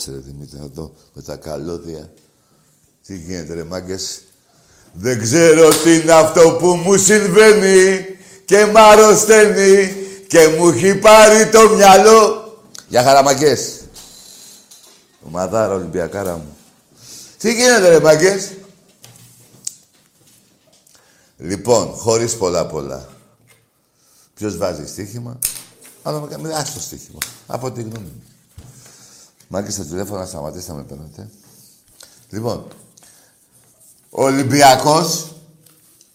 [0.00, 2.12] Κάτσε ρε Δημήτρη, να δω με τα καλώδια.
[3.06, 4.22] Τι γίνεται ρε μάγκες.
[4.92, 8.06] Δεν ξέρω τι είναι αυτό που μου συμβαίνει
[8.44, 9.94] και μ' αρρωσταίνει
[10.26, 12.44] και μου έχει πάρει το μυαλό.
[12.88, 13.80] Για χαραμαγκές.
[15.26, 16.56] Ομαδάρα Ολυμπιακάρα μου.
[17.38, 18.50] Τι γίνεται ρε μάγκες.
[21.36, 23.08] Λοιπόν, χωρίς πολλά πολλά.
[24.34, 25.38] Ποιος βάζει στοίχημα;
[26.02, 27.18] Αλλά με άστο στοίχημα.
[27.46, 28.29] Από τη γνώμη μου.
[29.52, 31.30] Μάκη στο τηλέφωνο, σταματήστε να με παίρνετε.
[32.30, 32.68] Λοιπόν,
[34.10, 35.34] ο Ολυμπιακός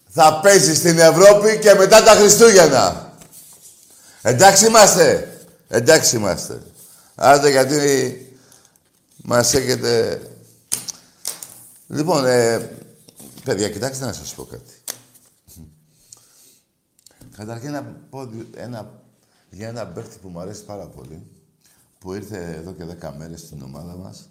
[0.08, 3.12] θα παίζει στην Ευρώπη και μετά τα Χριστούγεννα.
[4.22, 5.38] Εντάξει είμαστε.
[5.68, 6.62] Εντάξει είμαστε.
[7.14, 8.38] Άντε γιατί
[9.16, 10.22] μας έχετε...
[11.86, 12.70] Λοιπόν, ε,
[13.44, 14.74] παιδιά, κοιτάξτε να σας πω κάτι.
[17.36, 19.02] Καταρχήν να πω ένα,
[19.50, 21.35] για ένα παίχτη που μου αρέσει πάρα πολύ
[21.98, 24.28] που ήρθε εδώ και 10 μέρες στην ομάδα μας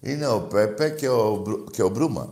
[0.00, 2.28] είναι ο Πέπε και ο, και ο Μπρούμα.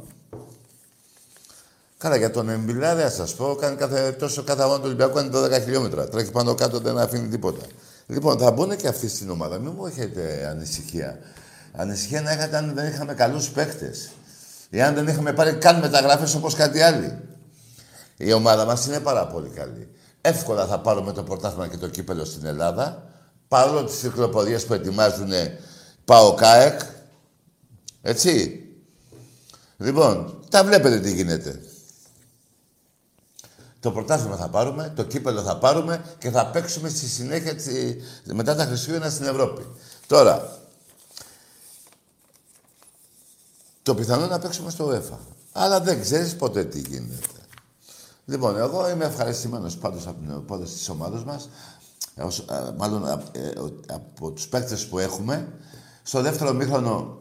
[1.99, 5.31] Καλά, για τον Εμπιλάδη, θα σας πω, κάνει κάθε, τόσο κάθε αγώνα του Ολυμπιακού είναι
[5.39, 6.09] 12 χιλιόμετρα.
[6.09, 7.65] Τρέχει πάνω κάτω, δεν αφήνει τίποτα.
[8.07, 9.59] Λοιπόν, θα μπουν και αυτοί στην ομάδα.
[9.59, 11.19] Μην μου έχετε ανησυχία.
[11.73, 13.93] Ανησυχία να είχατε αν δεν είχαμε καλούς παίχτε.
[14.71, 17.19] Ή αν δεν είχαμε πάρει καν μεταγραφές όπως κάτι άλλο.
[18.17, 19.89] Η ομάδα μας είναι πάρα πολύ καλή.
[20.21, 23.03] Εύκολα θα πάρουμε το πρωτάθλημα και το κύπελο στην Ελλάδα
[23.49, 25.31] παρόλο τις κυκλοφορίες που ετοιμάζουν
[26.05, 26.81] πάω ΚΑΕΚ,
[28.03, 28.61] έτσι.
[29.77, 31.61] Λοιπόν, τα βλέπετε τι γίνεται.
[33.81, 37.55] Το πρωτάθλημα θα πάρουμε, το κύπελο θα πάρουμε και θα παίξουμε στη συνέχεια
[38.25, 39.67] μετά τα Χριστούγεννα στην Ευρώπη.
[40.07, 40.59] Τώρα,
[43.83, 45.19] το πιθανό να παίξουμε στο UEFA.
[45.53, 47.27] Αλλά δεν ξέρεις ποτέ τι γίνεται.
[48.25, 51.49] Λοιπόν, εγώ είμαι ευχαριστημένος πάντως από την υπόθεση της ομάδας μας.
[52.17, 52.25] Ε,
[52.77, 53.53] μάλλον ε,
[53.93, 55.53] από τους παίκτες που έχουμε.
[56.03, 57.19] Στο δεύτερο μήχρονο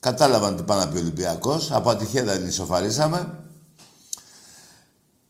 [0.00, 1.72] κατάλαβαν τι πάνε να πει ο Ολυμπιακός.
[1.72, 3.38] Από ατυχία δεν ισοφαρίσαμε.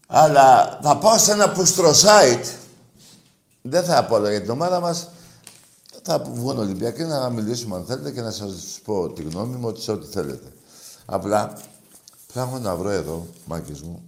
[0.06, 2.44] Αλλά θα πάω σε ένα πουστρο site.
[3.62, 5.08] Δεν θα πω για την ομάδα μας.
[6.02, 9.80] Θα βγουν Ολυμπιακοί να μιλήσουμε αν θέλετε και να σας πω τη γνώμη μου ότι
[9.80, 10.52] σε ό,τι θέλετε.
[11.04, 11.58] Απλά
[12.26, 14.02] ψάχνω να βρω εδώ, μάκες μου,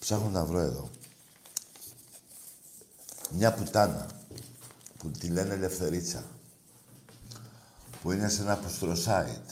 [0.00, 0.90] ψάχνω να βρω εδώ
[3.32, 4.06] μια πουτάνα
[4.98, 6.24] που τη λένε Ελευθερίτσα
[8.02, 9.50] που είναι σε ένα αποστροσάιτ.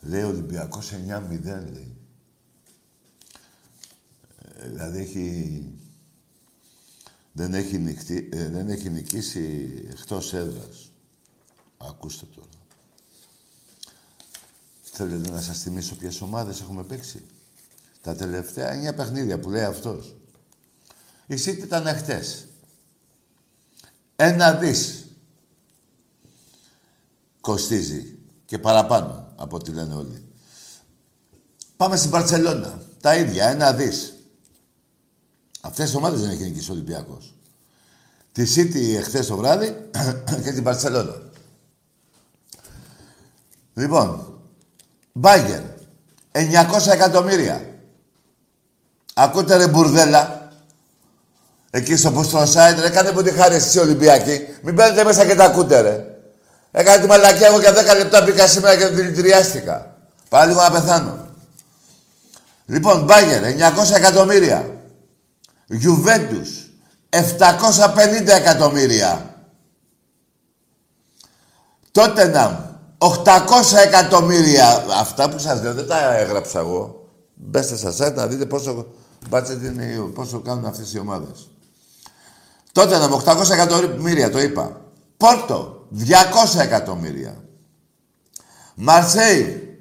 [0.00, 1.96] Λέει Ολυμπιακός 9-0 λέει.
[4.38, 5.68] Ε, δηλαδή έχει...
[7.32, 10.92] Δεν έχει, νικτή, ε, δεν έχει νικήσει εκτός έδρας.
[11.76, 12.48] Ακούστε τώρα.
[14.82, 17.24] Θέλετε να σας θυμίσω ποιες ομάδες έχουμε παίξει;
[18.00, 20.16] Τα τελευταία εννιά παιχνίδια που λέει αυτός.
[21.26, 22.46] Η City ήταν χτες.
[24.16, 25.04] Ένα δις
[27.40, 30.24] κοστίζει και παραπάνω από ό,τι λένε όλοι.
[31.76, 32.82] Πάμε στην Παρσελώνα.
[33.00, 34.14] Τα ίδια, ένα δις.
[35.60, 37.34] Αυτές τις ομάδες δεν έχει νικήσει ο Ολυμπιακός.
[38.32, 39.90] Τη City εχθές το βράδυ
[40.44, 41.22] και την Παρσελώνα.
[43.74, 44.40] Λοιπόν,
[45.12, 45.62] Μπάγκερ,
[46.32, 47.78] 900 εκατομμύρια.
[49.14, 50.43] Ακούτε ρε μπουρδέλα.
[51.76, 54.40] Εκεί στο Ποστροσάιτ, ρε, κάντε μου τη χάρη εσείς Ολυμπιακοί.
[54.62, 56.04] Μην μπαίνετε μέσα και τα ακούτε, ρε.
[56.70, 59.96] Έκανε τη μαλακία εγώ για 10 λεπτά μπήκα σήμερα και δηλητηριάστηκα.
[60.28, 61.28] Πάλι λίγο να πεθάνω.
[62.66, 64.70] Λοιπόν, Μπάγκερ, 900 εκατομμύρια.
[65.66, 66.70] Γιουβέντους,
[67.08, 69.36] 750 εκατομμύρια.
[71.92, 74.84] Τότε να 800 εκατομμύρια.
[75.00, 77.08] Αυτά που σας λέω δεν τα έγραψα εγώ.
[77.34, 78.86] Μπέστε στα site να δείτε πόσο
[79.28, 81.48] μπάτσετ είναι, πόσο κάνουν αυτές οι ομάδες.
[82.74, 84.80] Τότε να 800 εκατομμύρια, το είπα.
[85.16, 87.44] Πόρτο, 200 εκατομμύρια.
[88.74, 89.78] Μαρσέη,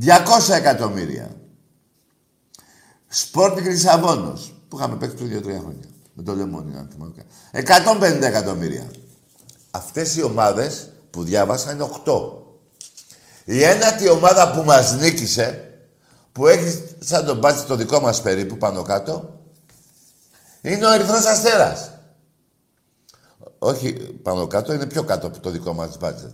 [0.00, 1.36] 200 εκατομμύρια.
[3.08, 5.88] Σπόρτινγκ Λισαβόνος, που είχαμε παίξει πριν 2-3 χρόνια.
[6.12, 7.24] Με το λεμόνι, αν θυμάμαι.
[7.52, 8.90] 150 εκατομμύρια.
[9.70, 12.42] Αυτές οι ομάδες που διάβασα είναι 8.
[13.44, 15.72] Η ένατη ομάδα που μας νίκησε,
[16.32, 19.37] που έχει σαν τον μπάτσι το δικό μας περίπου πάνω κάτω,
[20.62, 21.90] είναι ο Ερυθρός Αστέρας.
[23.58, 26.32] Όχι πάνω κάτω, είναι πιο κάτω από το δικό μας budget.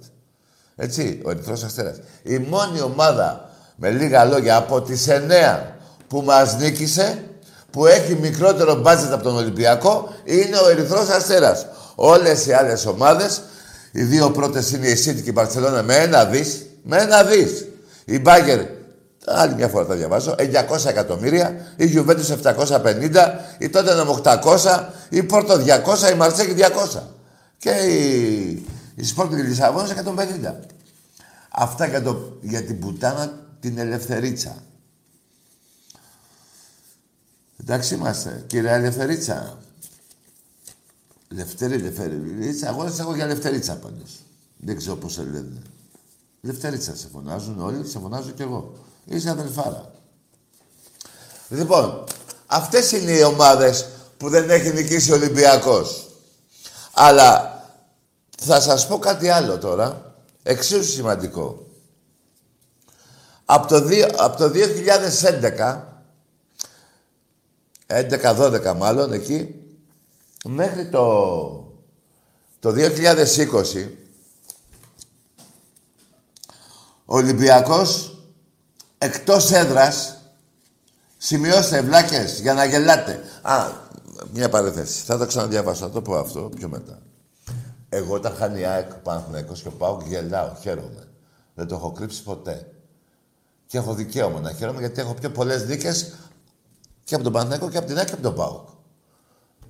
[0.76, 1.96] Έτσι, ο Ερυθρός Αστέρας.
[2.22, 5.76] Η μόνη ομάδα, με λίγα λόγια, από τις εννέα
[6.08, 7.24] που μας νίκησε,
[7.70, 11.66] που έχει μικρότερο budget από τον Ολυμπιακό, είναι ο Ερυθρός Αστέρας.
[11.94, 13.42] Όλες οι άλλες ομάδες,
[13.92, 17.66] οι δύο πρώτες είναι η City και η Μπαρσελόνα με ένα δις, με ένα δις.
[18.04, 18.60] Η Μπάγκερ
[19.26, 20.34] Άλλη μια φορά τα διαβάζω.
[20.38, 23.10] 900 εκατομμύρια, η Γιουβέντους 750,
[23.58, 26.54] η Τότεναμ 800, η Πόρτο 200, η Μαρσέκη
[26.94, 27.00] 200.
[27.58, 30.54] Και η, η Σπόρτη Λισαβόνας 150.
[31.50, 34.62] Αυτά για, το, για την πουτάνα την ελευθερίτσα.
[37.60, 39.58] Εντάξει είμαστε, κύριε Ελευθερίτσα.
[41.28, 42.68] Λευτέρη, Ελευθερίτσα.
[42.68, 44.20] Εγώ δεν έχω για Ελευθερίτσα πάντως.
[44.56, 45.62] Δεν ξέρω πώς σε λένε.
[46.40, 48.74] Λευτερίτσα σε φωνάζουν όλοι, σε φωνάζω κι εγώ.
[49.04, 49.92] Είσαι αδελφάρα.
[51.48, 52.04] Λοιπόν,
[52.46, 56.08] αυτές είναι οι ομάδες που δεν έχει νικήσει ο Ολυμπιακός.
[56.92, 57.62] Αλλά
[58.38, 61.66] θα σας πω κάτι άλλο τώρα, εξίσου σημαντικό.
[63.44, 63.82] Από το,
[64.16, 64.52] από το
[65.46, 65.82] 2011,
[67.86, 69.54] 11-12 μάλλον εκεί,
[70.44, 71.72] μέχρι το,
[72.60, 73.88] το 2020,
[77.04, 78.13] ο Ολυμπιακός
[79.04, 80.18] εκτός έδρας,
[81.16, 83.20] σημειώστε βλάκες για να γελάτε.
[83.42, 83.70] Α,
[84.32, 85.04] μια παρέθεση.
[85.04, 86.98] Θα το ξαναδιαβάσω, θα το πω αυτό πιο μετά.
[87.88, 91.08] Εγώ όταν χάνει η ΑΕΚ Παναθηναϊκός και πάω και γελάω, χαίρομαι.
[91.54, 92.68] Δεν το έχω κρύψει ποτέ.
[93.66, 96.14] Και έχω δικαίωμα να χαίρομαι γιατί έχω πιο πολλές δίκες
[97.04, 98.68] και από τον Παναθηναϊκό και από την ΑΕΚ και από τον ΠΑΟΚ.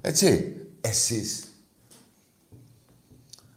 [0.01, 0.57] Έτσι.
[0.81, 1.45] Εσείς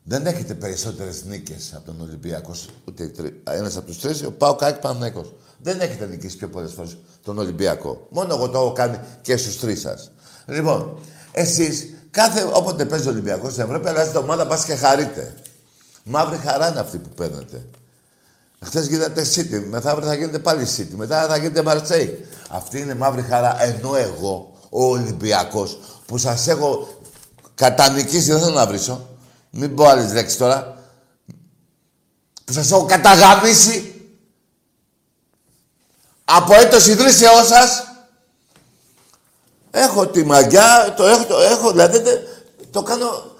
[0.03, 2.55] δεν έχετε περισσότερες νίκες από τον Ολυμπιακό.
[2.87, 3.11] Ούτε
[3.43, 5.37] ένας από τους τρεις, ο Πάο Κάκη Παναγενικό.
[5.67, 8.07] Δεν έχετε νικήσει πιο πολλές φορές τον Ολυμπιακό.
[8.09, 10.11] Μόνο εγώ το έχω κάνει και στους τρεις σας.
[10.45, 10.99] Λοιπόν,
[11.31, 15.35] εσείς κάθε όποτε παίζει ο Ολυμπιακός στην Ευρώπη, αλλάζετε ομάδα, πας και χαρείτε.
[16.03, 17.65] Μαύρη χαρά είναι αυτή που παίρνετε.
[18.65, 22.25] Χθες γίνατε City, μετά θα γίνετε πάλι City, μετά θα γίνετε Μαρσέη.
[22.49, 23.63] Αυτή είναι μαύρη χαρά.
[23.63, 26.87] Ενώ εγώ, ο Ολυμπιακός, που σας έχω
[27.55, 29.09] κατανικήσει, δεν θέλω να βρίσω,
[29.49, 30.77] Μην πω άλλες λέξεις τώρα.
[32.45, 33.96] Που σας έχω καταγαμίσει
[36.29, 37.83] από έτος ιδρύσεώς σας.
[39.71, 42.01] Έχω τη μαγιά, το έχω, το έχω, δηλαδή
[42.71, 43.35] το κάνω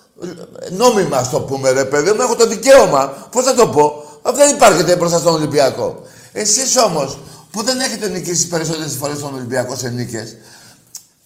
[0.70, 3.28] νόμιμα, στο πούμε, ρε παιδί μου, έχω το δικαίωμα.
[3.32, 4.04] Πώς θα το πω,
[4.34, 6.02] δεν υπάρχετε μπροστά στον Ολυμπιακό.
[6.32, 7.18] Εσείς όμως,
[7.52, 10.36] που δεν έχετε νικήσει περισσότερες φορές στον Ολυμπιακό σε νίκες,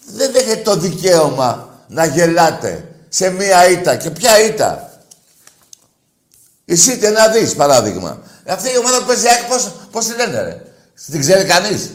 [0.06, 3.96] δεν έχετε το δικαίωμα να γελάτε σε μία ήττα.
[3.96, 5.01] Και ποια ήττα;
[6.65, 8.20] Η Σίτε να δεις, παράδειγμα.
[8.48, 10.62] Αυτή η ομάδα που παίζει πώς, πώς τη λένε, ρε;
[11.05, 11.91] Την ξέρει κανείς.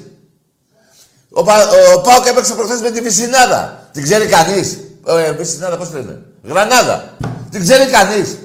[1.30, 3.88] Ο, Πα, ο Πάοκ έπαιξε προχθές με τη Βυσινάδα.
[3.92, 4.78] Την ξέρει κανείς.
[5.06, 7.16] Ε, Βυσινάδα πώς τη λένε; Γρανάδα.
[7.50, 8.36] Την ξέρει κανείς.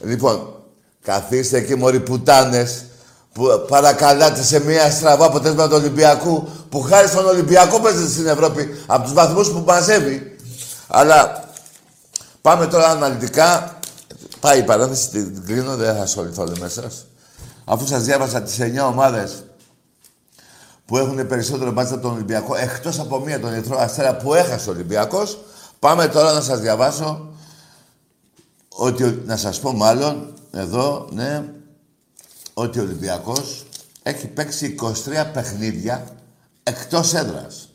[0.00, 0.54] Λοιπόν,
[1.02, 2.84] καθίστε εκεί μωροί πουτάνες
[3.32, 8.82] που παρακαλάτε σε μια στραβά αποτέλεσμα του Ολυμπιακού που χάρη στον Ολυμπιακό παίζετε στην Ευρώπη
[8.86, 10.36] από τους βαθμούς που μαζεύει.
[10.86, 11.44] Αλλά
[12.40, 13.78] πάμε τώρα αναλυτικά.
[14.40, 17.06] Πάει η παράθεση, την κλείνω, δεν θα ασχοληθώ μέσα σας.
[17.68, 19.44] Αφού σας διάβασα τις 9 ομάδες
[20.84, 24.68] που έχουν περισσότερο μπάτσα από τον Ολυμπιακό, εκτός από μία τον Ερυθρό Αστέρα που έχασε
[24.68, 25.44] ο Ολυμπιακός,
[25.78, 27.34] πάμε τώρα να σας διαβάσω
[28.68, 31.52] ότι, να σας πω μάλλον, εδώ, ναι,
[32.54, 33.66] ότι ο Ολυμπιακός
[34.02, 36.06] έχει παίξει 23 παιχνίδια
[36.62, 37.70] εκτός έδρας.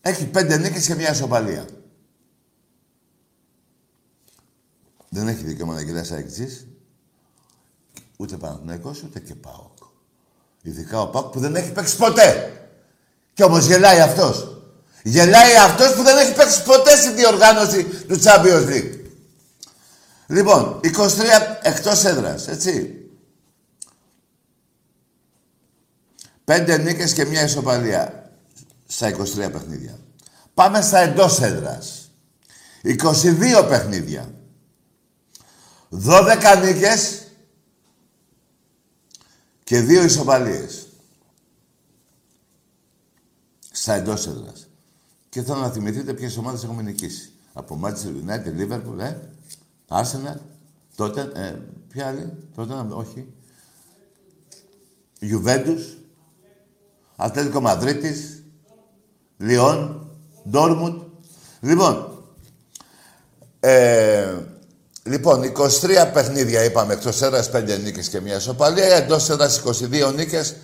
[0.00, 1.64] Έχει πέντε νίκες και μια ισοπαλία.
[5.08, 6.67] Δεν έχει δικαίωμα να γυρίσει αεξής.
[8.20, 9.76] Ούτε Παναθηναϊκός, ούτε και ΠΑΟΚ.
[10.62, 12.52] Ειδικά ο ΠΑΟΚ που δεν έχει παίξει ποτέ.
[13.34, 14.62] Κι όμως γελάει αυτός.
[15.02, 18.98] Γελάει αυτός που δεν έχει παίξει ποτέ στη διοργάνωση του Champions League.
[20.26, 22.94] Λοιπόν, 23 εκτός έδρας, έτσι.
[26.44, 28.30] Πέντε νίκες και μια ισοπαλία
[28.86, 29.98] στα 23 παιχνίδια.
[30.54, 32.10] Πάμε στα εντός έδρας.
[32.82, 34.32] 22 παιχνίδια.
[35.90, 37.27] 12 νίκες
[39.68, 40.86] και δύο ισοπαλίες.
[43.70, 44.68] Στα εντός έδρας.
[45.28, 47.32] Και θέλω να θυμηθείτε ποιες ομάδες έχουμε νικήσει.
[47.52, 49.16] Από Manchester United, Liverpool, ε.
[49.88, 50.36] Arsenal,
[50.96, 51.56] τότε, ε,
[51.88, 53.32] ποια άλλη, τότε, όχι.
[55.20, 55.96] Juventus,
[57.16, 58.42] Ατλέτικο Μαδρίτης,
[59.36, 60.10] Λιόν,
[60.50, 61.02] Ντόρμουντ.
[61.60, 62.24] Λοιπόν,
[63.60, 64.38] ε,
[65.02, 68.96] λοιπόν, 23 παιχνίδια είπαμε εκτός έδρας, 5 νίκες και μια ισοπαλία.
[68.96, 70.56] Εντός έδρας 22 νίκες,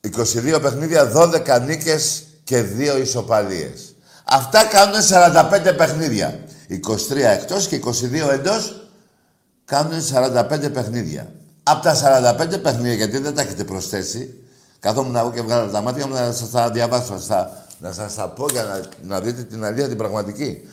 [0.00, 3.94] 22 παιχνίδια, 12 νίκες και 2 ισοπαλίες.
[4.24, 6.38] Αυτά κάνουν 45 παιχνίδια.
[6.68, 8.88] 23 εκτός και 22 εντός
[9.64, 11.32] κάνουν 45 παιχνίδια.
[11.62, 14.34] Από τα 45 παιχνίδια, γιατί δεν τα έχετε προσθέσει,
[14.80, 17.20] καθόμουν εγώ και βγάλω τα μάτια μου να σας τα διαβάσω,
[17.78, 20.68] να σας τα πω για να, να δείτε την αλήθεια την πραγματική.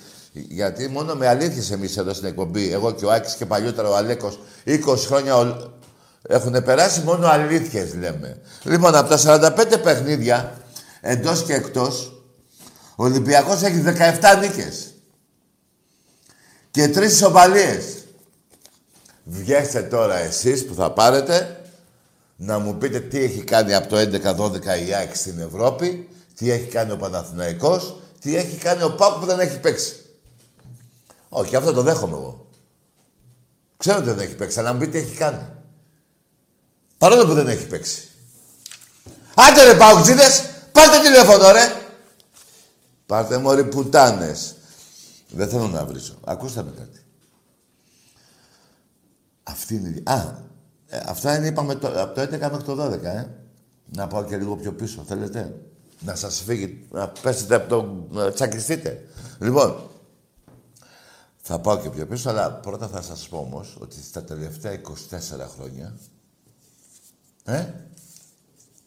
[0.49, 3.95] Γιατί μόνο με αλήθειες εμείς εδώ στην εκπομπή, εγώ και ο Άκης και παλιότερα ο
[3.95, 5.57] Αλέκος, 20 χρόνια
[6.27, 8.41] έχουν περάσει, μόνο αλήθειες λέμε.
[8.63, 10.61] Λοιπόν, από τα 45 παιχνίδια,
[11.01, 12.21] εντός και εκτός,
[12.95, 14.93] ο Ολυμπιακός έχει 17 νίκες
[16.71, 17.83] και τρεις ισοπαλίες.
[19.23, 21.61] Βγαίνετε τώρα εσείς που θα πάρετε
[22.35, 26.65] να μου πείτε τι έχει κάνει από το 11-12 η ΑΕΚ στην Ευρώπη, τι έχει
[26.65, 29.95] κάνει ο Παναθηναϊκός, τι έχει κάνει ο Πάκου που δεν έχει παίξει.
[31.29, 32.47] Όχι, αυτό το δέχομαι εγώ.
[33.77, 35.47] Ξέρω ότι δεν έχει παίξει, αλλά να μου πείτε τι έχει κάνει.
[36.97, 38.07] Παρόλο που δεν έχει παίξει.
[39.35, 41.81] Άντε ρε Παουτζίδες, πάρτε τηλέφωνο ρε.
[43.05, 44.55] Πάρτε μόρι πουτάνες.
[45.29, 46.15] Δεν θέλω να βρίσω.
[46.25, 46.99] Ακούστε με κάτι.
[49.43, 50.03] Αυτή είναι η...
[50.05, 50.45] Α,
[50.87, 53.25] ε, αυτά είναι, είπαμε, το, από το 11 μέχρι το 12, ε.
[53.85, 55.55] Να πάω και λίγο πιο πίσω, θέλετε.
[55.99, 58.05] Να σας φύγει, να πέσετε από το...
[58.09, 59.07] να τσακιστείτε.
[59.39, 59.86] Λοιπόν,
[61.49, 64.81] θα πάω και πιο πίσω, αλλά πρώτα θα σας πω όμως ότι στα τελευταία 24
[65.55, 65.97] χρόνια...
[67.43, 67.73] Ε,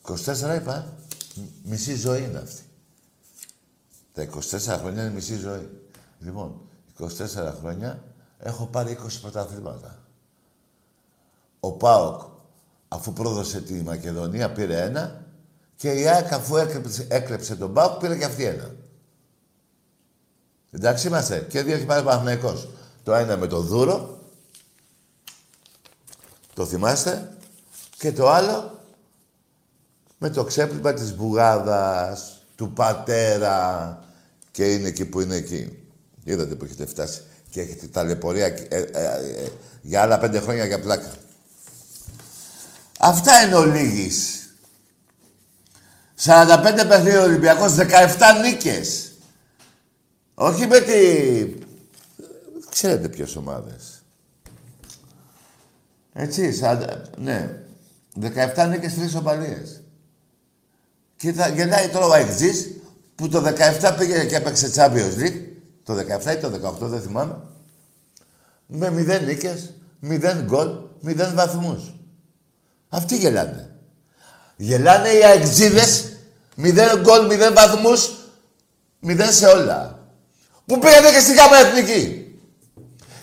[0.03, 0.95] 24 είπα,
[1.63, 2.63] μισή ζωή είναι αυτή.
[4.13, 5.69] Τα 24 χρόνια είναι μισή ζωή.
[6.19, 6.61] Λοιπόν,
[6.99, 7.07] 24
[7.59, 8.03] χρόνια
[8.39, 9.99] έχω πάρει 20 πρωταθλήματα.
[11.61, 12.23] Ο ΠΑΟΚ,
[12.89, 15.25] αφού πρόδωσε τη Μακεδονία, πήρε ένα
[15.77, 18.75] και η ΑΕΚ, αφού έκλεψε, έκλεψε τον ΠΑΟΚ, πήρε και αυτή ένα.
[20.71, 21.47] Εντάξει είμαστε.
[21.49, 22.69] Και δύο έχει πάρει Παναθηναϊκός.
[23.03, 24.19] Το ένα με το Δούρο,
[26.55, 27.33] το θυμάστε,
[27.97, 28.79] και το άλλο
[30.19, 33.99] με το ξέπλυμα της Μπουγάδας, του πατέρα
[34.51, 35.79] και είναι εκεί που είναι εκεί.
[36.25, 37.21] Είδατε που έχετε φτάσει.
[37.51, 39.49] Και έχετε ταλαιπωρία ε, ε, ε,
[39.83, 41.13] για άλλα πέντε χρόνια για πλάκα.
[42.99, 44.49] Αυτά είναι ο Λίγης.
[46.25, 47.85] 45 παιχνίδια Ολυμπιακός, 17
[48.43, 49.10] νίκες.
[50.43, 50.95] Όχι με τη...
[52.71, 54.03] Ξέρετε ποιες ομάδες.
[56.13, 57.09] Έτσι, σαν...
[57.17, 57.63] ναι.
[58.21, 59.83] 17 νίκες, 3 οπαλίες.
[61.17, 62.71] Και θα γελάει τώρα ο Αιγτζής
[63.15, 63.45] που το
[63.81, 65.41] 17 πήγε και έπαιξε Champions League.
[65.85, 67.37] Το 17 ή το 18, δεν θυμάμαι.
[68.67, 70.69] Με 0 νίκες, 0 γκολ,
[71.05, 71.95] 0 βαθμούς.
[72.89, 73.77] Αυτοί γελάνε.
[74.57, 76.13] Γελάνε οι αεκτζήδες,
[76.57, 78.17] 0 γκολ, 0 βαθμούς,
[79.03, 80.00] 0 σε όλα.
[80.71, 82.35] Που πήγανε και στη γάμα εθνική.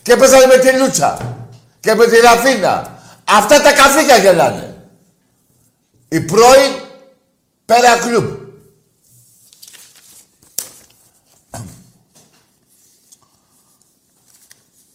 [0.01, 1.37] Και παίζανε με τη Λούτσα.
[1.79, 3.01] Και με τη Ραφίνα.
[3.23, 4.89] Αυτά τα καφίκια γελάνε.
[6.07, 6.71] Οι πρώην
[7.65, 8.35] Πέρα Κλουμπ.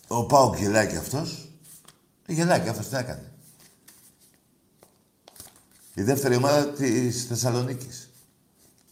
[0.06, 1.48] Ο Πάο γελάει και αυτός.
[2.26, 3.32] Γελάει και αυτός τι έκανε.
[5.94, 8.10] Η δεύτερη ομάδα της Θεσσαλονίκης.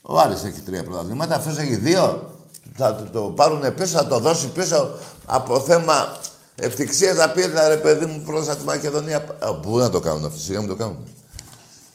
[0.03, 2.35] Ο Άρης έχει τρία πρωταθλήματα, αυτός έχει δύο.
[2.81, 4.91] Θα το, το πάρουν πίσω, θα το δώσει πίσω
[5.27, 6.17] από θέμα
[6.55, 9.21] ευτυχία να πει ρε παιδί μου προς τη Μακεδονία.
[9.63, 11.09] Πού να το κάνουν αυτό, σιγά μου το κάνουν.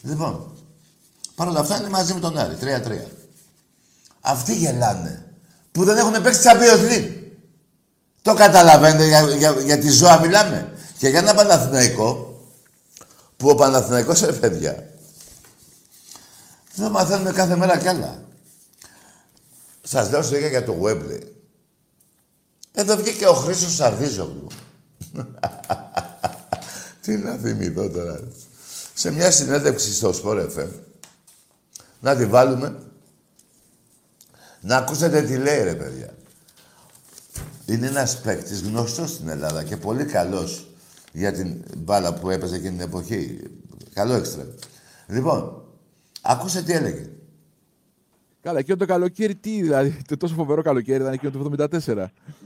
[0.02, 0.52] Λοιπόν,
[1.36, 2.66] παρ' όλα αυτά είναι μαζί με τον Άρη, 3-3.
[4.22, 5.26] Αυτοί γελάνε.
[5.72, 7.12] Που δεν έχουν παίξει Champions League.
[8.22, 10.74] Το καταλαβαίνετε για, για, για τη ζώα μιλάμε.
[10.98, 12.40] Και για ένα Παναθηναϊκό,
[13.38, 14.90] που ο Παναθηναϊκός είναι παιδιά.
[16.76, 18.25] Δεν μαθαίνουμε κάθε μέρα κι άλλα.
[19.88, 21.22] Σας λέω σου για το Webley.
[22.72, 24.48] Εδώ βγήκε ο Χρήστος Σαρδίζογλου.
[27.02, 28.20] Τι να θυμηθώ τώρα.
[28.94, 30.70] Σε μια συνέντευξη στο Sport FM.
[32.00, 32.80] Να τη βάλουμε.
[34.62, 36.14] Να ακούσετε τι λέει ρε παιδιά.
[37.66, 40.68] Είναι ένας παίκτης γνωστός στην Ελλάδα και πολύ καλός
[41.12, 43.40] για την μπάλα που έπαιζε εκείνη την εποχή.
[43.94, 44.48] Καλό έξτρα.
[45.08, 45.64] Λοιπόν,
[46.22, 47.10] ακούσε τι έλεγε.
[48.46, 51.68] Καλά, εκείνο το καλοκαίρι τι, δηλαδή, το τόσο φοβερό καλοκαίρι ήταν εκείνο το 74.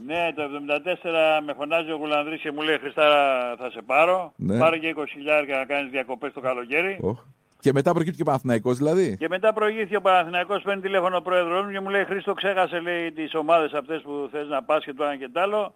[0.06, 4.32] Ναι, το 74 με φωνάζει ο Γουλανδρής και μου λέει Χριστάρα θα σε πάρω.
[4.36, 4.58] Ναι.
[4.58, 7.00] Πάρε και 20 χιλιάρια να κάνεις διακοπές το καλοκαίρι.
[7.02, 7.16] Oh.
[7.60, 9.16] Και μετά προκύπτει και ο Παναθηναϊκός δηλαδή.
[9.16, 12.80] Και μετά προηγήθηκε ο Παναθηναϊκός, παίρνει τηλέφωνο ο πρόεδρος μου και μου λέει Χρήστο ξέχασε
[12.80, 15.74] λέει τις ομάδες αυτές που θες να πας και το ένα και το άλλο.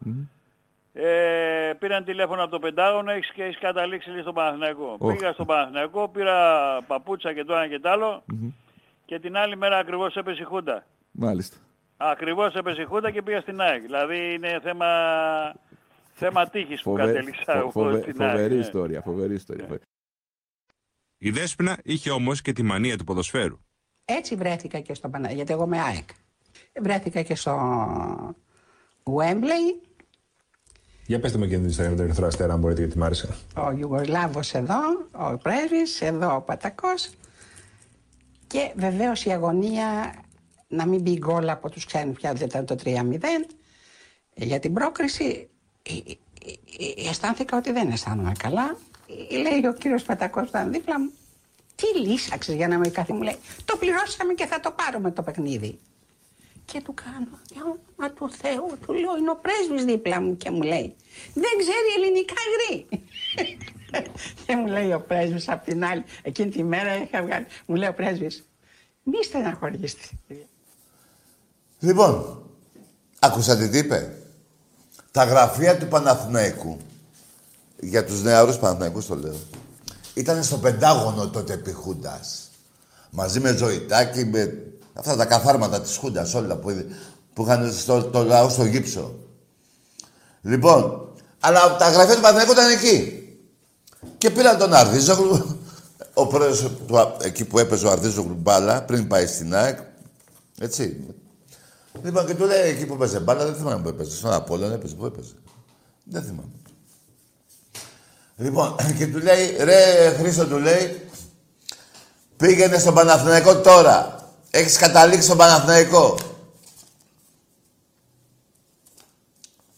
[0.93, 4.97] Ε, πήραν τηλέφωνο από το Πεντάγωνο έχεις και έχεις καταλήξει λέει, στον Παναθηναϊκό.
[4.99, 5.17] Οχ.
[5.17, 6.39] Πήγα στον Παναθηναϊκό, πήρα
[6.87, 8.23] παπούτσα και το ένα και το άλλο
[9.05, 10.87] και την άλλη μέρα ακριβώς έπεσε η Χούντα.
[11.11, 11.57] Μάλιστα.
[11.97, 13.83] Ακριβώς έπεσε η Χούντα και πήγα στην ΑΕΚ.
[13.83, 14.87] Δηλαδή είναι θέμα,
[16.15, 18.31] θέμα τύχης που Φοβε- κατέληξα φο- εγώ φοβε- στην ΑΕΚ.
[18.31, 18.61] Φοβερή ναι.
[18.61, 19.69] ιστορία, φοβερή ιστορία.
[21.19, 23.59] Η Δέσποινα είχε όμως και τη μανία του ποδοσφαίρου.
[24.05, 25.33] Έτσι βρέθηκα και στο Πανα...
[25.33, 26.09] γιατί εγώ είμαι ΑΕΚ.
[26.83, 27.55] Βρέθηκα και στο
[29.05, 29.87] Wembley,
[31.07, 33.29] Για πετε με εκείνη την ιστορία με τον Ερυθρό Αστέρα, αν μπορείτε, γιατί μ' άρεσε.
[33.57, 34.81] ο Ιουγκοσλάβος εδώ,
[35.13, 37.11] ο Πρέσβης, εδώ ο Πατακός
[38.55, 40.15] και βεβαίως η αγωνία
[40.69, 42.91] να μην μπει γκολ από τους ξένους πια δεν ήταν το 3-0
[44.35, 45.49] για την πρόκριση
[45.83, 48.77] ε, ε, ε, αισθάνθηκα ότι δεν αισθάνομαι καλά
[49.31, 51.13] Ε, λέει ο κύριος Πατακός που ήταν δίπλα μου
[51.75, 55.23] τι λύσαξες για να με καθί μου λέει το πληρώσαμε και θα το πάρουμε το
[55.23, 55.79] παιχνίδι
[56.65, 60.51] και του κάνω, για όνομα του Θεού, του λέω, είναι ο πρέσβης δίπλα μου και
[60.51, 60.95] μου λέει,
[61.35, 62.87] δεν ξέρει ελληνικά γρή.
[64.47, 67.89] και μου λέει ο πρέσβης απ' την άλλη, εκείνη τη μέρα είχα βγάλει, μου λέει
[67.89, 68.45] ο πρέσβης,
[69.03, 70.09] μη στεναχωρήσετε.
[71.79, 72.43] Λοιπόν,
[73.19, 74.17] ακούσατε τι είπε.
[75.11, 76.79] Τα γραφεία του Παναθηναϊκού,
[77.81, 79.37] για τους νεαρούς Παναθηναϊκούς το λέω,
[80.15, 82.51] ήταν στο Πεντάγωνο τότε επί Χούντας.
[83.11, 84.63] Μαζί με Ζωητάκη, με
[84.95, 86.87] αυτά τα καθάρματα της Χούντας όλα που,
[87.33, 89.15] που είχαν στο, το λαό στο γύψο.
[90.43, 91.09] Λοιπόν,
[91.41, 93.14] αλλά τα γραφεία του Παναθηναϊκού ήταν εκεί.
[94.19, 95.59] Και πήραν τον Αρδίζογλου,
[96.15, 99.79] ο πρόεδρος του, εκεί που έπαιζε ο Αρδίζογλου μπάλα, πριν πάει στην ΑΕΚ,
[100.59, 101.15] έτσι,
[102.03, 104.17] Λοιπόν, και του λέει εκεί που παίζει μπάλα, δεν θυμάμαι που έπαιζε.
[104.17, 105.33] Στον Απόλλων έπαιζε, πού έπαιζε.
[106.05, 106.53] Δεν θυμάμαι.
[108.37, 111.09] Λοιπόν, και του λέει, ρε Χρήστο, του λέει,
[112.37, 114.29] πήγαινε στον Παναθηναϊκό τώρα.
[114.51, 116.19] Έχεις καταλήξει στον Παναθηναϊκό.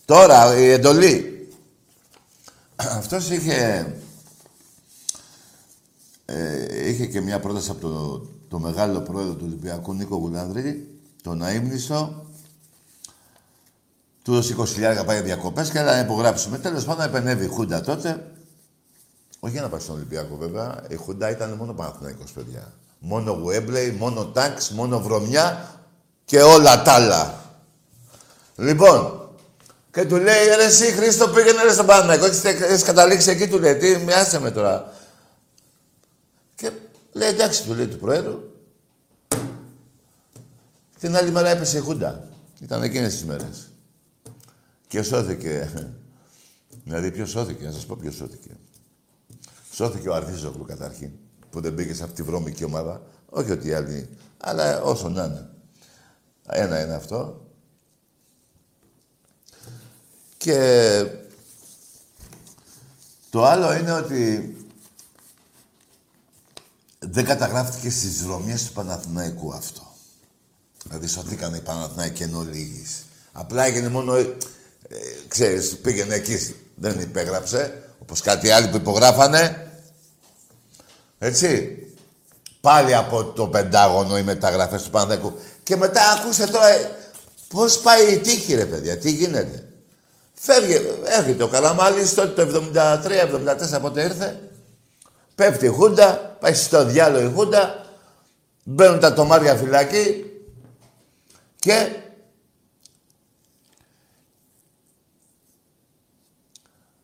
[0.04, 1.48] Τώρα, η εντολή.
[2.76, 3.86] Αυτός είχε...
[6.28, 10.88] Ε, είχε και μια πρόταση από το, το μεγάλο πρόεδρο του Ολυμπιακού, Νίκο Γουλάνδρη,
[11.22, 12.26] τον αείμνηστο.
[14.22, 16.58] Του δώσε 20.000 πάει διακοπές και έλα να υπογράψουμε.
[16.58, 18.30] Τέλος πάντων, επενεύει η Χούντα τότε.
[19.40, 20.82] Όχι για να πάει στον Ολυμπιακό βέβαια.
[20.88, 22.72] Η Χούντα ήταν μόνο Παναθηναϊκός, παιδιά.
[22.98, 25.70] Μόνο Γουέμπλεϊ, μόνο τάξ, μόνο βρωμιά
[26.24, 27.40] και όλα τα άλλα.
[28.56, 29.28] Λοιπόν,
[29.92, 33.58] και του λέει, ρε εσύ Χρήστο πήγαινε ρε στον Παναθηναϊκό, έχεις, έχεις καταλήξει εκεί, του
[33.58, 34.92] λέει, τι, μοιάσε με τώρα.
[37.16, 38.40] Και λέει, εντάξει, του λέει του Προέδρου.
[40.98, 42.28] Την άλλη μέρα έπεσε η Χούντα.
[42.60, 43.70] Ήταν εκείνες τις μέρες.
[44.88, 45.72] Και σώθηκε.
[46.84, 48.50] Δηλαδή, ποιος σώθηκε, να σας πω ποιος σώθηκε.
[49.72, 51.10] Σώθηκε ο Αρθίζογλου καταρχήν,
[51.50, 53.02] που δεν πήγε σε αυτή τη βρώμικη ομάδα.
[53.26, 55.48] Όχι ότι οι άλλοι, αλλά όσο να είναι.
[56.46, 57.46] Ένα είναι αυτό.
[60.36, 61.06] Και
[63.30, 64.55] το άλλο είναι ότι
[67.10, 69.94] δεν καταγράφτηκε στις δρομιές του Παναθηναϊκού αυτό.
[70.82, 73.04] Δηλαδή σωθήκαν οι Παναθηναϊκοί ενώ λίγης.
[73.32, 74.34] Απλά έγινε μόνο, ε,
[75.28, 79.70] ξέρεις, πήγαινε εκεί, δεν υπέγραψε, όπως κάτι άλλοι που υπογράφανε.
[81.18, 81.78] Έτσι.
[82.60, 85.38] Πάλι από το Πεντάγωνο οι μεταγραφές του Παναθηναϊκού.
[85.62, 86.90] Και μετά ακούστε τώρα, ε,
[87.48, 89.68] πώς πάει η τύχη ρε παιδιά, τι γίνεται.
[90.34, 92.70] Φεύγει, έρχεται ο Καλαμάλης τότε το
[93.76, 94.45] 73-74 πότε ήρθε.
[95.36, 97.86] Πέφτει η Χούντα, πάει στο διάλογο η Χούντα,
[98.64, 100.24] μπαίνουν τα τομάρια φυλακή
[101.58, 101.96] και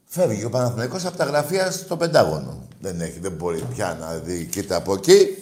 [0.06, 2.68] φεύγει ο Παναθηναϊκός από τα γραφεία στο Πεντάγωνο.
[2.80, 5.36] Δεν έχει, δεν μπορεί πια να δει, κοίτα από εκεί.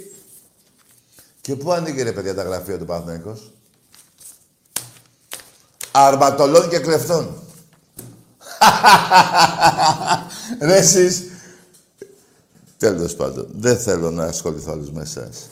[1.41, 3.53] Και πού ανοίγει ρε παιδιά τα γραφεία του Παναθηναϊκός;
[5.93, 7.43] Αρματολών και κλεφτών.
[10.61, 11.30] Ρε εσείς.
[12.81, 13.49] Τέλος πάντων.
[13.53, 15.49] Δεν θέλω να ασχοληθώ άλλους με εσάς.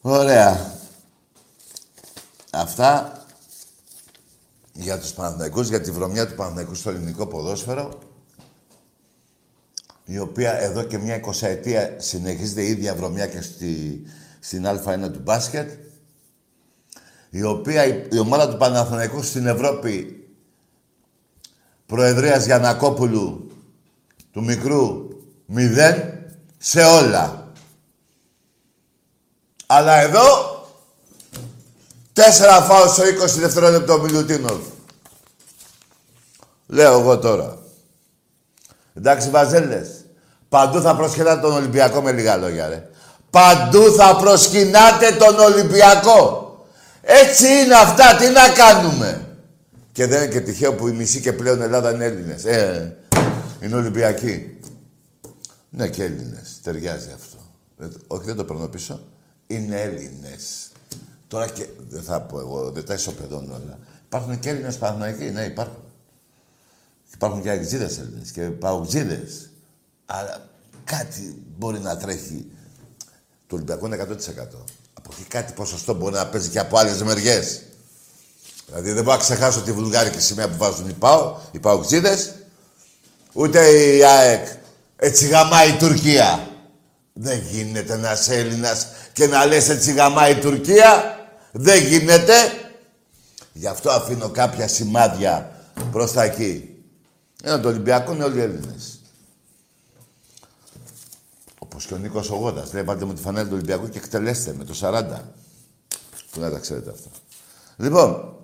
[0.00, 0.74] Ωραία.
[2.50, 3.24] Αυτά
[4.72, 7.98] για τους Παναθηναϊκούς, για τη βρωμιά του Παναθηναϊκού στο ελληνικό ποδόσφαιρο,
[10.04, 14.02] η οποία εδώ και μια εικοσαετία συνεχίζεται η ίδια βρωμιά και στη,
[14.40, 15.70] στην Α1 του μπάσκετ,
[17.30, 20.26] η οποία η, η ομάδα του Παναθηναϊκού στην Ευρώπη
[21.86, 23.51] Προεδρίας Γιανακόπουλου
[24.32, 25.08] του μικρού
[25.46, 26.12] μηδέν
[26.58, 27.52] σε όλα.
[29.66, 30.24] Αλλά εδώ
[32.12, 33.06] τέσσερα φάω στο 20
[33.38, 34.60] δευτερόλεπτο ο Μιλουτίνοφ.
[36.66, 37.58] Λέω εγώ τώρα.
[38.94, 39.88] Εντάξει, Βαζέλες.
[40.48, 42.88] Παντού θα προσκυνάτε τον Ολυμπιακό με λίγα λόγια, ρε.
[43.30, 46.42] Παντού θα προσκυνάτε τον Ολυμπιακό.
[47.02, 49.26] Έτσι είναι αυτά, τι να κάνουμε.
[49.92, 52.44] Και δεν είναι και τυχαίο που η μισή και πλέον Ελλάδα είναι Έλληνες.
[52.44, 52.96] Ε,
[53.62, 54.58] είναι Ολυμπιακοί.
[55.70, 56.60] Ναι, και Έλληνες.
[56.62, 57.36] Ταιριάζει αυτό.
[57.78, 59.00] Ε, όχι, δεν το παίρνω πίσω.
[59.46, 60.70] Είναι Έλληνες.
[61.28, 63.78] Τώρα και δεν θα πω εγώ, δεν τα ισοπεδώνω όλα.
[64.04, 65.82] Υπάρχουν και Έλληνες Παναθηναϊκοί, ναι, υπάρχουν.
[67.14, 69.50] Υπάρχουν και αγγλίδες Έλληνες και παουτζίδες.
[70.06, 70.48] Αλλά
[70.84, 72.50] κάτι μπορεί να τρέχει.
[73.46, 74.06] Το Ολυμπιακό είναι 100%.
[74.92, 77.62] Από εκεί κάτι ποσοστό μπορεί να παίζει και από άλλες μεριές.
[78.66, 82.34] Δηλαδή δεν μπορώ να ξεχάσω τη βουλγάρικη σημαία που βάζουν οι, ΠΑΟ, οι παουτζίδες,
[83.32, 84.46] ούτε η ΑΕΚ.
[84.96, 86.46] Έτσι γαμάει η Τουρκία.
[87.12, 91.18] Δεν γίνεται ένα Έλληνας και να λες έτσι γαμάει η Τουρκία.
[91.52, 92.34] Δεν γίνεται.
[93.52, 95.50] Γι' αυτό αφήνω κάποια σημάδια
[95.92, 96.74] προς τα εκεί.
[97.42, 99.00] Ένα το Ολυμπιακό είναι όλοι οι Έλληνες.
[101.58, 102.72] Όπως και ο Νίκος Ογόντας.
[102.72, 105.04] Λέει πάτε με τη φανέλα του Ολυμπιακού και εκτελέστε με το 40.
[106.30, 107.08] Που να τα ξέρετε αυτά.
[107.76, 108.34] Λοιπόν,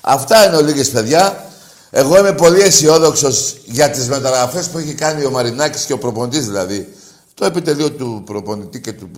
[0.00, 1.51] αυτά είναι ο λίγες παιδιά.
[1.94, 6.46] Εγώ είμαι πολύ αισιόδοξος για τις μεταγραφές που έχει κάνει ο Μαρινάκης και ο προπονητής
[6.46, 6.94] δηλαδή.
[7.34, 9.10] Το επιτελείο του προπονητή και του,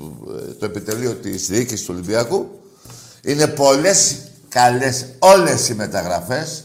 [0.48, 2.60] ε, το επιτελείο της διοίκησης του Ολυμπιακού.
[3.22, 4.16] Είναι πολλές
[4.48, 6.64] καλές όλες οι μεταγραφές.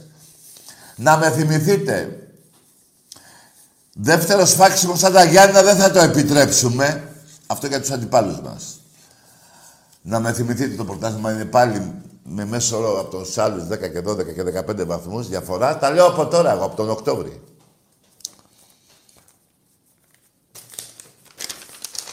[0.96, 2.28] Να με θυμηθείτε,
[3.94, 7.04] δεύτερος σφάξιμο σαν τα Γιάννα δεν θα το επιτρέψουμε.
[7.48, 8.80] Αυτό για τους αντιπάλους μας.
[10.02, 14.00] Να με θυμηθείτε το πρωτάθλημα είναι πάλι με μέσο όρο από τους άλλους 10 και
[14.00, 15.78] 12 και 15 βαθμούς διαφορά.
[15.78, 17.42] Τα λέω από τώρα εγώ, από τον Οκτώβρη.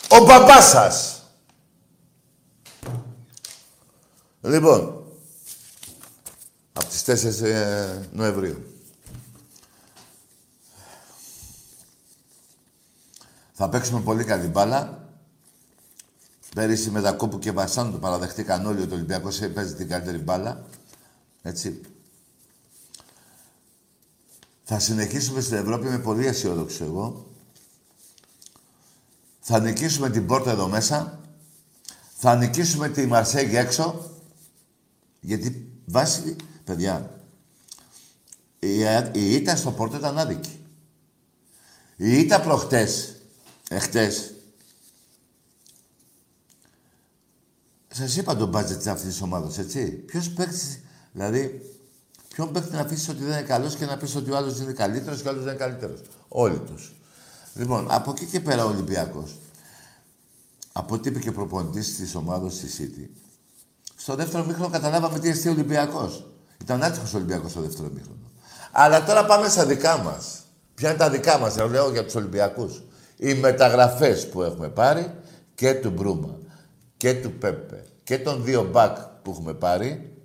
[0.08, 1.22] Ο μπαμπάς σας.
[4.40, 5.04] Λοιπόν,
[6.72, 8.64] από τις 4 ε, Νοεμβρίου.
[13.52, 15.05] Θα παίξουμε πολύ καλή μπάλα.
[16.54, 20.64] Πέρυσι με Δακόπου και Βασάνου το παραδεχτήκαν όλοι ότι ο Ολυμπιακός παίζει την καλύτερη μπάλα.
[21.42, 21.80] Έτσι.
[24.64, 27.30] Θα συνεχίσουμε στην Ευρώπη με πολύ αισιόδοξο εγώ.
[29.40, 31.20] Θα νικήσουμε την πόρτα εδώ μέσα.
[32.16, 34.10] Θα νικήσουμε τη Μαρσέγγι έξω.
[35.20, 37.20] Γιατί βάσει, παιδιά,
[38.58, 38.78] η,
[39.12, 40.64] η ήττα στο πόρτο ήταν άδικη.
[41.96, 43.16] Η ήττα προχτές,
[43.68, 44.34] εχθές,
[47.98, 49.86] Σας είπα τον μπάτζετ αυτής της ομάδας, έτσι.
[49.86, 50.82] Ποιος παίξει,
[51.12, 51.60] δηλαδή,
[52.28, 54.72] ποιον παίκτη να αφήσεις ότι δεν είναι καλός και να πεις ότι ο άλλος είναι
[54.72, 56.00] καλύτερος και ο άλλος δεν είναι καλύτερος.
[56.28, 56.94] Όλοι τους.
[57.54, 59.38] Λοιπόν, από εκεί και πέρα ο Ολυμπιακός.
[60.72, 63.08] Από ό,τι είπε και προπονητής της ομάδας της City,
[63.96, 66.26] Στο δεύτερο μήχρονο καταλάβαμε τι εστί Ολυμπιακός.
[66.62, 68.30] Ήταν άτυχος ο Ολυμπιακός στο δεύτερο μήχρονο.
[68.72, 70.42] Αλλά τώρα πάμε στα δικά μας.
[70.74, 72.82] Ποια είναι τα δικά μας, εγώ λέω για τους Ολυμπιακούς.
[73.16, 75.14] Οι μεταγραφές που έχουμε πάρει
[75.54, 76.38] και του Μπρούμα
[76.96, 80.16] και του Πέπε και των δύο μπακ που έχουμε πάρει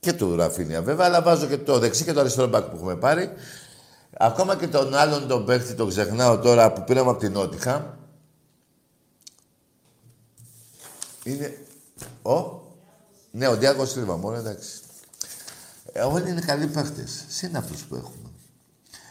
[0.00, 2.96] και του Ραφίνια βέβαια, αλλά βάζω και το δεξί και το αριστερό μπακ που έχουμε
[2.96, 3.32] πάρει.
[4.16, 7.98] Ακόμα και τον άλλον τον παίχτη, τον ξεχνάω τώρα, που πήραμε από την Νότιχα.
[11.24, 11.58] Είναι...
[12.22, 12.60] Ο...
[13.30, 14.80] Ναι, ο Διάκος Σίλβα, μόνο εντάξει.
[15.92, 17.24] Ε, όλοι είναι καλοί παίχτες.
[17.28, 18.30] Συν αυτούς που έχουμε.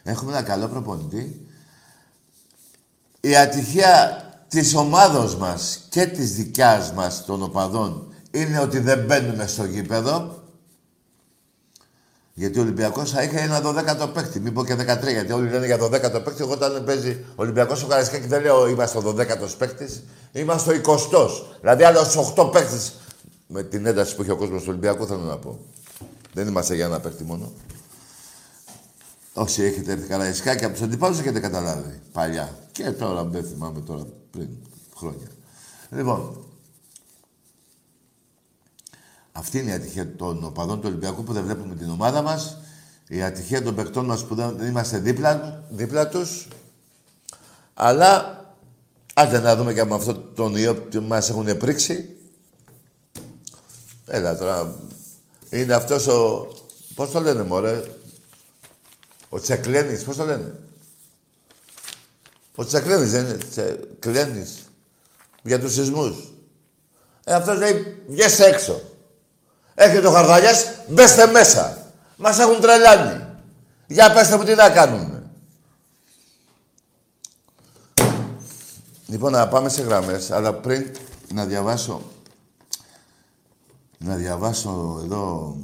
[0.04, 1.48] Έχουμε ένα καλό προπονητή.
[3.20, 9.48] Η ατυχία της ομάδος μας και της δικιάς μας των οπαδών είναι ότι δεν μπαίνουμε
[9.48, 10.44] στο γήπεδο.
[12.34, 14.40] Γιατί ο Ολυμπιακός θα είχε ένα 12ο παίκτη.
[14.40, 16.42] Μην πω και 13, γιατί όλοι λένε για 12ο παίκτη.
[16.42, 20.82] Εγώ όταν παίζει ο Ολυμπιακός ο Καραϊσκάκης δεν λέω είμαστε ο 12ο παίκτης, είμαστε ο
[20.86, 21.28] 20ο.
[21.60, 22.80] Δηλαδή άλλος 8 παίκτε.
[23.48, 25.60] Με την ένταση που έχει ο κόσμος του Ολυμπιακού θέλω να πω.
[26.34, 27.52] Δεν είμαστε για ένα παίκτη μόνο.
[29.34, 32.56] Όσοι έχετε έρθει Καραϊσκάκη από τους αντιπάλους έχετε καταλάβει παλιά.
[32.72, 34.50] Και τώρα δεν θυμάμαι τώρα πριν
[34.96, 35.28] χρόνια.
[35.90, 36.46] Λοιπόν,
[39.32, 42.58] αυτή είναι η ατυχία των οπαδών του Ολυμπιακού που δεν βλέπουμε την ομάδα μας.
[43.08, 46.48] Η ατυχία των παιχτών μας που δεν είμαστε δίπλα, δίπλα τους.
[47.74, 48.46] Αλλά
[49.14, 52.16] άντε να δούμε και με αυτό τον ιό που μας έχουν πρίξει.
[54.06, 54.76] Έλα τώρα.
[55.50, 56.48] Είναι αυτός ο...
[56.96, 57.84] Πώς το λένε μωρέ;
[59.30, 60.60] Ο Τσεκλένης, πώς το λένε;
[62.56, 63.38] Ο Τσεκλένης δεν είναι.
[63.50, 64.70] Τσεκλένης.
[65.44, 66.34] Για τους σεισμούς.
[67.24, 68.82] Ε, αυτός λέει, βγες έξω.
[69.76, 71.92] Έχετε το χαρδαλιάς, μπέστε μέσα.
[72.18, 73.26] Μας έχουν τρελάνει.
[73.88, 75.24] Για πέστε μου τι να κάνουμε.
[79.06, 80.92] Λοιπόν, να πάμε σε γραμμές, αλλά πριν
[81.34, 82.02] να διαβάσω...
[83.98, 85.56] Να διαβάσω εδώ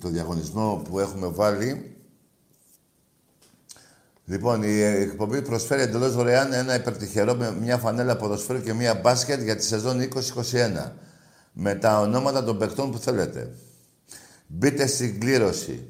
[0.00, 1.93] το διαγωνισμό που έχουμε βάλει.
[4.26, 9.42] Λοιπόν, η εκπομπή προσφέρει εντελώς δωρεάν ένα υπερτυχερό με μια φανέλα ποδοσφαίρου και μια μπάσκετ
[9.42, 10.08] για τη σεζόν
[10.82, 10.90] 2021
[11.52, 13.50] με τα ονόματα των παιχτών που θέλετε.
[14.46, 15.88] Μπείτε στην κλήρωση.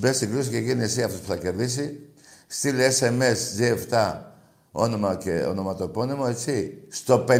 [0.00, 2.00] Μπε στην κλήρωση και γίνει εσύ αυτός που θα κερδίσει.
[2.46, 4.14] Στείλε SMS G7
[4.70, 7.34] όνομα και ονοματοπώνυμο, έτσι, στο 54154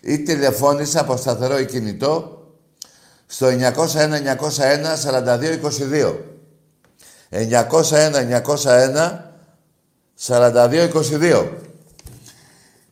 [0.00, 2.40] ή τηλεφώνησα από σταθερό ή κινητό
[3.26, 3.46] στο
[7.30, 7.38] 901-901-4222.
[10.16, 11.48] 901-901-4222.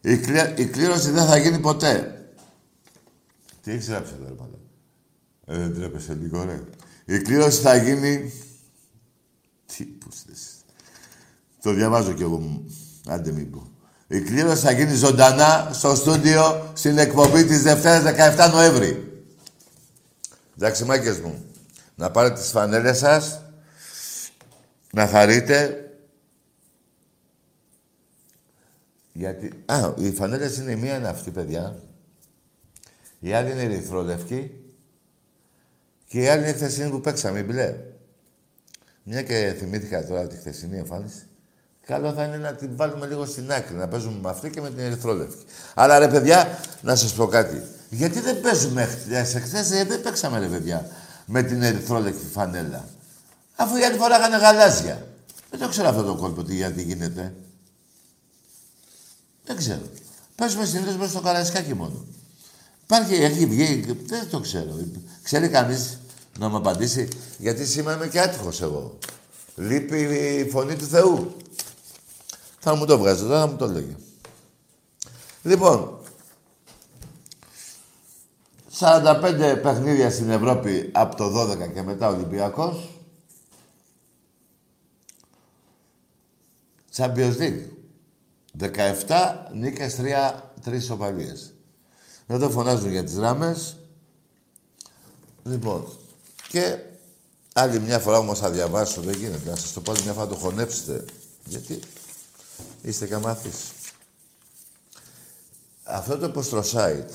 [0.00, 0.54] Η, κλη...
[0.56, 2.18] η κλήρωση δεν θα γίνει ποτέ.
[3.62, 4.58] Τι έχεις γράψει εδώ, ρε πάντα.
[5.46, 6.60] Ε, δεν τρέπεσαι λίγο, ρε.
[7.04, 8.32] Η κλήρωση θα γίνει...
[9.76, 10.54] Τι πούστες.
[11.62, 12.64] Το διαβάζω κι εγώ.
[13.06, 13.68] Άντε μην πω.
[14.06, 18.14] Η κλήρωση θα γίνει ζωντανά στο στούντιο στην εκπομπή της Δευτέρας
[18.48, 19.22] 17 Νοέμβρη.
[20.56, 21.44] Εντάξει, μάκες μου.
[21.94, 23.43] Να πάρετε τις φανέλες σας,
[24.94, 25.84] να χαρείτε
[29.16, 29.50] Γιατί...
[29.66, 31.76] Α, οι φανέλες είναι η μία είναι αυτή, παιδιά.
[33.20, 34.50] Η άλλη είναι ερυθρόλευκη.
[36.08, 37.74] Και η άλλη είναι η χθεσινή που παίξαμε, η μπλε.
[39.02, 41.26] Μια και θυμήθηκα τώρα τη χθεσινή εμφάνιση.
[41.86, 44.68] Καλό θα είναι να την βάλουμε λίγο στην άκρη, να παίζουμε με αυτή και με
[44.68, 45.44] την ερυθρόλευκη.
[45.74, 47.62] Αλλά ρε παιδιά, να σας πω κάτι.
[47.90, 50.86] Γιατί δεν παίζουμε χθες, χθες ε, δεν παίξαμε ρε παιδιά,
[51.26, 52.84] με την ερυθρόλευκη φανέλα.
[53.56, 55.08] Αφού για τη φορά είχαν γαλάζια.
[55.50, 57.34] Δεν το ξέρω αυτό το κόλπο τι γιατί γίνεται.
[59.44, 59.82] Δεν ξέρω.
[60.34, 62.04] Παίζουμε συνήθω μέσα στο καραϊσκάκι μόνο.
[62.84, 64.78] Υπάρχει, έχει βγει, δεν το ξέρω.
[65.22, 65.98] Ξέρει κανείς
[66.38, 68.98] να μου απαντήσει, γιατί σήμερα είμαι και άτυχος εγώ.
[69.56, 71.36] Λείπει η φωνή του Θεού.
[72.58, 73.96] Θα μου το βγάζει τώρα, θα μου το λέγει.
[75.42, 75.98] Λοιπόν,
[78.78, 82.93] 45 παιχνίδια στην Ευρώπη από το 12 και μετά Ολυμπιακός.
[86.96, 87.68] Champions League.
[88.58, 91.54] 17 νίκες, 3, 3 σοπαλίες.
[92.26, 93.76] Εδώ φωνάζουν για τις ράμες.
[95.42, 95.98] Λοιπόν,
[96.48, 96.78] και
[97.52, 99.50] άλλη μια φορά όμως θα διαβάσω, δεν γίνεται.
[99.50, 101.04] Να σας το πω μια φορά το χωνέψετε.
[101.44, 101.80] Γιατί
[102.82, 103.72] είστε καμάθεις.
[105.82, 107.08] Αυτό το στο site,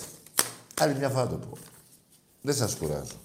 [0.80, 1.58] άλλη μια φορά το πω.
[2.42, 3.20] Δεν σας κουράζω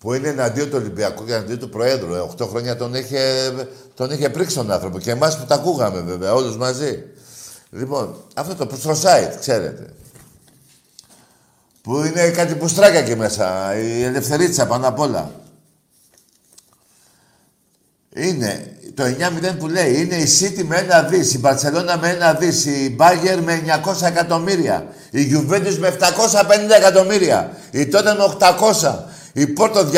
[0.00, 2.14] που είναι εναντίον του Ολυμπιακού και εναντίον του Προέδρου.
[2.14, 3.52] Ε, 8 χρόνια τον είχε,
[3.94, 4.98] τον είχε πρίξει τον άνθρωπο.
[4.98, 7.04] Και εμάς που τα ακούγαμε βέβαια, όλους μαζί.
[7.70, 9.92] Λοιπόν, αυτό το στο site, ξέρετε.
[11.82, 13.76] Που είναι κάτι πουστράκια εκεί μέσα.
[13.76, 15.30] Η ελευθερίτσα πάνω απ' όλα.
[18.14, 22.32] Είναι το 9-0 που λέει είναι η City με ένα δις, η Barcelona με ένα
[22.34, 28.38] δις, η Bayern με 900 εκατομμύρια, η Juventus με 750 εκατομμύρια, η Tottenham
[28.82, 29.09] 800,
[29.40, 29.92] η Porto 200,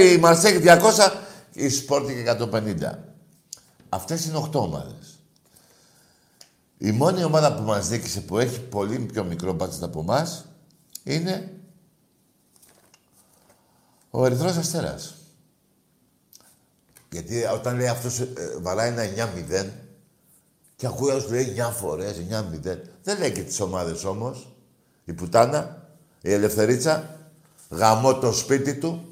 [0.00, 1.12] η Marseille 200,
[1.52, 2.98] η Sporting 150.
[3.88, 5.18] Αυτές είναι 8 ομάδες.
[6.78, 10.44] Η μόνη ομάδα που μας δίκησε που έχει πολύ πιο μικρό μπάτσετ από εμάς
[11.04, 11.52] είναι
[14.10, 15.14] ο Ερυθρός Αστέρας.
[17.10, 19.30] Γιατί όταν λέει αυτός ε, βαράει ένα
[19.64, 19.68] 9-0
[20.76, 22.78] και ακούει άλλος που λέει 9 φορές, 9-0.
[23.02, 24.56] Δεν λέει και τις ομάδες όμως.
[25.04, 25.88] Η Πουτάνα,
[26.20, 27.21] η Ελευθερίτσα,
[27.72, 29.06] γαμώ το σπίτι του.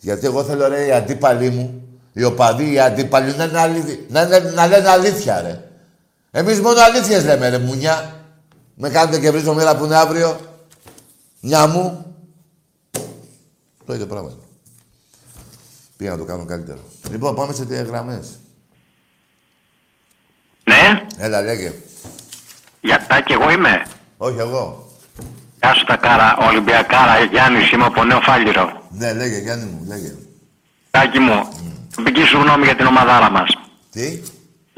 [0.00, 4.22] Γιατί εγώ θέλω ρε οι αντίπαλοι μου, οι οπαδοί, οι αντίπαλοι να, είναι αλήθι, να,
[4.22, 5.62] είναι- να λένε αλήθεια ρε.
[6.30, 8.16] Εμείς μόνο αλήθειες λέμε ρε μουνιά.
[8.74, 10.40] Με κάνετε και βρίζω μοίρα που είναι αύριο.
[11.40, 12.14] Μια μου.
[13.86, 14.30] Το ίδιο πράγμα.
[14.30, 14.40] είναι.
[15.96, 16.78] Πήγα να το κάνω καλύτερο.
[17.10, 18.28] Λοιπόν, πάμε σε διαγραμμές.
[20.64, 21.72] Ναι, Έλα, λέγε.
[22.80, 23.82] γιατά και εγώ είμαι.
[24.16, 24.87] Όχι εγώ.
[25.60, 28.82] Γεια σου τα κάρα, Ολυμπιακάρα, Γιάννης, είμαι από Νέο Φάλιρο.
[28.90, 30.14] Ναι, λέγε, Γιάννη μου, λέγε.
[30.90, 31.48] Τάκη μου,
[31.94, 33.48] προσωπική σου γνώμη για την ομαδάρα μας.
[33.90, 34.20] Τι;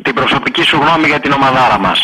[0.02, 1.98] Την προσωπική σου γνώμη για την ομαδάρα μας.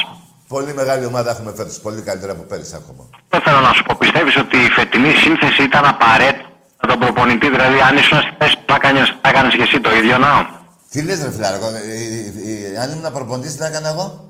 [0.49, 1.81] Πολύ μεγάλη ομάδα έχουμε φέτος.
[1.81, 3.03] Πολύ καλύτερα από πέρυσι ακόμα.
[3.29, 6.45] Δεν θέλω να σου πω, πιστεύεις ότι η φετινή σύνθεση ήταν απαραίτητη;
[6.79, 9.81] Για τον προπονητή, δηλαδή αν ήσουν στη θέση του θα έκανες, θα έκανες και εσύ
[9.81, 10.31] το ίδιο, να.
[10.91, 14.26] Τι λες ρε φιλάρακο, ε, ε, ε, αν ήμουν προπονητής τι να έκανα εγώ;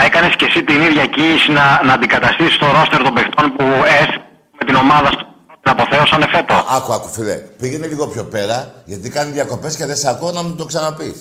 [0.00, 3.64] Θα έκανες και εσύ την ίδια κίνηση να, να αντικαταστήσεις το ρόστερ των παιχτών που
[4.00, 4.18] έστει
[4.58, 5.24] με την ομάδα σου
[5.62, 7.36] την αποθέωσαν φέτο; Άκου, άκου φίλε.
[7.60, 11.16] Πήγαινε λίγο πιο πέρα, γιατί κάνει διακοπές και δεν σε ακούω να μου το ξαναπείς.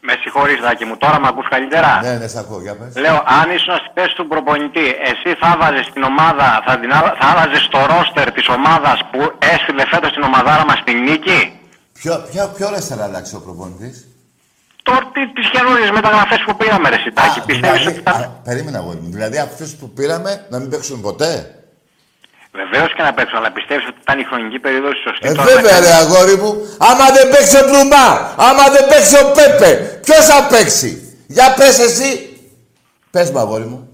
[0.00, 2.96] Με συγχωρείς, Δάκη μου, τώρα με ακούς καλύτερα; Ναι, ναι, σε ακούω, για πες.
[3.04, 7.16] Λέω, αν ήσουν στη θέση του προπονητή, εσύ θα βάζεις την ομάδα, θα, την, άλα-
[7.20, 9.20] θα άλλαζες το ρόστερ της ομάδας που
[9.54, 11.40] έστειλε φέτος την ομαδάρα μας στην νίκη;
[11.98, 13.96] Ποιο, ποιο, ποιο ρε θα αλλάξει ο προπονητής;
[14.82, 18.10] Τώρα τι, τις καινούριες μεταγραφές που πήραμε ρε Σιτάκη, Α, πιστεύεις δηλαδή, ότι θα...
[18.10, 18.92] α, περίμενα εγώ.
[19.16, 21.32] Δηλαδή αυτούς που πήραμε να μην παίξουν ποτέ.
[22.60, 25.28] Βεβαίως και να παίξω, αλλά πιστεύεις ότι ήταν η χρονική περίοδος σωστή.
[25.28, 26.50] Ε, τώρα βέβαια να- ρε αγόρι μου.
[26.78, 28.06] Άμα δεν παίξει ο Μπρουμά,
[28.48, 30.90] άμα δεν παίξει ο Πέπε, ποιος θα παίξει;
[31.26, 32.10] Για πες εσύ.
[33.10, 33.88] Πες μου αγόρι μου.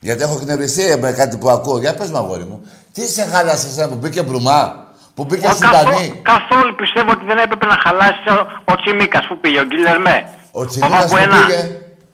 [0.00, 1.78] Γιατί έχω εκνευριστεί με κάτι που ακούω.
[1.78, 2.66] Για πες μου αγόρι μου.
[2.92, 4.86] Τι σε χάλασε εσένα που μπήκε Μπρουμά,
[5.20, 5.84] που μπήκε Ο, Σουδανή.
[5.84, 8.38] καθό- καθόλου πιστεύω ότι δεν έπρεπε να χαλάσει ο,
[8.72, 10.16] ο Τσιμίκας που πήγε, ο Γκίλερμέ.
[10.50, 11.36] Ο Τσιμίκας που Παπουένα.
[11.46, 11.60] πήγε.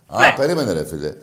[0.06, 0.32] Α, Ναι.
[0.36, 1.06] περίμενε ρε φίλε.
[1.06, 1.14] Ε,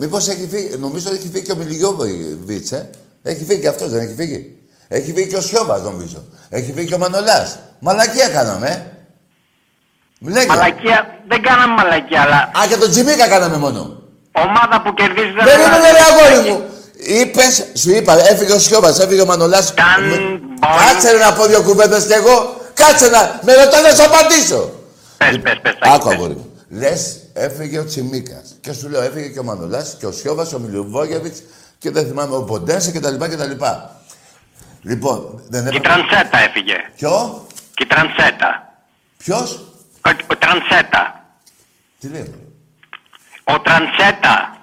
[0.00, 2.90] μήπως έχει φύγει, νομίζω ότι έχει φύγει και ο Μιλιγιόβιτς, ε.
[3.22, 4.40] Έχει φύγει και αυτός, δεν έχει φύγει.
[4.88, 6.24] Έχει φύγει και ο Σιώβας νομίζω.
[6.48, 7.58] Έχει φύγει και ο Μανολάς.
[7.78, 8.76] Μαλακία κάναμε, ε.
[10.30, 10.46] Λέγε.
[10.46, 14.02] Μαλακία, δεν κάναμε μαλακία, αλλά Α, και τον Τσιμίκα κάναμε μόνο.
[14.32, 16.64] ομάδα που κερδίζει δεν Περίμενε ρε αγόρι μου.
[16.96, 19.74] Είπες, σου είπα, έφυγε ο Σιώβας, έφυγε ο Μανολάς.
[19.74, 20.40] Ταν Με- μπορεί.
[20.92, 22.60] Κάτσε ρε να πω δύο κουβέντες κι εγώ.
[22.74, 24.70] Κάτσε να, με ρωτάς να σου απαντήσω.
[25.16, 26.14] Πες, πες, πες, Τάκη, Άκου πες.
[26.16, 26.50] αγόρι μου.
[26.68, 28.56] Λες, έφυγε ο Τσιμίκας.
[28.60, 31.42] Και σου λέω, έφυγε και ο Μανολάς και ο Σιώβας, ο Μιλιουβόγεβιτς
[31.78, 34.00] και δεν θυμάμαι, ο Ποντένσε και τα λοιπά και τα λοιπά.
[34.82, 35.88] Λοιπόν, δεν Και η έπρεπε...
[35.88, 36.74] Τρανσέτα έφυγε.
[36.96, 38.72] Ποιο, Και η Τρανσέτα.
[39.16, 39.54] ποιος,
[40.06, 41.24] Ο, ο Τρανσέτα.
[42.00, 42.34] τι λέει,
[43.44, 44.56] Ο Τρανσέτα.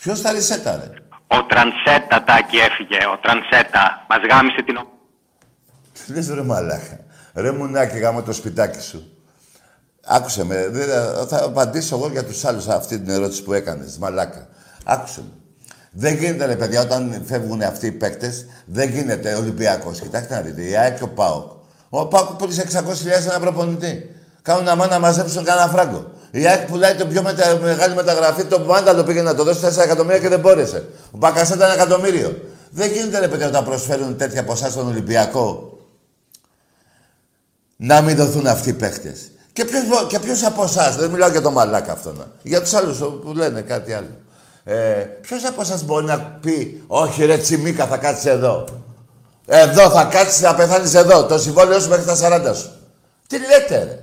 [0.00, 0.99] ποιος θα ρισέτα ρε;
[1.36, 2.98] Ο Τρανσέτα, Τάκη, έφυγε.
[3.14, 4.06] Ο Τρανσέτα.
[4.08, 4.76] Μας γάμισε την...
[4.76, 4.88] ο-
[6.06, 6.98] Τι λες ρε μαλάκα.
[7.34, 9.12] Ρε μουνάκι γάμο το σπιτάκι σου.
[10.06, 10.88] Άκουσε με, δεν-
[11.28, 14.48] θα απαντήσω εγώ για τους άλλους αυτή την ερώτηση που έκανες, μαλάκα.
[14.84, 15.28] Άκουσε με.
[15.92, 20.00] Δεν γίνεται ρε παιδιά όταν φεύγουν αυτοί οι παίκτες, δεν γίνεται Ολυμπιακός.
[20.00, 21.50] Κοιτάξτε να δείτε, η ΑΕΚ και ο ΠΑΟΚ.
[21.88, 24.14] Ο ΠΑΟΚ πούλησε 600.000 ένα προπονητή.
[24.42, 26.10] Κάνουν αμά να μαζέψουν κανένα φράγκο.
[26.30, 27.58] Η ΑΕΚ πουλάει το πιο μετα...
[27.62, 30.88] μεγάλη μεταγραφή, το Μάνταλο πήγε να το δώσει 4 εκατομμύρια και δεν μπόρεσε.
[31.10, 32.36] Ο Μπακασέτα ένα εκατομμύριο.
[32.70, 35.78] Δεν γίνεται ρε παιδιά όταν προσφέρουν τέτοια ποσά στον Ολυμπιακό
[37.76, 39.16] να μην δοθούν αυτοί οι παίχτε.
[39.52, 42.26] Και ποιος και ποιος από εσάς, δεν μιλάω για το μαλάκα αυτό, να.
[42.42, 44.16] για τους άλλους που λένε κάτι άλλο.
[44.64, 44.74] Ε,
[45.20, 48.64] ποιος από εσάς μπορεί να πει, Όχι, ρε Τσιμίκα, θα κάτσεις εδώ.
[49.46, 51.24] Εδώ θα κάτσεις να πεθάνεις εδώ.
[51.24, 52.16] Το συμβόλαιο σου μέχρι τα
[52.52, 52.70] 40 σου.
[53.26, 53.98] Τι λέτε, ρε.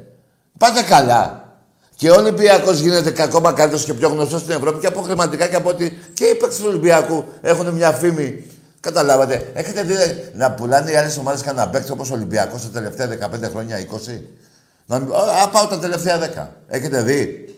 [0.57, 1.46] Πάτε καλά.
[1.97, 5.55] Και ο Ολυμπιακός γίνεται ακόμα καλύτερο και πιο γνωστός στην Ευρώπη και από χρηματικά και
[5.55, 8.43] από ότι και οι παίκτες του Ολυμπιακού έχουν μια φήμη.
[8.79, 9.51] Καταλάβατε.
[9.53, 9.95] Έχετε δει
[10.33, 14.21] να πουλάνε οι άλλες ομάδες κανένα παίκτη όπως ο Ολυμπιακός τα τελευταία 15 χρόνια, 20.
[14.85, 15.13] Να μην...
[15.43, 16.47] Α, πάω τα τελευταία 10.
[16.67, 17.55] Έχετε δει.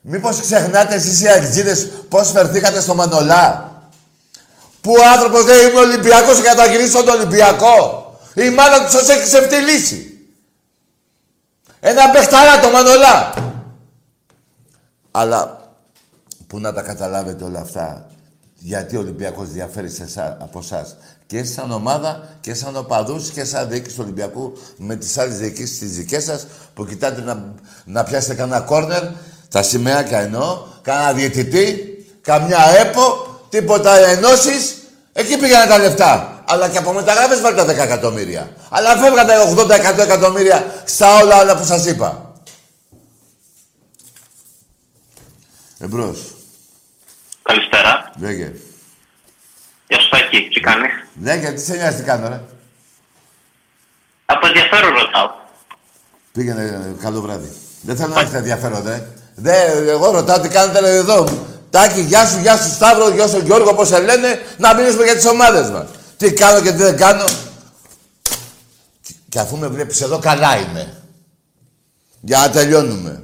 [0.00, 3.72] Μήπως ξεχνάτε εσείς οι αεξίδες πώς φερθήκατε στο Μανολά;
[4.80, 8.04] Που ο άνθρωπος λέει είμαι Ολυμπιακός και καταγυρίσω τον Ολυμπιακό.
[8.34, 10.09] Η μάνα τους σας έχει ξεφτυλίσει.
[11.80, 13.34] Ένα παιχταρά το Μανολά.
[15.10, 15.60] Αλλά
[16.46, 18.06] που να τα καταλάβετε όλα αυτά.
[18.54, 20.96] Γιατί ο Ολυμπιακός διαφέρει σε εσά, από εσάς.
[21.26, 25.78] Και σαν ομάδα και σαν οπαδούς και σαν διοίκηση του Ολυμπιακού με τις άλλες διοικήσεις
[25.78, 27.54] τις δικές σας που κοιτάτε να,
[27.84, 29.02] να πιάσετε κανένα κόρνερ,
[29.50, 31.76] τα σημαίακια εννοώ, κανένα διαιτητή,
[32.20, 34.76] καμιά ΕΠΟ, τίποτα ενώσεις,
[35.12, 36.39] εκεί πήγανε τα λεφτά.
[36.52, 38.50] Αλλά και από μεταγράφες βάλτε τα 10 εκατομμύρια.
[38.68, 39.70] Αλλά φεύγατε 80
[40.00, 42.32] εκατομμύρια στα όλα άλλα που σας είπα.
[45.78, 46.18] Εμπρός.
[47.42, 48.10] Καλησπέρα.
[48.18, 48.52] Λέγε.
[49.88, 50.90] Γεια σου Τάκη, τι κάνεις;
[51.22, 52.40] Λέγε, τι σε νοιάζει τι κάνω, ρε;
[54.26, 55.30] Από ενδιαφέρον ρωτάω.
[56.32, 57.52] Πήγαινε, ε, καλό βράδυ.
[57.82, 59.06] Δεν θέλω να έχετε ενδιαφέρον, ρε.
[59.34, 59.54] Δε,
[59.90, 61.28] εγώ ρωτάω τι κάνετε ρε, εδώ.
[61.70, 65.14] Τάκη, γεια σου, γεια σου Σταύρο, γεια σου Γιώργο, πώς σε λένε, να μιλήσουμε για
[65.14, 65.86] τις ομάδες μας.
[66.20, 67.24] Τι κάνω και τι δεν κάνω.
[69.00, 71.02] Και, και αφού με βλέπεις εδώ, καλά είμαι.
[72.20, 73.22] Για να τελειώνουμε.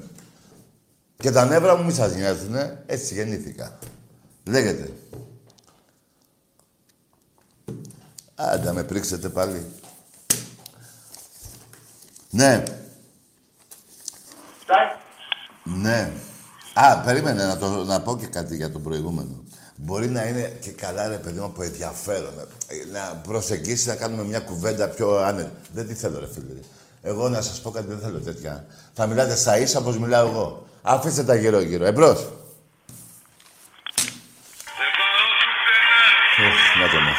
[1.17, 3.79] Και τα νεύρα μου μη σας νοιάζουνε, έτσι γεννήθηκα.
[4.45, 4.93] Λέγεται.
[8.35, 9.67] Άντα με πρίξετε πάλι.
[12.31, 12.63] Ναι.
[15.65, 16.13] Ναι.
[16.75, 19.45] Α, περίμενε να, το, να πω και κάτι για τον προηγούμενο.
[19.77, 22.33] Μπορεί να είναι και καλά, ρε παιδί μου, από ενδιαφέρον.
[22.93, 25.51] Να προσεγγίσεις, να κάνουμε μια κουβέντα πιο άνετα.
[25.73, 26.61] Δεν τη θέλω, ρε φίλε.
[27.03, 28.67] Εγώ να σας πω κάτι, δεν θέλω τέτοια.
[28.95, 30.67] Θα μιλάτε στα ίσα όπως μιλάω εγώ.
[30.83, 31.85] Αφήστε τα γύρω-γύρω.
[31.85, 32.21] Εμπρός.
[36.39, 37.15] Ουφ, να το ναι.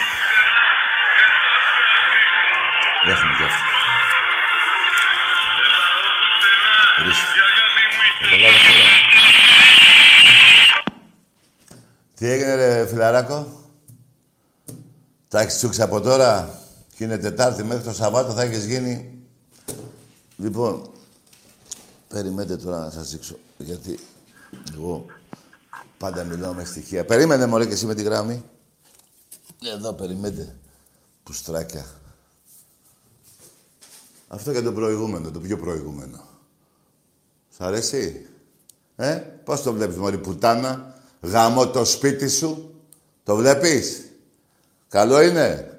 [3.12, 3.68] Έχουμε κι αυτό.
[12.18, 13.48] Τι έγινε ρε φιλαράκο;
[15.28, 16.60] Τα έχεις τσούξει από τώρα
[16.96, 19.22] και είναι Τετάρτη μέχρι το Σαββάτο θα έχεις γίνει.
[20.38, 20.90] Λοιπόν,
[22.08, 23.38] περιμένετε τώρα να σας δείξω.
[23.58, 24.00] Γιατί
[24.74, 25.06] εγώ
[25.98, 27.06] πάντα μιλάω με στοιχεία.
[27.06, 28.44] Περίμενε μωρέ και εσύ με τη γράμμη.
[29.64, 30.56] Εδώ περιμένετε.
[31.24, 31.86] Πουστράκια.
[34.28, 36.24] Αυτό για το προηγούμενο, το πιο προηγούμενο.
[37.58, 38.26] Σ' αρέσει;
[38.96, 42.74] Ε, πώς το βλέπεις, μωρή πουτάνα; Γαμώ το σπίτι σου.
[43.24, 44.12] Το βλέπεις;
[44.90, 45.72] Καλό είναι.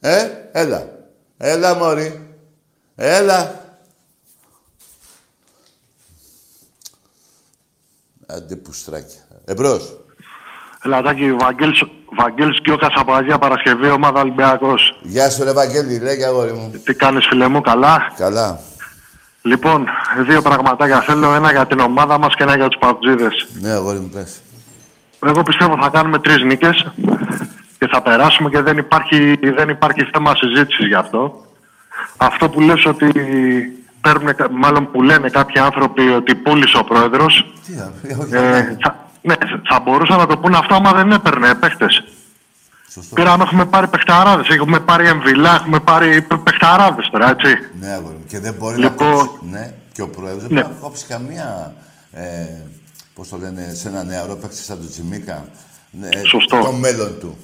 [0.00, 0.88] Ε, έλα.
[1.36, 2.36] Έλα, μωρή.
[2.94, 3.60] Έλα.
[8.26, 9.20] Άντε πουστράκια.
[9.44, 9.96] Εμπρός.
[10.84, 11.82] Ελατάκι, Βαγγέλης,
[12.16, 15.00] Βαγγέλης Κιώκας από Αγία Παρασκευή, ομάδα Ολυμπιακός.
[15.02, 15.98] Γεια σου, ρε Βαγγέλη.
[15.98, 16.70] Λέγε, αγόρι μου.
[16.84, 18.60] Τι κάνεις φίλε μου, καλά; Καλά.
[19.42, 19.86] Λοιπόν,
[20.26, 23.46] δύο πραγματάκια θέλω, ένα για την ομάδα μας και ένα για τους παουτζίδες.
[23.60, 24.40] Ναι, αγόρι μου, πες.
[25.26, 26.92] Εγώ πιστεύω θα κάνουμε τρεις νίκες
[27.78, 31.44] και θα περάσουμε και δεν υπάρχει, δεν υπάρχει θέμα συζήτησης γι' αυτό.
[32.16, 33.12] Αυτό που λες ότι
[34.00, 39.08] παίρνουν, μάλλον που λένε κάποιοι άνθρωποι ότι πούλησε ο πρόεδρος, Τι, α, όχι, ε, θα,
[39.22, 39.34] ναι,
[39.68, 42.04] θα μπορούσαν να το πούνε αυτό άμα δεν έπαιρνε παίχτες.
[42.92, 43.14] Σωστό.
[43.14, 47.56] Πήραμε, έχουμε πάρει παιχταράδες, έχουμε πάρει εμβυλά, έχουμε πάρει παι- παιχταράδες τώρα, έτσι.
[47.80, 48.21] Ναι, αγόρι μου.
[48.32, 49.38] Και δεν μπορεί Λοιπόν, να κόψει.
[49.50, 50.60] Ναι, και ο πρόεδρος δεν ναι.
[50.60, 51.74] μπορεί να κόψει καμία.
[52.12, 52.22] Ε,
[53.14, 55.44] Πώς το λένε, σε ένα νεαρό παίκτη σαν τον Τσιμίκα.
[55.90, 56.58] Ναι, Σωστό.
[56.58, 57.36] Το μέλλον του.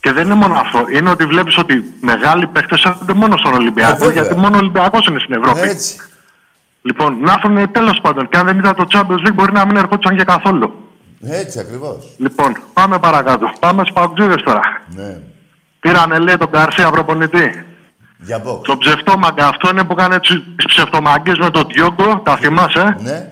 [0.00, 0.84] Και δεν είναι μόνο αυτό.
[0.92, 4.22] Είναι ότι βλέπεις ότι μεγάλοι παίχτες έρχονται μόνο στον Ε, Ολυμπιακό, βέβαια.
[4.22, 5.60] γιατί μόνο ο Ολυμπιακός είναι στην Ευρώπη.
[5.60, 5.96] Έτσι.
[6.82, 8.28] Λοιπόν, να έρθουν τέλος πάντων.
[8.28, 10.90] Και αν δεν ήταν το Champions League, μπορεί να μην ερχόντουσαν και καθόλου.
[11.20, 12.14] Έτσι ακριβώς.
[12.16, 13.52] Λοιπόν, πάμε παρακάτω.
[13.60, 14.60] Πάμε στους παγκοτζίδες τώρα.
[14.94, 15.18] Ναι.
[15.80, 17.64] Πήρανε, λέει, τον Καρσία προπονητή;
[18.24, 18.62] Για box.
[18.62, 23.26] Το ψευτόμαγκα αυτό είναι που έκανε τις ψευτομαγκές με τον Διόγκο, τα θυμάσαι; Ναι.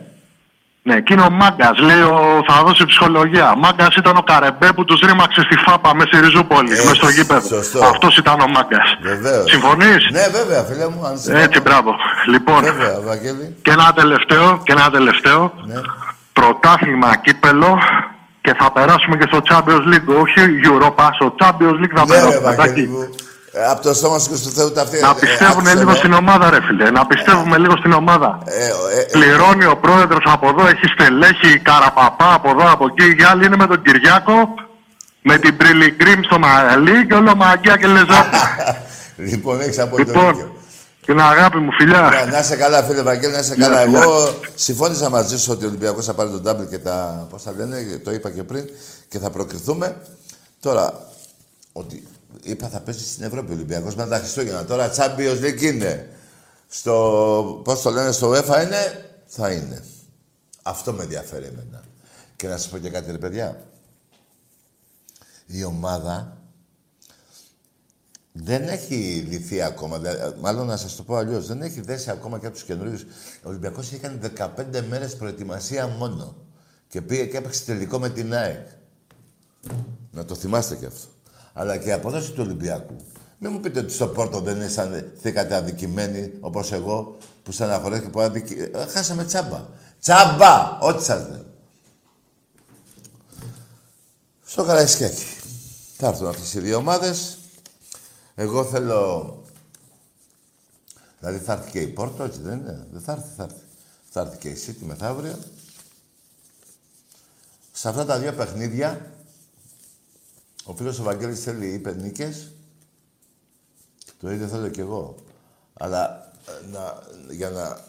[0.83, 3.55] Ναι, εκείνο ο μάγκας, λέει ο, θα δώσει ψυχολογία.
[3.57, 7.09] Μάγκας ήταν ο Καρεμπέ που τους ρήμαξε στη φάπα με στη Ριζούπολη, Έτσι, μέσα στο
[7.09, 7.47] γήπεδο.
[7.49, 7.85] σωστό.
[7.85, 8.97] Αυτός ήταν ο μάγκας.
[9.03, 9.51] Βεβαίως.
[9.51, 11.07] Συμφωνείς; Ναι, βέβαια, φίλε μου.
[11.07, 11.45] Αν συμφωνώ.
[11.45, 11.95] Έτσι, μπράβο.
[12.29, 13.57] Λοιπόν, Βέβαια, Βαγγέλη.
[13.63, 15.53] και ένα τελευταίο, και ένα τελευταίο.
[15.67, 15.81] Ναι.
[16.33, 17.79] Πρωτάθλημα κύπελο
[18.41, 20.21] και θα περάσουμε και στο Champions League.
[20.23, 23.09] Όχι Europa, στο Champions League θα Ναι, ρε, περάσουμε.
[23.53, 23.67] Βαγγέλη εντάξει.
[23.67, 23.67] μου.
[23.67, 25.01] Ε, από το στόμα σου και στο Θεού τα αυτή.
[25.01, 26.91] Να πιστεύουν λίγο στην ομάδα, ρε φίλε.
[26.91, 28.39] Να πιστεύουμε λίγο στην ομάδα.
[28.45, 33.21] Ε, ε, ε, Πληρώνει ο πρόεδρος από εδώ, έχει στελέχη, καραπαπά από εδώ, από εκεί.
[33.21, 34.55] Οι άλλοι είναι με τον Κυριάκο,
[35.23, 38.27] με την Πριλιγκρίμ στο Μαγαλί και όλο μαγκιά και λεζά.
[39.31, 40.55] λοιπόν, έχεις απόλυτο λοιπόν, δίκιο.
[41.07, 42.01] την αγάπη μου, φιλιά.
[42.01, 43.87] Να, να είσαι καλά, φίλε Βαγγέλη, να είσαι Ναι, καλά.
[43.87, 43.99] ναι.
[43.99, 47.27] Εγώ συμφώνησα μαζί σου ότι ο Ολυμπιακός θα πάρει τον double και τα.
[47.31, 48.65] Πώς θα λένε, το είπα και πριν
[49.09, 49.97] και θα προκριθούμε.
[50.61, 50.93] Τώρα,
[51.73, 52.09] ότι
[52.43, 54.65] είπα θα πέσει στην Ευρώπη ο Ολυμπιακός μετά τα Χριστούγεννα.
[54.65, 56.11] Τώρα Champions League είναι.
[56.67, 57.61] Στο.
[57.65, 59.11] Πώς το λένε, στο UEFA είναι.
[59.27, 59.85] Θα είναι.
[60.63, 61.83] Αυτό με ενδιαφέρει εμένα.
[62.37, 63.65] Και να σας πω και κάτι, ρε παιδιά.
[65.47, 66.41] Η ομάδα
[68.33, 69.99] δεν έχει λυθεί ακόμα.
[69.99, 71.47] Δηλαδή, μάλλον να σας το πω αλλιώς.
[71.47, 73.03] Δεν έχει δέσει ακόμα και από τους καινούριους.
[73.43, 76.37] Ο Ολυμπιακός είχε κάνει 15 μέρες προετοιμασία μόνο.
[76.89, 78.67] Και πήγε και έπαιξε τελικό με την ΑΕΚ.
[80.11, 81.09] Να το θυμάστε κι αυτό.
[81.61, 82.97] Αλλά και η απόδοση του Ολυμπιακού.
[83.39, 88.21] Μην μου πείτε ότι στο Πόρτο δεν αισθανθήκατε αδικημένοι, όπως εγώ, που στεναχωρέθηκα και που
[88.21, 88.55] αδικη...
[88.73, 89.67] Ε, Χάσαμε τσάμπα.
[90.01, 90.79] Τσάμπα!
[90.79, 91.45] Ό,τι σας λέω.
[94.45, 95.25] Στο Καραϊσκάκι.
[95.97, 97.39] Θα έρθουν αυτές οι δύο ομάδες.
[98.35, 99.43] Εγώ θέλω...
[101.19, 103.65] Δηλαδή θα έρθει και η Πόρτο, έτσι δεν είναι; Δεν θα έρθει, θα έρθει.
[104.11, 105.39] Θα έρθει και η City μεθαύριο.
[107.73, 109.13] Σε αυτά τα δύο παιχνίδια,
[110.65, 112.53] ο φίλος ο Βαγγέλης θέλει είπε νίκες.
[114.21, 115.15] Το ίδιο θέλω κι εγώ.
[115.73, 117.89] Αλλά ε, να, για να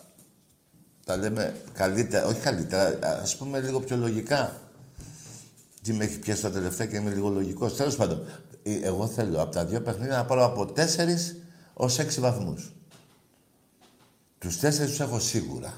[1.06, 4.62] τα λέμε καλύτερα, όχι καλύτερα, ας πούμε λίγο πιο λογικά.
[5.82, 7.76] Τι με έχει πιάσει τα τελευταία και είμαι λίγο λογικός.
[7.76, 8.26] Τέλος πάντων,
[8.64, 11.36] ε, εγώ θέλω από τα δύο παιχνίδια να πάρω από τέσσερις
[11.74, 12.74] ως έξι βαθμούς.
[14.40, 15.74] Τους τέσσερις τους έχω σίγουρα.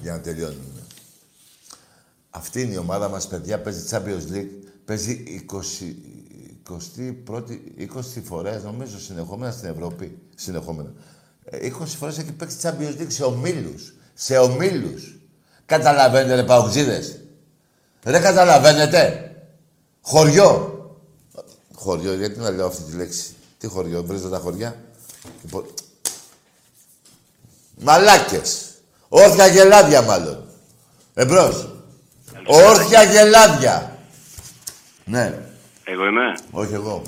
[0.00, 0.82] Για να τελειώνουμε.
[2.30, 4.64] Αυτή είναι η ομάδα μας, παιδιά, παίζει Champions League.
[4.84, 5.94] Παίζει 20,
[6.68, 10.18] 21η, 20 φορές, νομίζω, συνεχόμενα στην Ευρώπη.
[10.34, 10.92] Συνεχόμενα.
[11.52, 13.94] 20 ε, φορές έχει παίξει Champions League σε ομίλους.
[14.14, 15.16] Σε ομίλους.
[15.66, 17.20] Καταλαβαίνετε, ρε Παουτζίδες.
[18.02, 19.30] Δεν καταλαβαίνετε.
[20.00, 20.72] Χωριό.
[21.74, 24.76] Χωριό, γιατί να λέω αυτή τη λέξη; Τι χωριό, βρίζετε τα χωριά.
[27.78, 28.68] Μαλάκες.
[29.08, 30.44] Όρθια γελάδια μάλλον.
[31.14, 31.68] Εμπρός.
[32.46, 33.93] Όρθια γελάδια.
[35.04, 35.38] Ναι.
[35.84, 37.02] Εγώ είμαι; Όχι εγώ.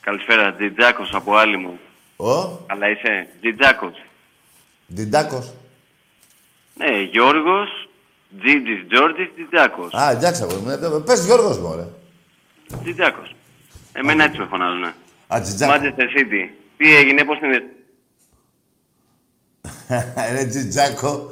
[0.00, 1.78] Καλησπέρα, Τζιτζάκος από άλλη μου.
[2.16, 2.30] Ο;
[2.66, 4.02] Αλλά είσαι Τζιτζάκος;
[4.94, 5.54] Τζιτζάκος.
[6.74, 7.88] Ναι, Γιώργος,
[8.40, 9.94] Τζίτζης, Τζόρτζης, Τζιτζάκος.
[9.94, 10.46] Α, εντάξει,
[10.82, 11.00] εγώ.
[11.00, 11.88] Πες Γιώργος μου, ωραία.
[12.82, 13.34] Τζιτζάκος.
[13.92, 14.84] Εμένα έτσι με φωνάζουν.
[15.26, 15.76] Α, Τζιτζάκος.
[15.76, 16.50] Manchester City.
[16.76, 17.62] Τι έγινε, πώς είναι;
[20.32, 21.30] ρε Τζιτζάκο,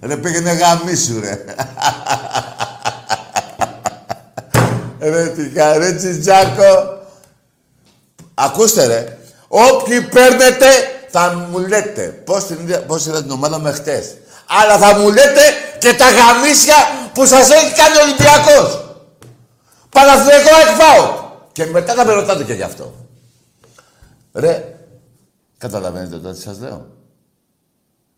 [0.00, 1.44] ρε πήγαινε γαμίσου ρε.
[5.02, 7.00] Ρε τι ρε Τζιτζάκο.
[8.34, 10.66] Ακούστε ρε, όποιοι παίρνετε
[11.08, 14.16] θα μου λέτε πώς, την, πώς είδα την ομάδα με χτες.
[14.46, 15.42] Αλλά θα μου λέτε
[15.78, 16.74] και τα γαμίσια
[17.14, 18.96] που σας έχει κάνει ο Ολυμπιακός.
[19.88, 21.30] Παναθηναϊκό εκφάω.
[21.52, 22.94] Και μετά θα με ρωτάτε και γι' αυτό.
[24.32, 24.74] Ρε,
[25.58, 26.86] καταλαβαίνετε τώρα τι σας λέω.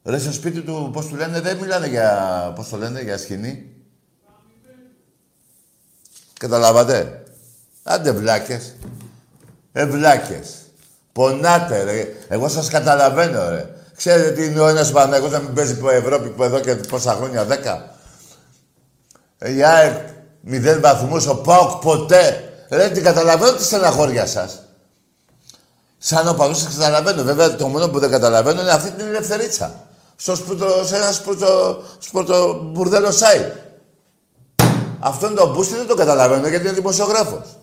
[0.05, 3.74] Ρε στο σπίτι του, πώς του λένε, δεν μιλάνε για, πώς το λένε, για σκηνή.
[6.39, 7.25] Καταλάβατε;
[7.83, 8.75] Άντε βλάκες.
[9.73, 10.49] Ε, βλάκες.
[11.13, 12.07] Πονάτε, ρε.
[12.29, 13.69] Εγώ σας καταλαβαίνω, ρε.
[13.97, 17.13] Ξέρετε τι είναι ο ένας Παναγός να μην παίζει που Ευρώπη που εδώ και πόσα
[17.13, 17.95] χρόνια, δέκα.
[19.39, 20.09] Ε, η ΑΕΚ,
[20.41, 22.53] μηδέν βαθμούς, ο ΠΑΟΚ ποτέ.
[22.69, 24.63] Ρε, την καταλαβαίνω τη στεναχώρια σας.
[25.99, 27.23] Σαν οπαδούς σας καταλαβαίνω.
[27.23, 29.75] Βέβαια, το μόνο που δεν καταλαβαίνω είναι αυτή την ελευθερίτσα
[30.17, 33.51] στο σπουρτο, σε ένα σπουρτο, σπουρτο μπουρδέλο site.
[35.07, 37.59] Αυτόν τον μπούστι δεν το καταλαβαίνω γιατί είναι δημοσιογράφος.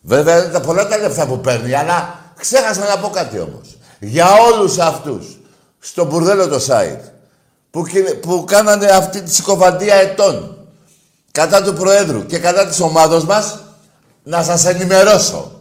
[0.00, 3.78] Βέβαια είναι τα πολλά τα λεφτά που παίρνει, αλλά ξέχασα να πω κάτι όμως.
[3.98, 5.38] Για όλους αυτούς
[5.78, 7.00] στο μπουρδέλο το site
[7.70, 7.84] που,
[8.20, 10.56] που κάνανε αυτή τη συκοφαντία ετών
[11.32, 13.58] κατά του Προέδρου και κατά της ομάδος μας,
[14.22, 15.60] να σας ενημερώσω.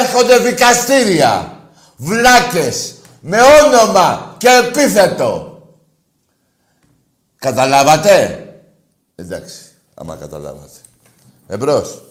[0.00, 1.58] Έρχονται δικαστήρια,
[1.96, 5.62] βλάκες, με όνομα και επίθετο.
[7.38, 8.42] Καταλάβατε;
[9.14, 9.67] Εντάξει,
[9.98, 10.78] άμα καταλάβατε.
[11.46, 12.02] Εμπρός.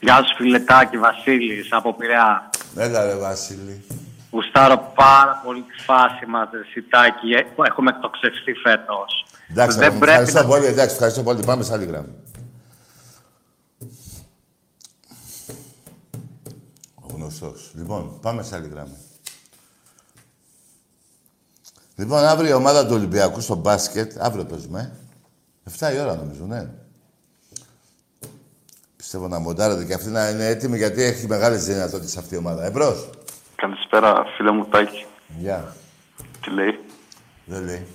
[0.00, 2.50] Γεια σου φιλετάκι Βασίλης από Πειραιά.
[2.76, 3.84] Έλα ρε Βασίλη.
[4.30, 7.32] Γουστάρω πάρα πολύ τη φάση μας, Σιτάκη.
[7.32, 9.26] Ε, έχουμε εκτοξευστεί φέτος.
[9.50, 10.46] Εντάξει, Δεν πρέπει ευχαριστώ να...
[10.48, 11.44] πολύ, εντάξει, ευχαριστώ πολύ.
[11.44, 12.14] Πάμε σε άλλη γραμμή.
[16.94, 17.70] Ο γνωστός.
[17.74, 18.96] Λοιπόν, πάμε σε άλλη γραμμή.
[21.96, 24.96] Λοιπόν, αύριο η ομάδα του Ολυμπιακού στο μπάσκετ, αύριο παίζουμε.
[25.78, 26.68] 7 η ώρα νομίζω, ναι.
[29.14, 32.64] Πιστεύω να μοντάρετε και αυτή να είναι έτοιμη γιατί έχει μεγάλες δυνατότητες αυτή η ομάδα.
[32.64, 32.94] Εμπρό.
[33.54, 35.04] Καλησπέρα, φίλε μου Τάκη.
[35.38, 35.74] Γεια.
[36.40, 36.78] Τι λέει;
[37.44, 37.86] Δεν λέει.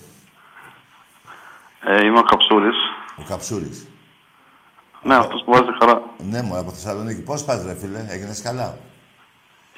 [1.85, 2.75] Ε, είμαι ο Καψούρης.
[3.17, 3.87] Ο Καψούρης.
[5.03, 6.01] Ναι, αυτός που βάζει χαρά.
[6.29, 7.21] Ναι, μου από Θεσσαλονίκη.
[7.21, 8.77] Πώς πας, ρε φίλε, έγινες καλά;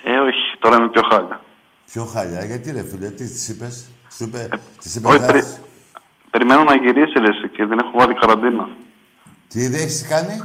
[0.03, 1.41] Ε, όχι, τώρα είμαι πιο χάλια.
[1.91, 5.43] Πιο χάλια, γιατί ρε φίλε, τι της είπες; Σου είπε, ε, της είπες όχι, περι...
[6.31, 8.69] περιμένω να γυρίσει ρε, και δεν έχω βάλει καραντίνα.
[9.47, 10.41] Τι δεν έχεις κάνει;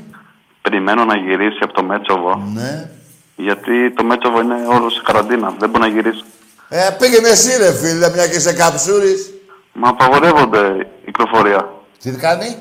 [0.71, 2.43] Περιμένω να γυρίσει από το Μέτσοβο.
[2.55, 2.91] Ναι.
[3.37, 5.55] Γιατί το Μέτσοβο είναι όλο σε καραντίνα.
[5.59, 6.25] Δεν μπορεί να γυρίσει.
[6.69, 9.31] Ε, πήγαινε εσύ ρε φίλε, μια και σε καψούρης.
[9.73, 11.69] Μα απαγορεύονται η κυκλοφορία.
[12.03, 12.57] Τι κάνει;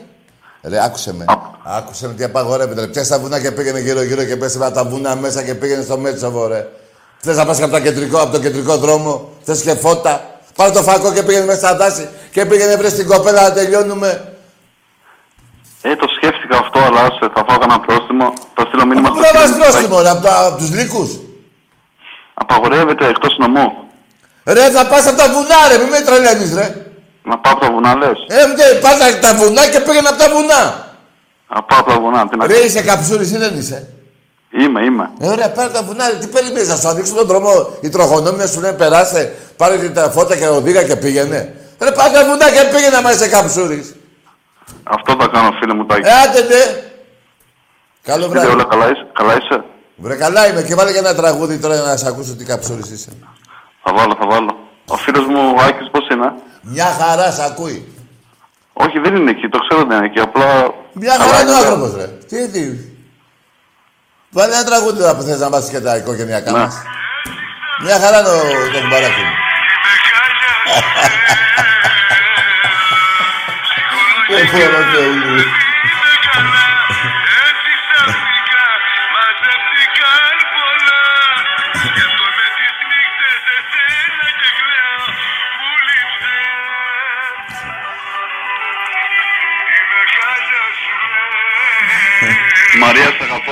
[0.64, 1.26] Ρε, άκουσε με.
[1.28, 1.36] Α.
[1.64, 2.88] Άκουσε με τι απαγορεύεται.
[2.88, 5.98] Πιάσε τα βουνά και πήγαινε γύρω-γύρω και πέσε με τα βουνά μέσα και πήγαινε στο
[5.98, 6.68] Μέτσοβο, ρε.
[7.18, 9.30] Θες να πας από, το κεντρικό, από το κεντρικό δρόμο.
[9.44, 10.40] Θες και φώτα.
[10.56, 14.35] Πάρε το φακό και πήγαινε μέσα στα δάση και πήγαινε βρες στην κοπέλα να τελειώνουμε.
[15.90, 18.28] Ε, το σκέφτηκα αυτό αυτό, αλλά άσε, θα φάω κανένα πρόστιμο.
[18.56, 19.72] Θα στείλω μήνυμα Πού θα κύριο μας Μητσοτάκη.
[19.72, 21.10] πρόστιμο, ρε, από, τα- από τους λύκους;
[22.42, 23.66] Απαγορεύεται εκτός νομού.
[24.56, 26.68] Ρε, θα πας από τα βουνά, ρε, μη με τρελαίνεις, ρε.
[27.30, 28.18] Να πάω από τα βουνά, λες.
[28.38, 30.62] Ε, και πας από τα βουνά και πήγαινε από τα βουνά.
[31.54, 32.20] Να πάω από τα βουνά.
[32.30, 32.66] Τι να Ρε, κάνω.
[32.66, 33.80] είσαι καψούρης ή δεν είσαι;
[34.62, 35.06] Είμαι, είμαι.
[35.20, 37.50] Ε, ωραία, πάρε τα βουνά, ρε, τι περιμένεις, να σου ανοίξουν τον δρόμο
[37.82, 39.22] οι τροχονόμοι να σου λένε περάστε,
[39.58, 41.40] πάρε και τα φώτα και οδήγα και πήγαινε.
[41.86, 43.96] Ρε, πάρε τα βουνά και πήγαινε άμα είσαι καψούρης.
[44.84, 46.08] Αυτό θα κάνω, φίλε μου, Τάκη.
[46.08, 46.64] Ε, άντε, ναι.
[48.04, 48.48] Καλό Φίλε, βράδυ.
[48.54, 49.64] όλα καλά είσαι; Καλά είσαι;
[49.96, 53.10] Βρε, καλά είμαι και βάλε και ένα τραγούδι τώρα να σε ακούσω τι καψούρης είσαι.
[53.84, 54.58] Θα βάλω, θα βάλω.
[54.88, 56.34] Ο φίλος μου ο Άκης πώς είναι.
[56.62, 57.94] Μια χαρά σ' ακούει.
[58.74, 59.50] Όχι, δεν είναι εκεί.
[59.50, 60.20] Το ξέρω δεν είναι εκεί.
[60.20, 60.74] Απλά.
[60.94, 62.06] Μια χαρά είναι ο άνθρωπος, ρε.
[62.06, 62.64] Τι, τι.
[64.30, 66.58] Βάλε ένα τραγούδι τώρα που θες να μάθεις και τα οικογενειακά Ναι.
[66.60, 66.76] μας.
[67.84, 69.34] Μια χαρά είναι ο- το κουμπαράκι μου.
[74.30, 75.44] Δεν θέλω Θεούλη.
[92.80, 93.52] Μαρία, σε αγαπώ.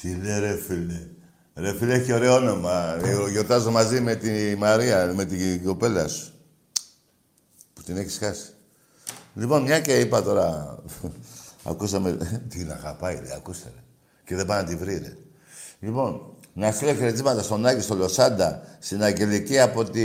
[0.00, 1.06] Τι λέει ρε φίλε.
[1.54, 2.96] Ρε φίλε έχει ωραίο όνομα.
[3.04, 6.32] Ε, Γιορτάζω μαζί με τη Μαρία, με την κοπέλα σου.
[7.74, 8.55] Που την έχεις χάσει.
[9.36, 10.78] Λοιπόν, μια και είπα τώρα...
[11.70, 12.16] Ακούσαμε...
[12.50, 13.82] Την αγαπάει ρε, ακούστε ρε.
[14.24, 15.16] Και δεν πάει να τη βρει ρε.
[15.80, 16.20] Λοιπόν,
[16.52, 20.04] να στείλω χαιρετίσματα στον Άκη, στο Λοσάντα, στην Αγγελική από τη...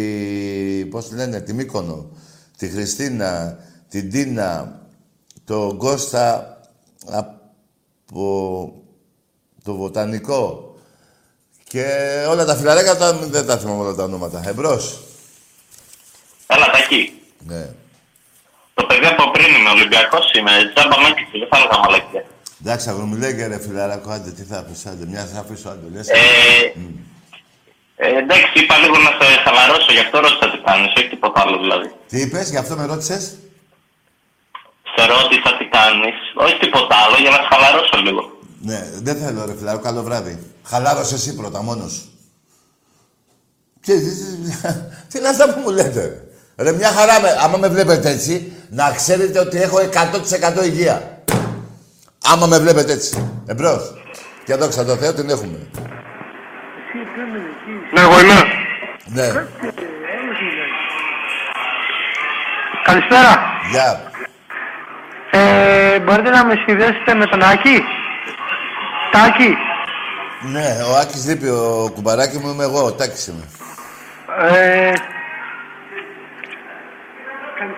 [0.85, 2.09] Πώς τη λένε, τη Μύκονο,
[2.57, 3.57] τη Χριστίνα,
[3.89, 4.81] την Τίνα,
[5.45, 6.57] τον Κώστα
[7.05, 8.73] από
[9.63, 10.75] το Βοτανικό
[11.63, 11.85] και
[12.29, 14.43] όλα τα φιλαρέκα τα, δεν τα θυμάμαι όλα τα ονόματα.
[14.47, 15.01] Εμπρός.
[16.47, 17.21] Έλα, Τάκη.
[17.45, 17.69] Ναι.
[18.73, 22.23] Το παιδί από πριν είμαι Ολυμπιακός, είμαι τζάμπα μέκηση, δεν θα έλεγα μαλακία.
[22.61, 25.87] Εντάξει, αγόρι μου, λέγε ρε φιλαράκο, άντε, τι θα αφήσω, άντε, μια θα αφήσω, άντε,
[25.93, 26.07] λες.
[26.09, 26.17] Ε,
[27.95, 31.57] ε, εντάξει, είπα λίγο να σε χαλαρώσω, γι' αυτό ρώτησα τι κάνεις, όχι τίποτα άλλο
[31.57, 31.87] δηλαδή.
[32.09, 33.23] Τι είπες, γι' αυτό με ρώτησες.
[34.95, 38.23] Σε ρώτησα τι κάνεις, όχι τίποτα άλλο, για να σε χαλαρώσω λίγο.
[38.61, 40.53] Ναι, δεν θέλω ρε φιλαράκο, καλό βράδυ.
[40.63, 42.05] Χαλάρωσε εσύ πρώτα, μόνος σου.
[43.81, 44.51] Τι, τι, τι,
[45.09, 46.23] τι είναι αυτά που μου λέτε,
[46.57, 46.63] ρε.
[46.63, 49.77] Ρε, μια χαρά, με, άμα με βλέπετε έτσι, να ξέρετε ότι έχω
[50.61, 51.21] 100% υγεία.
[52.23, 53.41] Άμα με βλέπετε έτσι.
[53.47, 53.93] Εμπρός.
[54.45, 55.57] Και δόξα τω Θεώ την έχουμε.
[57.93, 58.41] Ναι, εγώ είμαι.
[59.05, 59.27] Ναι.
[62.83, 63.43] Καλησπέρα.
[63.71, 64.01] Γεια.
[65.31, 67.83] Ε, μπορείτε να με συνδέσετε με τον Άκη;
[69.11, 69.57] Τάκη.
[70.41, 73.43] Ναι, ο Άκης λείπει, ο κουμπαράκι μου είμαι εγώ, ο Τάκης είμαι.
[74.51, 74.93] Ε,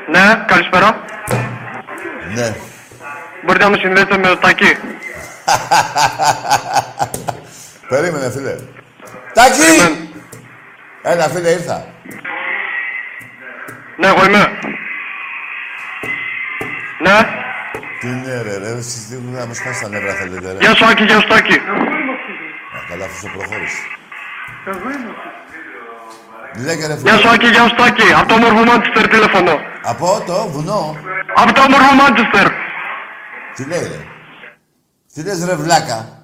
[0.09, 1.03] ναι, καλησπέρα.
[2.35, 2.55] Ναι.
[3.45, 4.65] Μπορείτε να με συνδέσετε με τον Τάκη.
[7.89, 8.55] Περίμενε, φίλε.
[9.33, 10.01] Τάκη!
[11.01, 11.85] Έλα, φίλε, ήρθα.
[13.97, 14.59] Ναι, εγώ είμαι.
[16.99, 17.19] Ναι.
[17.99, 20.57] Τι είναι, ρε, ρε, εσείς τι να μου σπάσει τα νεύρα θέλετε, ρε.
[20.59, 21.53] Γεια σου Άκη, γεια σου Τάκη.
[21.53, 21.59] Α,
[22.89, 23.81] καλά, αυτό προχώρησε.
[26.57, 27.09] Λέγε, ρε, φίλε.
[27.09, 28.13] Γεια σου Άκη, γεια σου Τάκη.
[28.19, 29.55] Από το όμορφο Μάντσεστερ τηλεφωνώ.
[29.83, 30.95] Από το βουνό.
[31.35, 32.47] Από το όμορφο Μάντσεστερ.
[33.55, 33.99] Τι λέει, ρε.
[35.13, 36.21] Τι λες, ρε, βλάκα.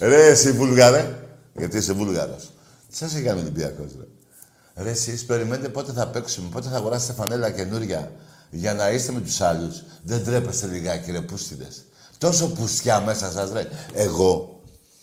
[0.00, 1.14] ρε, εσύ Βούλγαρε.
[1.54, 2.50] Γιατί είσαι Βούλγαρος.
[2.90, 4.04] Τι σας έκανε Ολυμπιακός, ρε.
[4.82, 8.10] Ρε, εσείς περιμένετε πότε θα παίξουμε, πότε θα αγοράσετε φανέλα καινούρια
[8.50, 9.82] για να είστε με τους άλλους.
[10.02, 11.84] Δεν τρέπεστε λιγάκι, ρε, πούστιδες.
[12.18, 13.68] Τόσο πουστιά μέσα σας, ρε.
[13.94, 14.55] Εγώ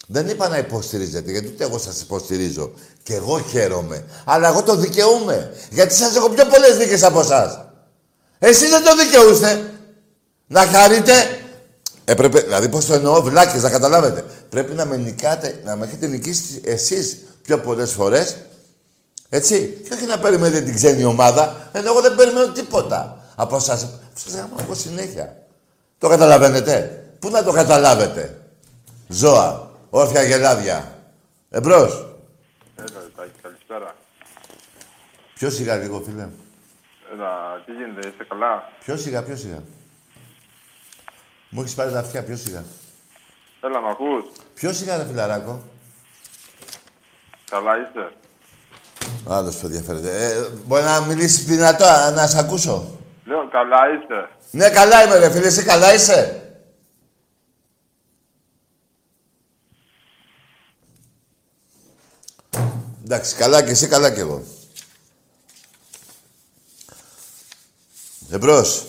[0.08, 2.72] δεν είπα να υποστηρίζετε, γιατί ούτε εγώ σας υποστηρίζω.
[3.04, 4.06] Και εγώ χαίρομαι.
[4.26, 5.54] Αλλά εγώ το δικαιούμαι.
[5.70, 7.66] Γιατί σας έχω πιο πολλές δίκες από εσάς.
[8.40, 9.72] Εσείς δεν το δικαιούστε.
[10.48, 11.14] Να χαρείτε.
[12.06, 14.26] Έπρεπε, δηλαδή πώς το εννοώ, βλάκες, να καταλάβετε.
[14.50, 18.36] Πρέπει να με νικάτε, να με έχετε νικήσει εσείς πιο πολλές φορές.
[19.30, 19.82] Έτσι.
[19.88, 21.70] Και όχι να περιμένετε την ξένη ομάδα.
[21.72, 23.88] Ενώ εγώ δεν περιμένω τίποτα από εσάς.
[24.24, 25.38] Σας γάμω εγώ συνέχεια.
[25.98, 27.04] Το καταλαβαίνετε.
[27.20, 28.38] Πού να το καταλάβετε;
[29.08, 29.72] Ζώα.
[29.96, 30.98] Όρθια γελάδια.
[31.50, 32.06] Εμπρός.
[32.76, 33.96] Έλα, Τάκη, καλησπέρα.
[35.34, 36.30] Πιο σιγά λίγο, φίλε;
[37.14, 39.64] Έλα, τι γίνεται, είστε καλά; Πιο σιγά, πιο σιγά.
[41.50, 42.64] Μου έχεις πάρει τα αυτιά, πιο σιγά.
[43.62, 44.24] Έλα, μ' ακούς;
[44.54, 45.62] Πιο σιγά, ρε φιλαράκο;
[47.50, 48.12] Καλά είστε.
[49.28, 50.26] Άλλος το ενδιαφέρεται.
[50.26, 54.30] Ε, μπορεί να μιλήσεις δυνατό, α, να σε ακούσω; Λέω, καλά είστε.
[54.52, 55.48] Ναι, καλά είμαι, ρε φίλε.
[55.48, 56.43] Εσύ καλά είσαι;
[63.14, 64.44] Εντάξει, καλά και εσύ, καλά και εγώ.
[68.30, 68.88] Εμπρός.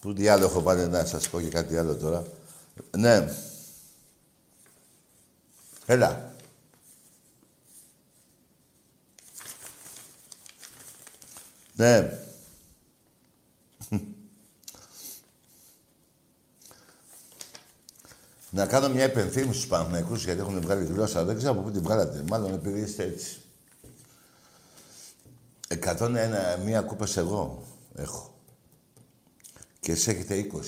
[0.00, 2.22] Πού διάλογο έχω πάλι να σας πω και κάτι άλλο τώρα.
[2.96, 3.34] Ναι.
[5.86, 6.34] Έλα.
[11.74, 12.23] Ναι.
[18.54, 21.24] Να κάνω μια υπενθύμηση στους Παναθηναϊκούς γιατί έχουν βγάλει γλώσσα.
[21.24, 22.24] Δεν ξέρω από πού τη βγάλατε.
[22.28, 23.40] Μάλλον επειδή είστε έτσι.
[25.68, 27.62] 101 μία κούπες εγώ
[27.94, 28.34] έχω.
[29.80, 30.60] Και εσείς έχετε 20.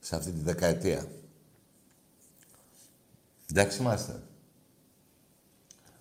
[0.00, 1.06] Σε αυτή τη δεκαετία.
[3.50, 4.22] Εντάξει είμαστε.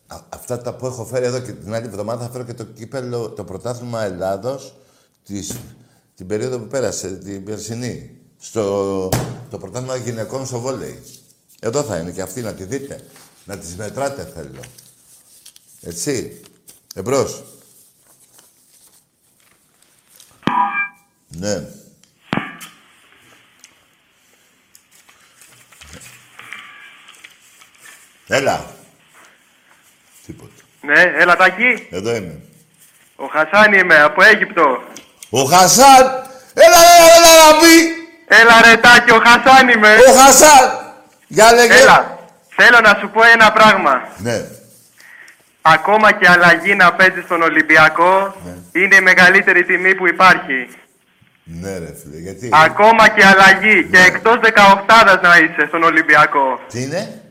[0.08, 2.66] Α, αυτά τα που έχω φέρει εδώ και την άλλη εβδομάδα θα φέρω και το
[2.66, 4.76] κύπελο, το πρωτάθλημα Ελλάδος
[5.24, 5.58] της,
[6.16, 8.13] την περίοδο που πέρασε, την περσινή.
[8.46, 9.10] Στο
[9.50, 11.04] το πρωτάθλημα γυναικών στο βόλεϊ.
[11.60, 13.06] Εδώ θα είναι και αυτή να τη δείτε.
[13.46, 14.60] Να τις μετράτε θέλω.
[15.82, 16.42] Έτσι.
[16.96, 17.44] Εμπρός.
[21.28, 21.68] Ναι.
[28.28, 28.76] Έλα.
[30.26, 30.52] Τίποτα.
[30.82, 31.88] Ναι, έλα Τάκη.
[31.90, 32.42] Εδώ είμαι.
[33.16, 34.84] Ο Χασάν είμαι, από Αίγυπτο.
[35.30, 36.06] Ο Χασάν!
[36.54, 38.03] Έλα, έλα, έλα, να πει!
[38.40, 39.92] Έλα ρε Τάκη, ο Χασάν είμαι.
[40.10, 40.66] Ο Χασάν!
[41.28, 41.74] Για λέγε.
[41.82, 42.18] Έλα,
[42.58, 43.94] θέλω να σου πω ένα πράγμα.
[44.18, 44.42] Ναι.
[45.62, 48.36] Ακόμα και αλλαγή να παίζει στον Ολυμπιακό
[48.72, 50.60] είναι η μεγαλύτερη τιμή που υπάρχει.
[51.44, 52.50] Ναι, ρε φίλε, γιατί.
[52.66, 56.60] Ακόμα και αλλαγή και εκτός 18 να είσαι στον Ολυμπιακό.
[56.72, 57.22] Τι είναι;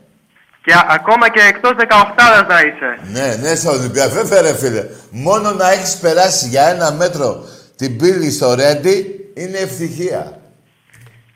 [0.63, 2.89] Και α- ακόμα και εκτός 18 να είσαι.
[3.11, 4.13] Ναι, ναι, στο Ολυμπιακό.
[4.13, 4.83] Βέβαια, ρε φίλε.
[5.09, 7.43] Μόνο να έχεις περάσει για ένα μέτρο
[7.75, 10.37] την πύλη στο Ρέντι είναι ευτυχία.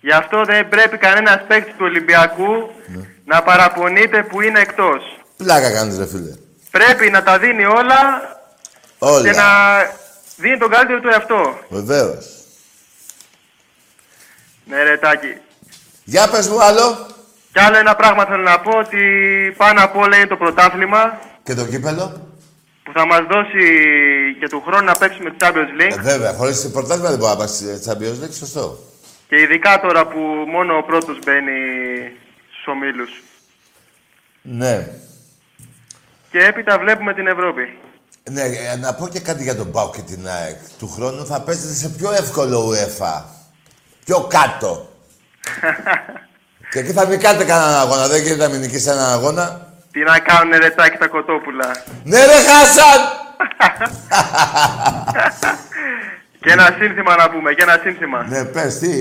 [0.07, 2.51] Γι' αυτό δεν πρέπει κανένας παίκτης του Ολυμπιακού
[2.87, 3.01] Ναι.
[3.25, 5.01] να παραπονείται που είναι εκτός.
[5.37, 6.33] Πλάκα κάνεις, ρε φίλε.
[6.71, 7.99] Πρέπει να τα δίνει όλα,
[8.97, 9.21] Όλα.
[9.23, 9.47] και να
[10.37, 11.59] δίνει τον καλύτερο του εαυτό.
[11.69, 12.25] Βεβαίως.
[14.65, 15.33] Ναι ρε Τάκη.
[16.03, 17.07] Για πες μου άλλο.
[17.53, 18.97] Κι άλλο ένα πράγμα θέλω να πω ότι
[19.57, 22.27] πάνω απ' όλα είναι το πρωτάθλημα Και το κύπελο.
[22.83, 23.63] που θα μας δώσει
[24.39, 27.31] και του χρόνου να παίξουμε το Champions League Ε, βέβαια, χωρίς το πρωτάθλημα δεν μπορεί
[27.31, 28.79] να πας Champions League, σωστό.
[29.27, 31.59] Και ειδικά τώρα που μόνο ο πρώτος μπαίνει
[32.51, 33.23] στους ομίλους.
[34.41, 34.87] Ναι.
[36.31, 37.77] Και έπειτα βλέπουμε την Ευρώπη.
[38.31, 40.57] Ναι, ε, να πω και κάτι για τον Πάο και την ΑΕΚ.
[40.79, 43.23] Του χρόνου θα παίζετε σε πιο εύκολο UEFA.
[44.05, 44.89] Πιο κάτω.
[46.71, 48.07] και εκεί θα νικάτε κανέναν αγώνα.
[48.07, 49.71] Δεν γίνεται να μην νικήσει έναν αγώνα.
[49.91, 51.83] Τι να κάνουν ρε Τάκη τα κοτόπουλα.
[52.03, 53.01] Ναι ρε Χάσαν!
[56.41, 58.25] Και ένα σύνθημα να πούμε, και ένα σύνθημα.
[58.29, 58.93] ναι, πες, τι.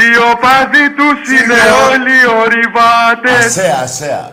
[0.00, 1.60] Οι οπαδοί τους είναι
[1.90, 4.24] όλοι ορειβάτες Ασέα, ασέα.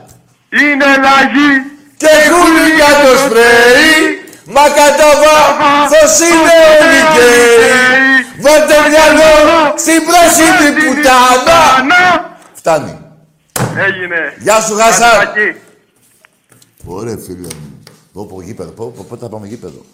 [0.62, 1.54] Είναι λαγοί
[2.02, 3.96] Και χούλιγκα το σπρέι,
[4.56, 8.12] μα κατά βάθος είναι όλοι γκέι.
[8.44, 9.34] Βάλτε μυαλό
[9.84, 12.02] στην πράσινη πουτάνα.
[12.60, 12.98] Φτάνει.
[13.88, 15.18] Έγινε Γεια σου, Χασάν.
[15.20, 15.56] Τάκη.
[16.86, 17.63] Ωραία, φίλε μου.
[18.14, 18.72] Πω, πω, γήπεδο.
[18.72, 19.86] Πω, πω, πότε θα πάμε γήπεδο.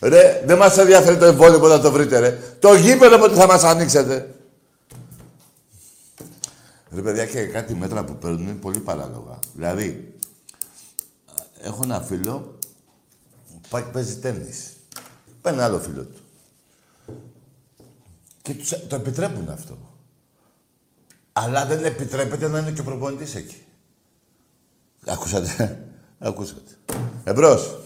[0.00, 2.38] Ρε, δεν μας ενδιαφέρει το εμβόλιο πότε θα το βρείτε, ρε.
[2.58, 4.34] Το γήπεδο πότε θα μας ανοίξετε.
[6.90, 9.38] Ρε, παιδιά, και κάτι μέτρα που παίρνουν είναι πολύ παράλογα.
[9.54, 10.14] Δηλαδή,
[11.60, 12.58] έχω ένα φίλο
[13.46, 14.76] που πάει και παίζει τέννις.
[15.40, 16.20] Πάει ένα άλλο φίλο του.
[18.42, 19.78] Και τους, το επιτρέπουν αυτό.
[21.32, 23.62] Αλλά δεν επιτρέπεται να είναι και ο προπονητής εκεί.
[25.06, 25.84] Ακούσατε;
[26.18, 26.70] Ακούσατε.
[27.24, 27.78] Εμπρός.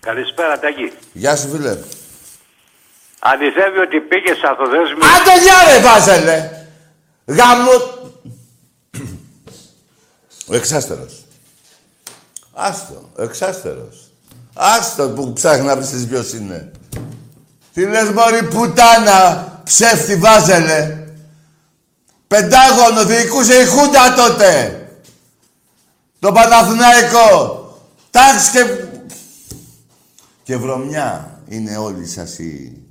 [0.00, 0.92] Καλησπέρα Τάκη.
[1.12, 1.78] Γεια σου, φίλε.
[3.18, 4.98] Αληθεύει ότι πήγες σε αυτοδέσμη.
[5.16, 6.50] Άντε γεια ρε, Βάζελε.
[7.26, 7.70] Γάμο...
[10.46, 11.24] Ο εξάστερος.
[12.52, 14.10] Άστο, ο εξάστερος.
[14.54, 16.70] Άστο που ψάχνει να βρεις ποιος είναι.
[17.74, 21.06] Τι λες μωρή πουτάνα, ψεύτη βάζελε.
[22.26, 24.74] Πεντάγωνο διοικούσε η Χούντα τότε.
[26.18, 27.59] Το Παναθηναϊκό.
[28.10, 28.86] Τάξη και...
[30.42, 32.82] Και βρωμιά είναι όλοι σας οι...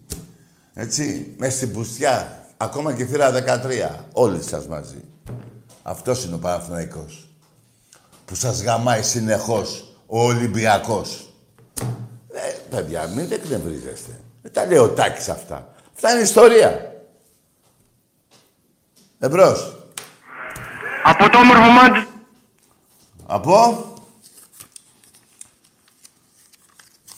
[0.74, 2.46] Έτσι, μέσα στην πουστιά.
[2.58, 3.32] Ακόμα και θύρα
[3.64, 4.06] 13.
[4.12, 5.04] Όλοι σας μαζί.
[5.82, 7.30] Αυτός είναι ο Παναθηναϊκός.
[8.26, 11.34] Που σας γαμάει συνεχώς ο Ολυμπιακός.
[12.34, 14.20] Ε, παιδιά, μην εκνευρίζεστε.
[14.42, 15.74] Δεν τα λέει ο Τάκης αυτά.
[15.96, 16.94] Αυτά είναι ιστορία.
[19.20, 19.78] Εμπρός.
[21.04, 22.08] Από το όμορφο μάτι
[23.26, 23.84] Από;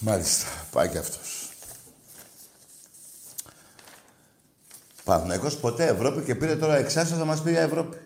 [0.03, 0.45] Μάλιστα.
[0.71, 1.49] Πάει και αυτός.
[5.03, 7.97] Παναθηναϊκός ποτέ Ευρώπη και πήρε τώρα εξάστα να μας πει για Ευρώπη.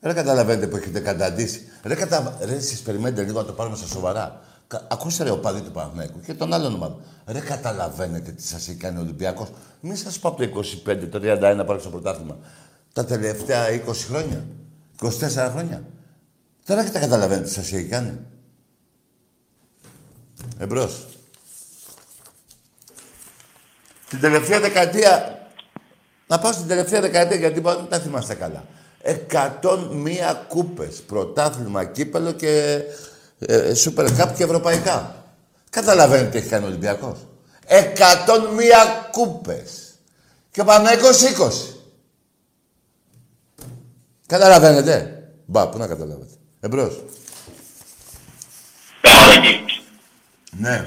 [0.00, 1.68] Ρε καταλαβαίνετε που έχετε καταντήσει.
[1.82, 2.38] Ρε, κατα...
[2.40, 4.40] ρε εσείς περιμένετε λίγο να το πάρουμε στα σοβαρά.
[4.66, 4.86] Κα...
[4.90, 7.00] Ακούστε ρε ο παδί του Παναθηναϊκού και τον άλλον ομάδο.
[7.26, 9.48] Ρε καταλαβαίνετε τι σας έχει κάνει ο Ολυμπιακός.
[9.80, 12.36] Μην σας πω από το 25, το 31 πάρω στο πρωτάθλημα.
[12.92, 14.44] Τα τελευταία 20 χρόνια.
[15.00, 15.84] 24 χρόνια.
[16.64, 18.18] Τώρα έχετε καταλαβαίνετε τι σας έχει κάνει.
[20.58, 21.06] Εμπρός.
[24.08, 25.38] Την τελευταία δεκαετία,
[26.26, 28.64] να πάω στην τελευταία δεκαετία γιατί δεν τα θυμάστε καλά.
[29.02, 32.82] 101 κούπες, πρωτάθλημα, κύπελο και
[33.38, 35.24] ε, Super Cup και ευρωπαϊκά.
[35.70, 37.18] Καταλαβαίνετε τι έχει κάνει ο Ολυμπιακός.
[37.68, 37.78] 101
[39.10, 39.94] κούπες.
[40.50, 41.74] Και ο Παναγικός 20.
[44.26, 45.22] Καταλαβαίνετε.
[45.46, 46.34] Μπα, πού να καταλάβετε.
[46.60, 47.02] Εμπρός.
[50.58, 50.84] Ναι.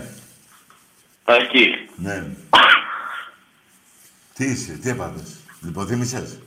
[1.26, 1.89] Εκεί.
[1.95, 2.24] Ναι.
[4.34, 5.36] τι είσαι, τι έπαθες.
[5.61, 6.39] Λιποθύμησες;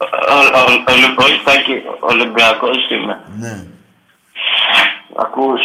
[1.17, 3.21] Όχι, Τάκη, Ολυμπιακός είμαι.
[3.39, 3.67] Ναι.
[5.17, 5.61] Ακούς.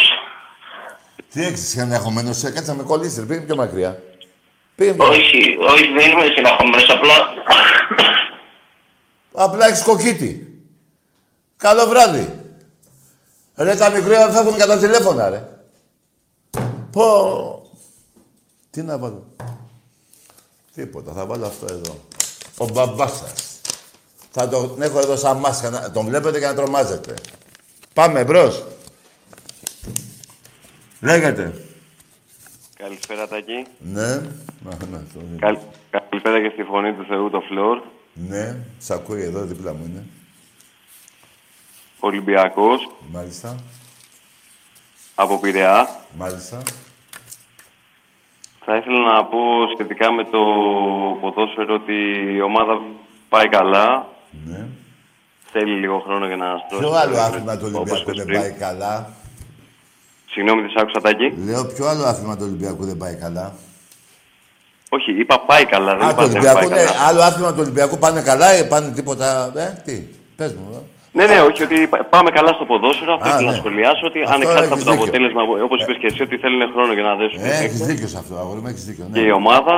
[1.33, 4.01] Τι έχεις συνεχομένος, ε, κάτσε να με κολλήσεις, ρε, πήγαινε πιο μακριά.
[4.75, 7.13] Πήγαινε πιο Όχι, όχι, δεν είμαι συναχωμένος, απλά...
[9.33, 10.59] Απλά έχεις κοκκίτι.
[11.57, 12.39] Καλό βράδυ.
[13.55, 15.54] Ρε, τα μικρά θα έχουν κατά τηλέφωνα, ρε.
[16.95, 17.61] Πω.
[18.69, 19.25] Τι να βάλω.
[20.75, 21.99] Τίποτα, θα βάλω αυτό εδώ.
[22.57, 23.61] Ο μπαμπάς σας.
[24.31, 27.13] Θα τον έχω εδώ σαν μάσκα, να τον βλέπετε και να τρομάζετε.
[27.93, 28.63] Πάμε, μπρος.
[31.01, 31.65] Λέγεται.
[32.77, 33.65] Καλησπέρα Τάκη.
[33.79, 34.11] Ναι.
[34.11, 35.37] Α, ναι, το είναι.
[35.39, 35.57] Καλ...
[35.89, 37.81] Καλησπέρα και στη φωνή του Θεού το Φλόρ.
[38.13, 40.05] Ναι, σ' ακούει εδώ, δίπλα μου είναι.
[41.99, 43.55] Ολυμπιακός Μάλιστα,
[45.15, 45.99] από Πειραιά.
[46.17, 46.61] μάλιστα.
[48.65, 49.37] Θα ήθελα να πω
[49.73, 50.39] σχετικά με το
[51.21, 51.93] ποδόσφαιρο ότι
[52.35, 52.81] η ομάδα
[53.29, 54.07] πάει καλά.
[54.45, 54.65] Ναι.
[55.51, 56.83] Θέλει λίγο χρόνο για να στρώσει.
[56.83, 58.39] Ποιο άλλο το- άθλημα του όπως Ολυμπιακού είπες δεν πριν.
[58.39, 59.09] πάει καλά;
[60.31, 61.33] Συγγνώμη, δεν σ' άκουσα Τάκη.
[61.45, 63.53] Λέω, ποιο άλλο άθλημα του Ολυμπιακού δεν πάει καλά;
[64.89, 66.75] Όχι, είπα πάει καλά, δεν Α, είπα το δεν Ολυμπιακό, πάει ναι.
[66.75, 67.07] καλά.
[67.07, 69.51] Άλλο άθλημα του Ολυμπιακού πάνε καλά ή πάνε τίποτα.
[69.55, 70.01] Ε, τι.
[70.35, 70.67] Πες μου.
[70.73, 70.79] ε.
[71.17, 73.13] Ναι, ναι, όχι, ότι πα- πάμε καλά στο ποδόσφαιρο.
[73.13, 73.51] Αυτό Α, ήθελα ναι.
[73.51, 75.03] να σχολιάσω ότι Αυτό ανεξάρτητα από έχεις το δίκιο.
[75.05, 77.39] αποτέλεσμα, όπως είπες και εσύ, ότι θέλουν χρόνο για να δέσουν.
[77.39, 77.63] Ε, effect.
[77.67, 79.05] έχεις δίκιο σε αυτό, αγόρι μου, έχεις δίκιο.
[79.13, 79.25] Και Ναι.
[79.27, 79.75] η ομάδα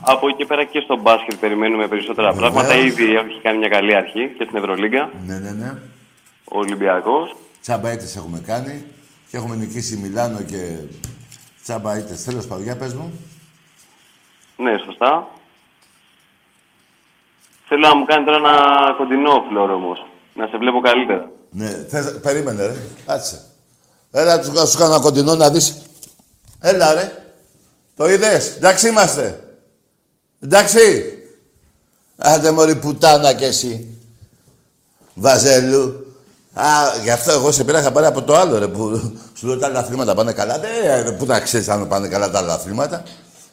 [0.00, 2.52] από εκεί και πέρα και στο μπάσκετ περιμένουμε περισσότερα Βεβαίως.
[2.52, 2.74] πράγματα.
[2.78, 5.10] Ήδη έχει κάνει μια καλή αρχή και στην Ευρωλίγκα.
[5.26, 5.70] Ναι, ναι, ναι.
[6.54, 7.34] Ο Ολυμπιακός.
[7.62, 8.84] Τσάμπα ήττες έχουμε κάνει
[9.30, 10.60] και έχουμε νικήσει Μιλάνο και
[11.62, 12.24] τσάμπα ήττες.
[12.24, 13.20] Τέλος πάντων, για πες μου.
[14.56, 15.28] Ναι, σωστά.
[17.68, 18.54] Θέλω να μου κάνει τώρα ένα
[18.98, 19.96] κοντινό φλόρο όμω.
[20.38, 21.30] Να σε βλέπω καλύτερα.
[21.50, 22.76] Ναι, θες, περίμενε ρε.
[23.06, 23.40] Κάτσε.
[24.10, 25.76] Έλα, του σου κάνω ένα κοντινό να δεις.
[26.60, 27.12] Έλα ρε.
[27.96, 28.56] Το είδες.
[28.56, 29.40] Εντάξει είμαστε.
[30.40, 31.04] Εντάξει.
[32.16, 33.98] Άντε μωρή πουτάνα κι εσύ.
[35.14, 36.06] Βαζέλου.
[36.52, 36.64] Α,
[37.02, 39.78] γι' αυτό εγώ σε πήρα πάρει από το άλλο ρε που σου λέω τα άλλα
[39.78, 40.58] αθλήματα πάνε καλά.
[40.58, 43.02] Δεν, ε, πού να ξέρεις αν πάνε καλά τα άλλα αθλήματα.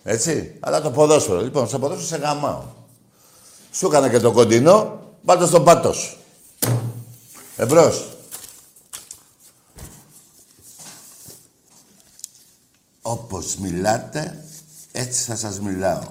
[0.03, 0.57] Έτσι.
[0.59, 1.41] Αλλά το ποδόσφαιρο.
[1.41, 2.61] Λοιπόν, στο ποδόσφαιρο σε γαμάω.
[3.71, 6.17] Σου έκανα και το κοντινό, πάτε στον πάτος σου.
[7.57, 8.17] Εμπρός.
[13.01, 14.45] Όπως μιλάτε,
[14.91, 16.03] έτσι θα σας μιλάω.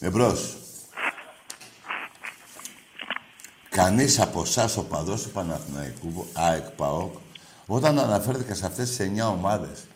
[0.00, 0.56] Εμπρός.
[3.68, 7.14] Κανείς από εσάς ο παδός του Παναθηναϊκού, ΑΕΚ, ΠΑΟΚ,
[7.66, 9.86] όταν αναφέρθηκε σε αυτές τις 9 ομάδες,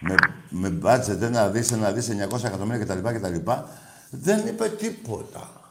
[0.00, 0.14] με,
[0.48, 3.08] με μπάτζετ ένα δις, ένα δις, 900 εκατομμύρια κτλ.
[3.08, 3.50] κτλ.
[4.10, 5.63] Δεν είπε τίποτα.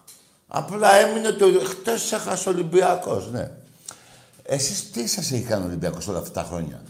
[0.55, 3.51] Απλά έμεινε το χτες έχασε ο Ολυμπιακός, ναι.
[4.43, 6.81] Εσείς τι σας έχει κάνει ο Ολυμπιακός όλα αυτά τα χρόνια;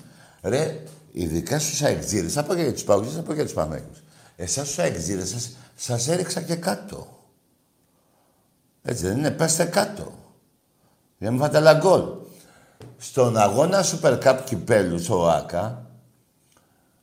[0.42, 3.54] Ρε, ειδικά στους αεξίδες, θα πω και για τους παγκοσμίους, θα πω και για τους
[3.54, 3.98] παμέκους.
[4.36, 7.08] Εσάς στους αεξίδες σας, σας έριξα και κάτω.
[8.82, 10.14] Έτσι δεν είναι, πέστε κάτω.
[11.18, 12.04] Για να μην φάτε άλλα γκολ.
[12.98, 15.86] Στον αγώνα Super Cup κυπέλου στο ΆΚΑ,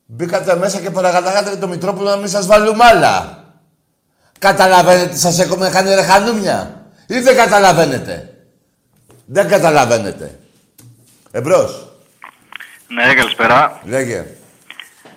[0.06, 3.39] μπήκατε μέσα και παρακατάγατε το Μητρόπουλο να μην σας βάλουμε άλλα.
[4.40, 6.84] Καταλαβαίνετε τι σας έχουμε κάνει ρε χανούμια.
[7.06, 8.34] Ή δεν καταλαβαίνετε;
[9.26, 10.38] Δεν καταλαβαίνετε.
[11.30, 11.88] Εμπρός.
[12.88, 13.80] Ναι, καλησπέρα.
[13.84, 14.26] Λέγε.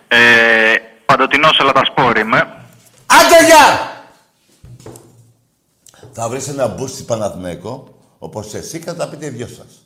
[0.08, 2.38] Ε, παντοτινός Ελατασπόρ είμαι.
[3.06, 3.92] Άντε γεια!
[6.14, 9.86] Θα βρεις ένα μπούστι Παναθηναϊκό, όπως εσύ και θα τα πείτε οι δυο σας.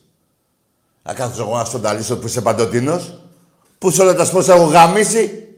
[1.02, 3.20] Θα κάθεσαι εγώ να στον ταλίσω που είσαι παντοτινός,
[3.78, 5.48] που σε όλα τα σπόσα έχω γαμίσει.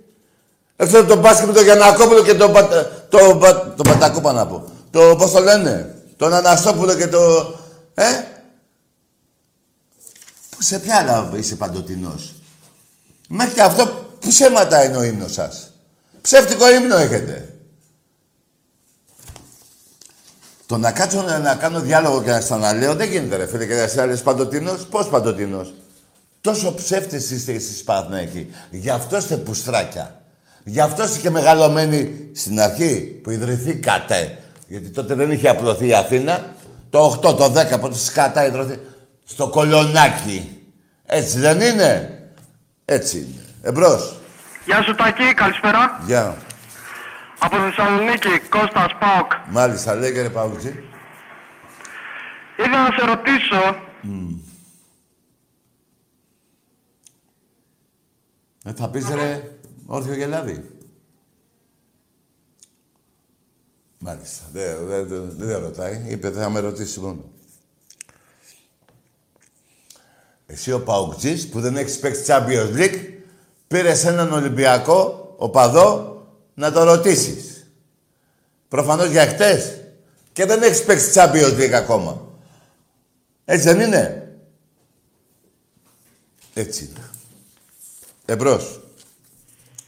[0.77, 2.69] Έξω από τον μπάσκετ με τον Γιαννακόπουλο και τον, Πα...
[3.11, 3.75] το, Πα...
[3.77, 4.65] το Πατακόπα να πω.
[4.91, 7.55] Το, πώς το λένε, τον Αναστόπουλο και το...
[7.95, 8.05] Ε;
[10.51, 12.35] Που σε ποια άλλα είσαι παντοτινός;
[13.29, 13.87] Μέχρι και αυτό,
[14.21, 15.71] που ψέματα είναι ο ύμνος σας;
[16.21, 17.55] Ψεύτικο ύμνο έχετε.
[20.67, 23.67] Το να κάτσω να, να κάνω διάλογο και να σας αναλέω δεν γίνεται ρε φίλε
[23.67, 24.87] και να είσαι άλλες παντοτίνος.
[24.87, 25.75] Πώς παντοτίνος.
[26.41, 28.51] Τόσο ψεύτες είστε εσείς Παναθηναϊκοί.
[28.71, 30.20] Γι' αυτό είστε πουστράκια.
[30.71, 34.39] Γι' αυτό είστε και μεγαλωμένοι στην αρχή που ιδρυθήκατε.
[34.67, 36.55] Γιατί τότε δεν είχε απλωθεί η Αθήνα.
[36.91, 38.79] Το 8, το 10, πότε σκατά ιδρυθεί.
[39.25, 40.63] Στο κολονάκι.
[41.07, 42.21] Έτσι δεν είναι;
[42.85, 43.45] Έτσι είναι.
[43.63, 44.17] Εμπρός.
[44.65, 46.01] Γεια σου Τάκη, καλησπέρα.
[46.07, 46.37] Γεια.
[47.39, 49.33] Από Θεσσαλονίκη, Κώστας Πάοκ.
[49.51, 50.85] Μάλιστα, λέγε ρε Παουτζή.
[52.57, 53.77] Ήθελα να σε ρωτήσω,
[58.65, 59.43] Ε, θα πεις ρε
[59.91, 60.71] όρθιο γελάδι.
[63.99, 64.45] Μάλιστα.
[64.53, 66.05] Δεν δε, δε, δεν ρωτάει.
[66.07, 67.25] Είπε θα με ρωτήσει μόνο.
[70.47, 73.09] Εσύ ο Παουκτζής που δεν έχεις παίξει Champions League
[73.67, 76.23] πήρες έναν Ολυμπιακό οπαδό
[76.55, 77.71] να το ρωτήσεις.
[78.69, 79.81] Προφανώς για χτες.
[80.33, 82.29] Και δεν έχεις παίξει Champions League ακόμα.
[83.45, 84.37] Έτσι δεν είναι;
[86.55, 87.11] Έτσι είναι.
[88.25, 88.80] Εμπρός.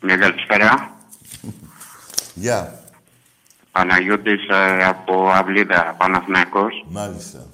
[0.02, 0.96] Μια καλησπέρα.
[2.34, 2.80] Γεια.
[3.72, 6.84] Παναγιώτης ε, από Αυλίδα, Παναθηναϊκός.
[6.88, 7.46] Μάλιστα.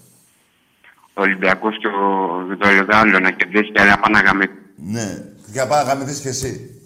[1.15, 5.25] Ο Ολυμπιακός και ο Βιτοριοδάλιο να κερδίσει και να πάνε να γαμί- Ναι.
[5.47, 6.83] Για πάω να γαμηθείς κι εσύ.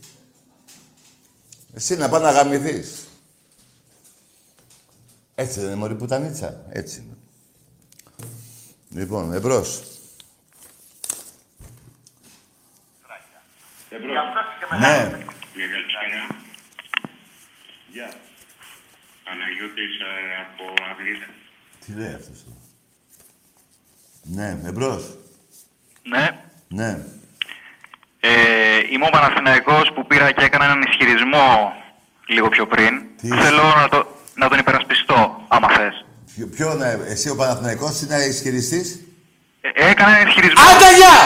[1.75, 3.07] Εσύ να πάω να γαμηθείς.
[5.35, 6.65] Έτσι δεν είναι μωρή πουτανίτσα.
[6.69, 7.17] Έτσι είναι.
[9.03, 9.83] Λοιπόν, εμπρός.
[14.81, 15.25] Ναι.
[15.55, 16.21] Μια καλησπέρα.
[17.93, 18.09] Γεια.
[19.25, 20.13] Παναγιώτης ε,
[20.45, 21.29] από Αυλίδα.
[21.85, 22.39] Τι λέει αυτός.
[22.45, 22.61] τώρα.
[24.37, 25.05] Ναι, εμπρός.
[26.03, 26.27] Ναι.
[26.69, 26.91] Ναι.
[28.21, 28.31] Ε,
[28.93, 31.73] είμαι ο Παναθηναϊκός που πήρα και έκανα έναν ισχυρισμό
[32.27, 33.03] λίγο πιο πριν.
[33.17, 36.05] Θέλω να, το, να τον υπερασπιστώ, άμα θες.
[36.35, 39.01] Ποιο, ποιο να, εσύ ο Παναθηναϊκός είναι να ισχυριστείς.
[39.61, 40.63] Ε, έκανα έναν ισχυρισμό.
[40.63, 41.19] Άντε γεια!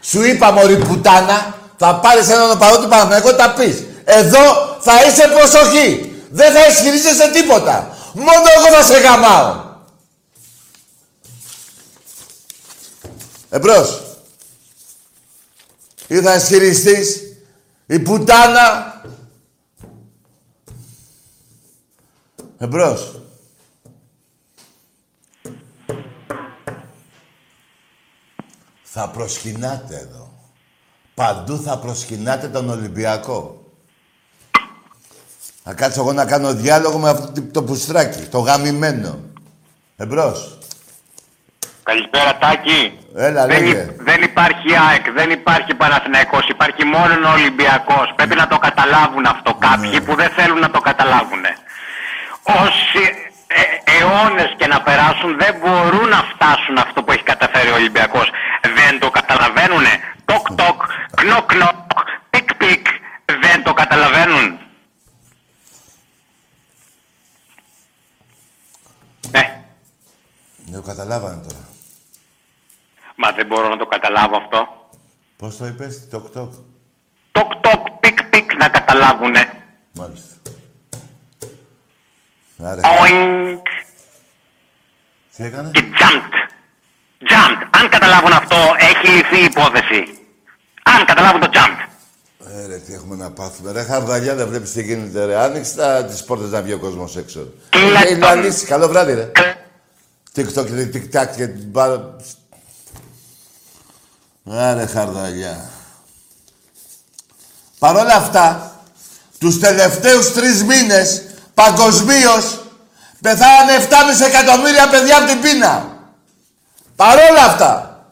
[0.00, 3.82] Σου είπα μωρή πουτάνα, θα πάρεις έναν οπαδό του Παναθηναϊκού τα πεις.
[4.04, 6.12] Εδώ θα είσαι προσοχή.
[6.30, 7.96] Δεν θα ισχυρίζεσαι τίποτα.
[8.12, 9.62] Μόνο εγώ θα σε γαμάω.
[13.50, 14.02] Εμπρός.
[16.06, 17.22] Ή θα ισχυριστείς
[17.86, 19.02] η πουτάνα.
[22.58, 23.20] Εμπρός.
[28.82, 30.33] Θα προσκυνάτε εδώ.
[31.14, 33.62] Παντού θα προσκυνάτε τον Ολυμπιακό.
[35.64, 39.18] Θα κάτσω εγώ να κάνω διάλογο με αυτό το πουστράκι, το γαμημένο.
[39.96, 40.58] Εμπρός.
[41.82, 42.98] Καλησπέρα Τάκη.
[43.16, 43.80] Έλα, δεν, λέγε.
[43.80, 48.12] υ- δεν υπάρχει ΑΕΚ, δεν υπάρχει Παναθηναϊκός, υπάρχει μόνο ο Ολυμπιακός.
[48.16, 50.00] Πρέπει να το καταλάβουν αυτό κάποιοι Ναι.
[50.00, 51.44] που δεν θέλουν να το καταλάβουν.
[52.64, 53.02] Όσοι
[53.46, 53.62] ε,
[53.94, 58.26] αιώνες και να περάσουν δεν μπορούν να φτάσουν αυτό που έχει καταφέρει ο Ολυμπιακός.
[58.78, 59.94] Δεν το καταλαβαίνουνε.
[60.34, 60.82] Τοκ τοκ,
[61.14, 61.90] knock knock,
[62.30, 62.86] πικ πικ.
[63.40, 64.58] Δεν το καταλαβαίνουν.
[69.30, 69.64] Ναι,
[70.64, 71.68] Δεν το καταλάβανε τώρα.
[73.16, 74.88] μα δεν μπορώ να το καταλάβω αυτό.
[75.36, 76.52] Πώς το είπες, τοκ τοκ;
[77.32, 79.62] Τοκ τοκ, πικ πικ να καταλάβουνε.
[79.92, 80.34] Μάλιστα.
[82.62, 83.62] Άρα, Oink
[85.36, 86.48] τι έκανε; και jumped.
[87.30, 87.66] Jumped.
[87.70, 90.23] Αν καταλάβουν αυτό, έχει λυθεί η υπόθεση.
[91.04, 91.88] Αν καταλάβουν το jump.
[92.62, 93.72] Ε, ρε, τι έχουμε να πάθουμε.
[93.72, 95.36] Ρε, χαρδαλιά, δεν βλέπεις τι γίνεται, ρε.
[95.36, 97.52] Άνοιξε τα, τις πόρτες να βγει ο κόσμος έξω.
[97.70, 98.68] Ε, Είναι αλήθεια.
[98.68, 99.30] Καλό βράδυ, ρε.
[100.36, 102.16] TikTok και TikTok και την μπάλα.
[104.50, 105.70] Άρε, χαρδαλιά.
[107.78, 108.76] Παρ' όλα αυτά,
[109.38, 111.22] τους τελευταίους τρεις μήνες,
[111.54, 112.60] παγκοσμίως,
[113.20, 115.98] πεθάνανε 7,5 εκατομμύρια παιδιά από την πείνα.
[116.96, 118.04] Παρ' όλα αυτά,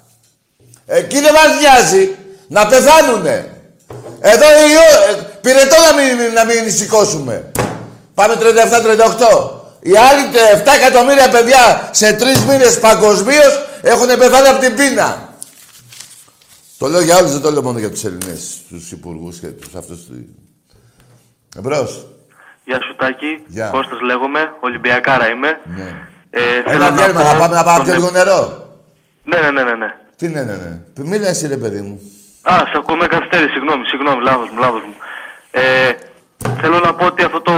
[0.86, 2.16] εκεί δεν μας νοιάζει
[2.52, 3.36] να πεθάνουνε.
[4.20, 7.50] Εδώ η, ο- ε, πυρετό να μην, να μην σηκώσουμε.
[8.14, 8.40] Πάμε 37-38.
[9.80, 15.30] Οι άλλοι τε- 7 εκατομμύρια παιδιά σε τρεις μήνες παγκοσμίως έχουν πεθάνει από την πείνα.
[16.78, 18.36] Το λέω για όλους, δεν το λέω μόνο για τους Ελληνέ,
[18.68, 19.98] τους υπουργούς και τους αυτούς.
[21.56, 22.06] Εμπρός.
[22.64, 23.66] Γεια σου Τάκη, Γεια.
[23.68, 25.60] Κώστας λέγομαι, Ολυμπιακάρα είμαι.
[25.76, 25.94] Ναι.
[26.30, 28.66] Ε, θέλω Ένα να διάλειμμα, πω θα πάμε να πάμε τον- και λίγο νερό.
[29.24, 29.86] Ναι, ναι, ναι, ναι, ναι.
[30.16, 31.04] Τι ναι, ναι, ναι.
[31.04, 32.00] Μίλα εσύ, ρε παιδί μου.
[32.42, 34.94] Α, σε ακούω με καθυστέρηση, συγγνώμη, συγγνώμη, λάθος μου, λάθος μου.
[35.50, 35.92] Ε,
[36.60, 37.52] θέλω να πω ότι αυτό το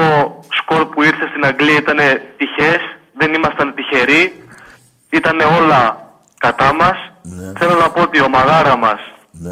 [0.50, 1.98] σκορ που ήρθε στην Αγγλία ήταν
[2.36, 2.80] τυχές,
[3.18, 4.42] δεν ήμασταν τυχεροί,
[5.10, 6.96] ήταν όλα κατά μας.
[7.22, 7.52] Ναι.
[7.58, 9.00] Θέλω να πω ότι η ομαδάρα μας,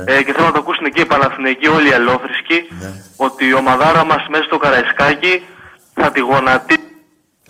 [0.07, 2.91] ε, και θέλω να το ακούσουν και οι Παναθηναϊκοί, όλοι οι αλλόφρισκοι, Ναι.
[3.17, 5.43] ότι η ομαδάρα μας μέσα στο Καραϊσκάκι
[5.95, 6.77] θα τη γονατεί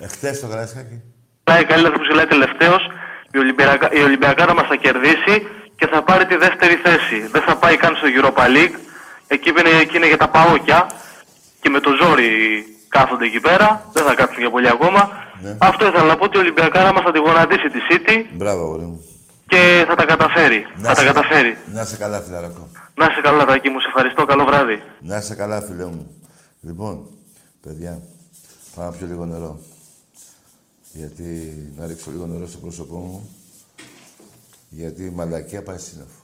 [0.00, 1.02] Εχθές το Καραϊσκάκι.
[1.44, 2.90] πουλάει καλύτερα, που πουλάει τελευταίος,
[3.32, 5.46] η, Ολυμπιακά, η Ολυμπιακάρα μας θα κερδίσει
[5.82, 7.18] και θα πάρει τη δεύτερη θέση.
[7.34, 8.76] Δεν θα πάει καν στο Europa League.
[9.26, 10.86] Εκεί είναι, εκεί είναι για τα παόκια
[11.60, 12.30] και με το ζόρι
[12.88, 13.68] κάθονται εκεί πέρα.
[13.92, 15.00] Δεν θα κάτσουν για πολύ ακόμα.
[15.42, 15.56] Ναι.
[15.60, 18.82] Αυτό ήθελα να πω ότι η Ολυμπιακάρα μας θα τη γονατίσει τη City Μπράβο, αγόρι
[18.84, 19.04] μου.
[19.46, 20.66] και θα τα καταφέρει.
[20.76, 21.56] Να θα τα σε- καταφέρει.
[21.74, 22.68] Να είσαι καλά, φιλαρακό.
[22.94, 23.80] Να είσαι καλά, Τάκη μου.
[23.80, 24.24] Σε ευχαριστώ.
[24.24, 24.82] Καλό βράδυ.
[25.00, 26.20] Να είσαι καλά, φίλε μου.
[26.60, 27.06] Λοιπόν,
[27.62, 28.02] παιδιά,
[28.74, 29.60] πάω να πιω λίγο νερό.
[30.92, 31.24] Γιατί
[31.76, 33.36] να ρίξω λίγο νερό στο πρόσωπό μου.
[34.74, 36.21] Γιατί η μαλακία πάει σύννεφο.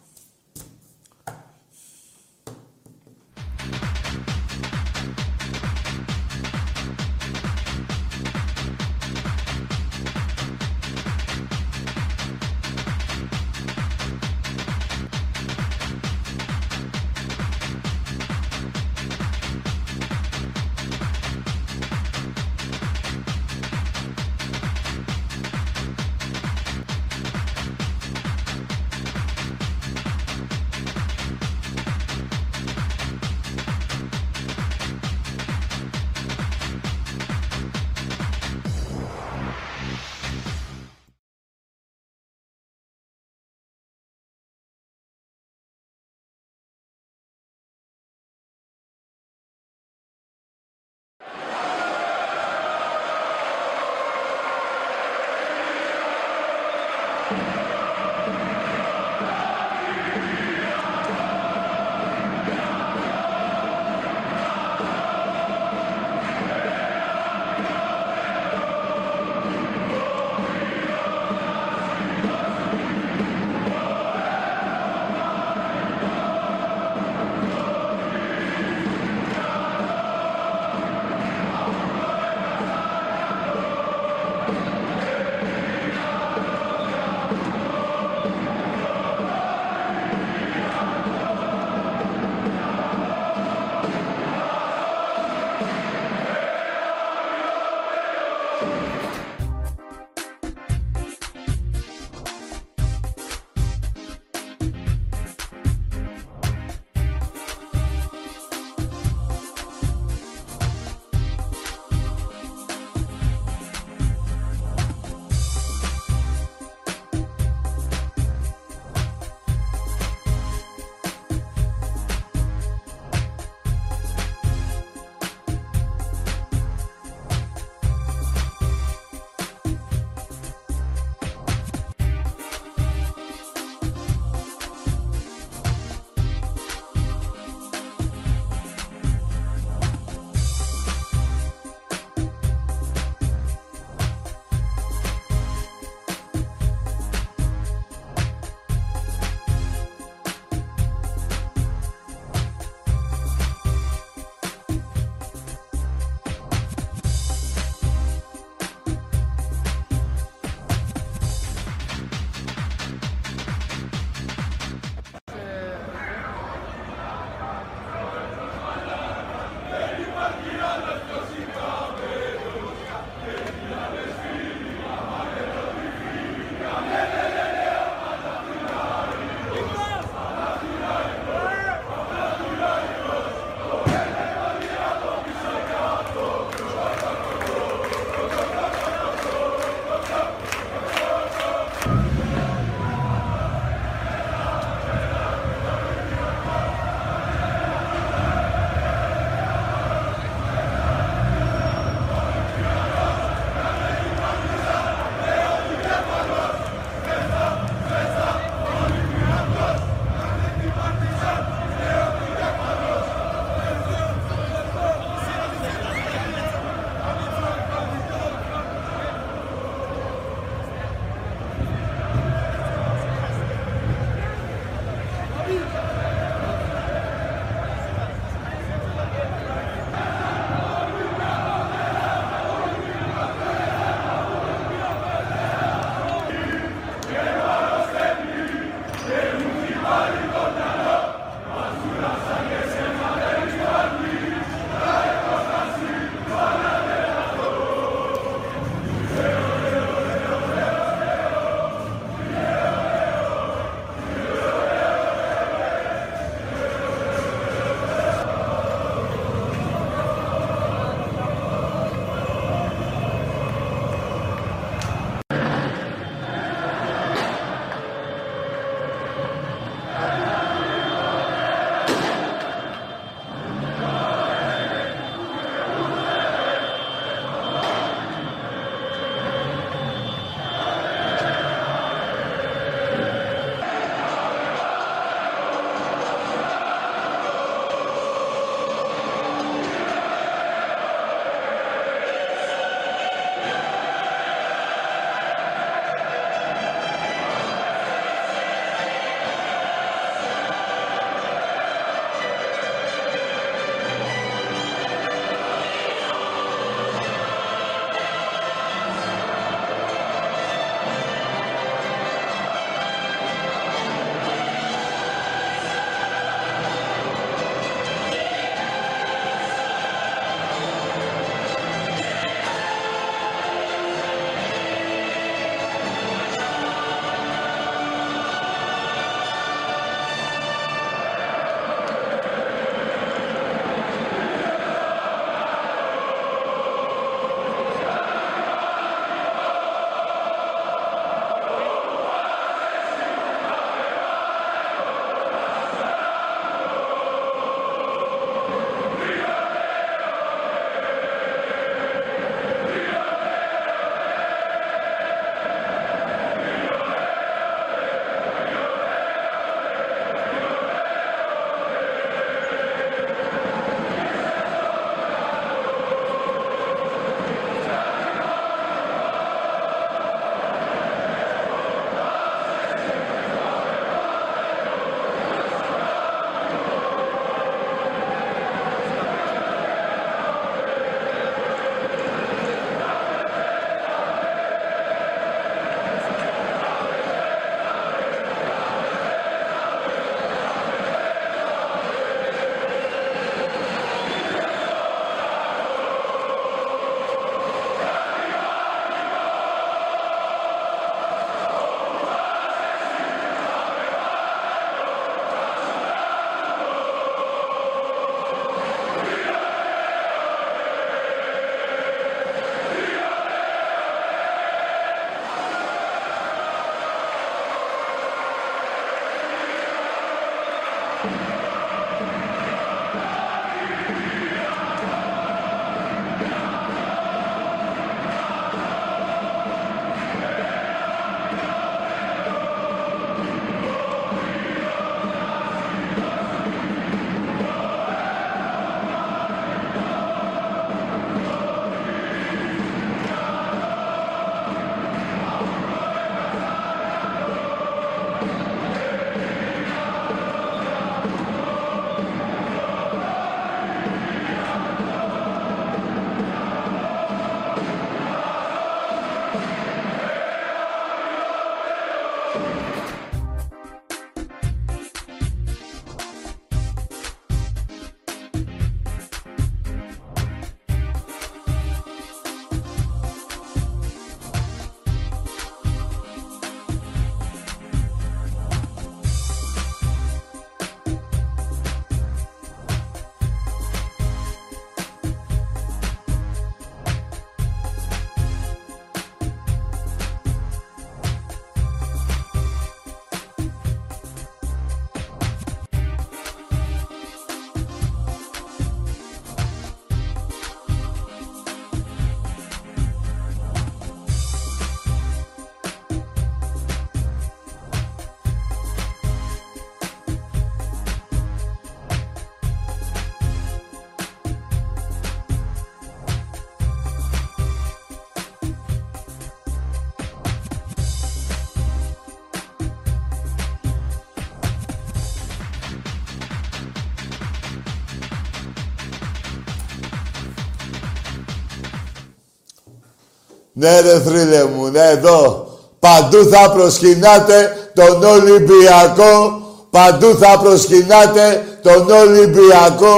[533.58, 535.48] Ναι ρε θρύλε μου, ναι εδώ.
[535.78, 539.42] Παντού θα προσκυνάτε τον Ολυμπιακό.
[539.70, 542.96] Παντού θα προσκυνάτε τον Ολυμπιακό.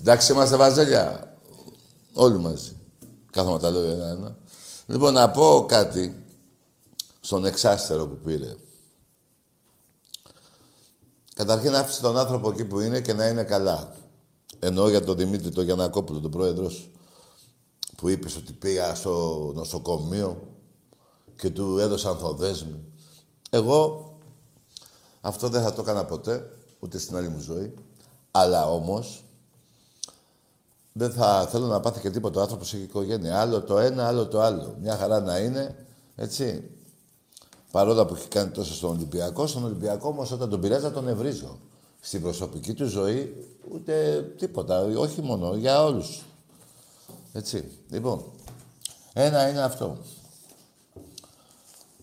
[0.00, 1.36] Εντάξει είμαστε βαζέλια.
[2.12, 2.76] Όλοι μαζί.
[3.30, 4.36] Κάθομαι τα λόγια ένα-ένα.
[4.86, 6.24] Λοιπόν, να πω κάτι
[7.20, 8.54] στον εξάστερο που πήρε.
[11.34, 13.92] Καταρχήν να άφησε τον άνθρωπο εκεί που είναι και να είναι καλά.
[14.58, 16.90] Εννοώ για τον Δημήτρη, τον Γιανακόπουλο, τον πρόεδρος σου,
[17.96, 20.42] που είπες ότι πήγα στο νοσοκομείο
[21.36, 22.84] και του έδωσαν θοδέσμη.
[23.50, 24.08] Εγώ
[25.20, 27.74] αυτό δεν θα το έκανα ποτέ, ούτε στην άλλη μου ζωή.
[28.30, 29.24] Αλλά όμως,
[30.92, 32.38] δεν θα θέλω να πάθει και τίποτα.
[32.38, 33.40] Ο άνθρωπος έχει οικογένεια.
[33.40, 34.76] Άλλο το ένα, άλλο το άλλο.
[34.80, 36.70] Μια χαρά να είναι, έτσι.
[37.70, 41.58] Παρόλα που έχει κάνει τόσο στον Ολυμπιακό, στον Ολυμπιακό όμως όταν τον πειράζει τον ευρίζω.
[42.00, 44.80] Στην προσωπική του ζωή ούτε τίποτα.
[44.80, 46.22] Όχι μόνο, για όλους.
[47.36, 47.78] Έτσι.
[47.88, 48.32] Λοιπόν,
[49.12, 49.98] ένα είναι αυτό.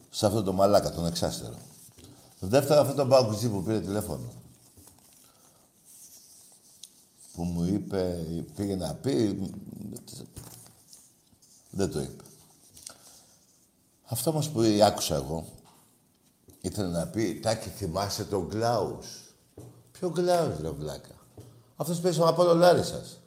[0.09, 1.55] Σε αυτό το μαλάκα, τον εξάστερο.
[2.39, 4.31] Δεύτερο, αυτό το μπαγκουτζί που πήρε τηλέφωνο.
[7.33, 8.25] Που μου είπε,
[8.55, 9.49] πήγε να πει,
[11.69, 12.23] δεν το είπε.
[14.05, 15.45] Αυτό όμως που άκουσα εγώ,
[16.61, 19.35] ήθελε να πει, Τάκη, θυμάσαι τον Κλάους.
[19.91, 21.15] Ποιο Κλάους, ρε βλάκα.
[21.75, 23.20] Αυτός παίζει στον Απόλλω Λάρισας.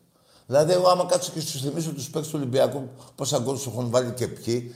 [0.46, 3.90] Δηλαδή, εγώ άμα κάτσω και στους θυμίσω τους παίκτες του Ολυμπιακού, πόσα γκολ σου έχουν
[3.90, 4.74] βάλει και ποιοι,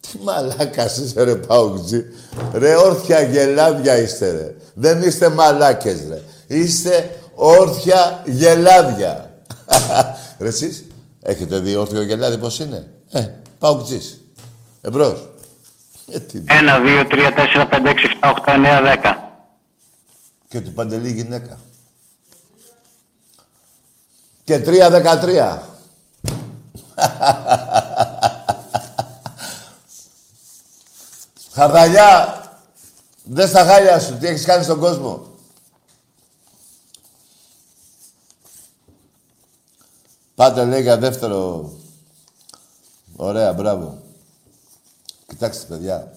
[0.00, 2.04] τι μαλάκας είσαι ρε Παουτζή.
[2.52, 4.54] Ρε όρθια γελάδια είστε ρε.
[4.74, 6.22] Δεν είστε μαλάκες ρε.
[6.46, 9.42] Είστε όρθια γελάδια.
[10.38, 10.84] ρε εσείς,
[11.22, 14.20] έχετε δει όρθιο γελάδι πώς είναι; Ε, Παουτζής.
[14.80, 15.28] Εμπρός.
[16.10, 16.42] Ε, τι...
[16.46, 19.16] 1, 2, 3, 4, 5, 6, 7, 8, 9, 10.
[20.48, 21.58] Και του Παντελή γυναίκα.
[24.50, 25.58] Και 3, 13.
[31.52, 32.42] Χαρδαλιά,
[33.24, 35.26] δεν στα χάλια σου, τι έχεις κάνει στον κόσμο.
[40.34, 41.70] Πάτε λέει για δεύτερο.
[43.16, 43.98] Ωραία, μπράβο.
[45.26, 46.12] Κοιτάξτε, παιδιά,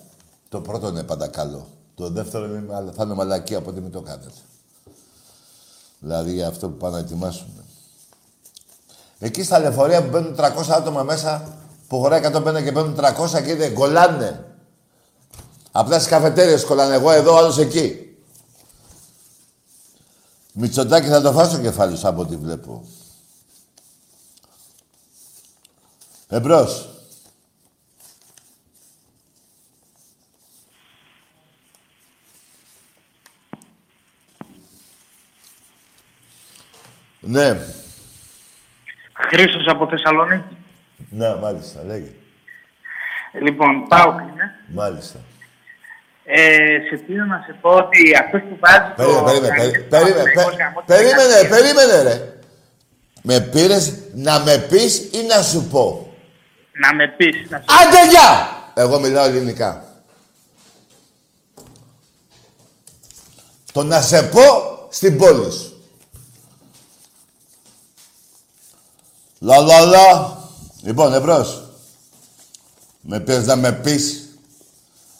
[0.50, 1.68] το πρώτο είναι πάντα καλό.
[1.96, 4.32] Το δεύτερο είναι, μαλα- θα είναι μαλακή από ό,τι μην το κάνετε.
[6.00, 7.63] Δηλαδή για αυτό που πάνε να ετοιμάσουν.
[9.24, 13.52] Εκεί στα λεωφορεία που μπαίνουν 300 άτομα μέσα, που χωράει 150 και μπαίνουν 300 και
[13.52, 14.46] είδε, κολλάνε.
[15.72, 16.96] Απλά στις καφετέριες κολλάνε.
[16.96, 18.16] Εγώ εδώ, άλλος εκεί.
[20.54, 22.86] Μητσοτάκι θα το φας στο κεφάλι σου από ό,τι βλέπω.
[26.28, 26.90] Εμπρός.
[37.20, 37.83] Ναι.
[39.34, 40.58] Χρήστος από Θεσσαλονίκη.
[41.10, 42.12] Ναι, μάλιστα, λέγε.
[43.42, 44.56] Λοιπόν, πάω είναι.
[44.74, 45.20] Μάλιστα.
[46.26, 46.56] Ε,
[46.90, 49.24] σε πήρα να σε πω ότι αυτός που βάζει Περίμενε, το...
[49.24, 52.34] περίμενε, περί- περίμενε, πε- περίμενε, περίμενε, ρε.
[53.22, 56.14] Με πήρες να με πεις ή να σου πω;
[56.74, 57.50] Να με πεις.
[57.50, 57.66] Να σου...
[57.82, 58.50] Άντε, γεια!
[58.74, 59.84] Εγώ μιλάω ελληνικά.
[63.74, 64.42] Το να σε πω
[64.90, 65.73] στην πόλη σου.
[69.44, 70.38] Λα, λα, λα.
[70.82, 71.64] Λοιπόν, εμπρός.
[73.02, 74.28] Με πήρες να με πεις.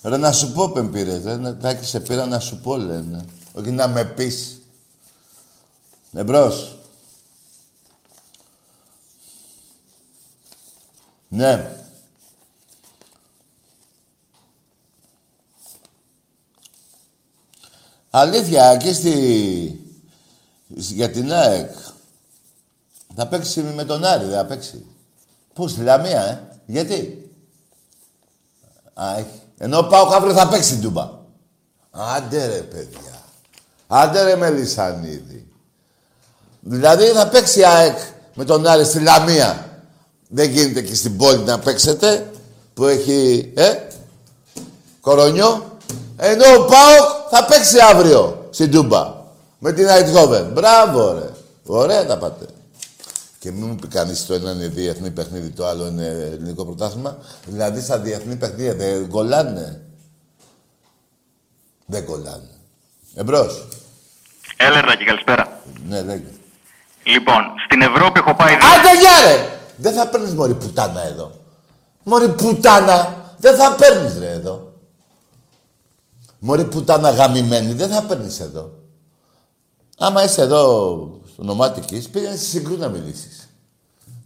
[0.02, 1.24] Ρε, να σου πω, πεν πήρες.
[1.24, 3.26] Ρε, να- Τάκη, σε πήρα να σου πω, λένε.
[3.54, 4.62] Όχι να με πεις.
[6.14, 6.78] Εμπρός.
[11.28, 11.78] Ναι.
[18.10, 19.96] Αλήθεια, εκεί στη...
[20.68, 21.72] για την ΑΕΚ
[23.16, 24.86] θα παίξει με τον Άρη, δεν θα παίξει.
[25.54, 27.30] Πού, στη Λαμία, ε; Γιατί;
[28.94, 29.42] Α, έχει.
[29.58, 31.10] Ενώ πάω αύριο θα παίξει την Τούμπα.
[31.92, 33.22] Άντε ρε, παιδιά.
[33.88, 35.48] Άντε ρε, Μελισανίδη.
[36.60, 37.98] Δηλαδή θα παίξει η ΑΕΚ
[38.34, 39.68] με τον Άρη στη Λαμία.
[40.30, 42.32] Δεν γίνεται και στην πόλη να παίξετε
[42.74, 43.74] που έχει, ε,
[45.02, 45.78] κορονιό.
[46.18, 49.14] Ενώ ο ΠΑΟΚ θα παίξει αύριο στην Τούμπα.
[49.60, 50.52] Με την Αιτχόβεν.
[50.52, 51.30] Μπράβο, ρε.
[51.66, 52.46] Ωραία τα πάτε.
[53.44, 57.18] Και μην μου πει κανείς το ένα είναι διεθνή παιχνίδι, το άλλο είναι ελληνικό πρωτάθλημα.
[57.46, 59.82] Δηλαδή στα διεθνή παιχνίδια δεν κολλάνε.
[61.86, 62.50] Δεν κολλάνε.
[63.16, 63.68] Εμπρός.
[64.58, 65.62] Έλερνα και καλησπέρα.
[65.88, 66.28] Ναι, λέγε.
[67.04, 68.54] Λοιπόν, στην Ευρώπη έχω πάει...
[68.54, 69.60] Άντε γεια ρε!
[69.78, 71.32] Δεν θα παίρνεις μωρή πουτάνα εδώ.
[72.04, 73.16] Μωρή πουτάνα.
[73.38, 74.74] Δεν θα παίρνεις ρε εδώ.
[76.40, 77.74] Μωρή πουτάνα γαμημένη.
[77.74, 78.72] Δεν θα παίρνεις εδώ.
[79.98, 83.50] Άμα είσαι εδώ στο νομάτικης, πήγαινε στη συγκρού να μιλήσεις.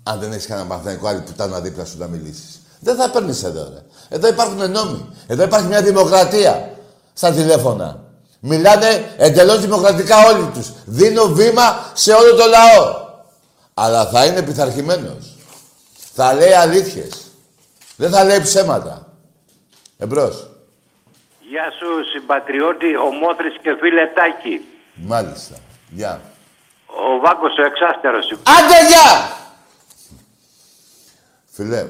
[0.04, 2.62] Αν δεν έχεις κανένα μαθηματικό άλλη πουτάνα δίπλα σου να μιλήσεις.
[2.80, 3.84] Δεν θα παίρνεις εδώ, ρε.
[4.10, 5.10] Εδώ υπάρχουν νόμοι.
[5.28, 6.78] Εδώ υπάρχει μια δημοκρατία
[7.14, 8.04] στα τηλέφωνα.
[8.40, 10.72] Μιλάνε εντελώς δημοκρατικά όλοι τους.
[10.86, 13.06] Δίνω βήμα σε όλο το λαό.
[13.74, 15.36] Αλλά θα είναι πειθαρχημένος.
[16.14, 17.32] Θα λέει αλήθειες.
[17.96, 19.14] Δεν θα λέει ψέματα.
[19.98, 20.50] Εμπρός.
[21.50, 24.62] Γεια σου συμπατριώτη, ομόθρης και φίλε Τάκη.
[24.94, 25.56] Μάλιστα.
[25.90, 26.22] Γεια.
[27.00, 28.32] Ο Βάκος ο εξάστερος.
[28.32, 29.36] Άντε γεια!
[31.46, 31.88] Φιλέ,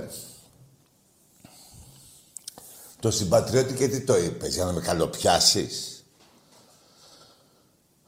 [2.99, 6.05] το συμπατριώτη και τι το είπες, για να με καλοπιάσεις;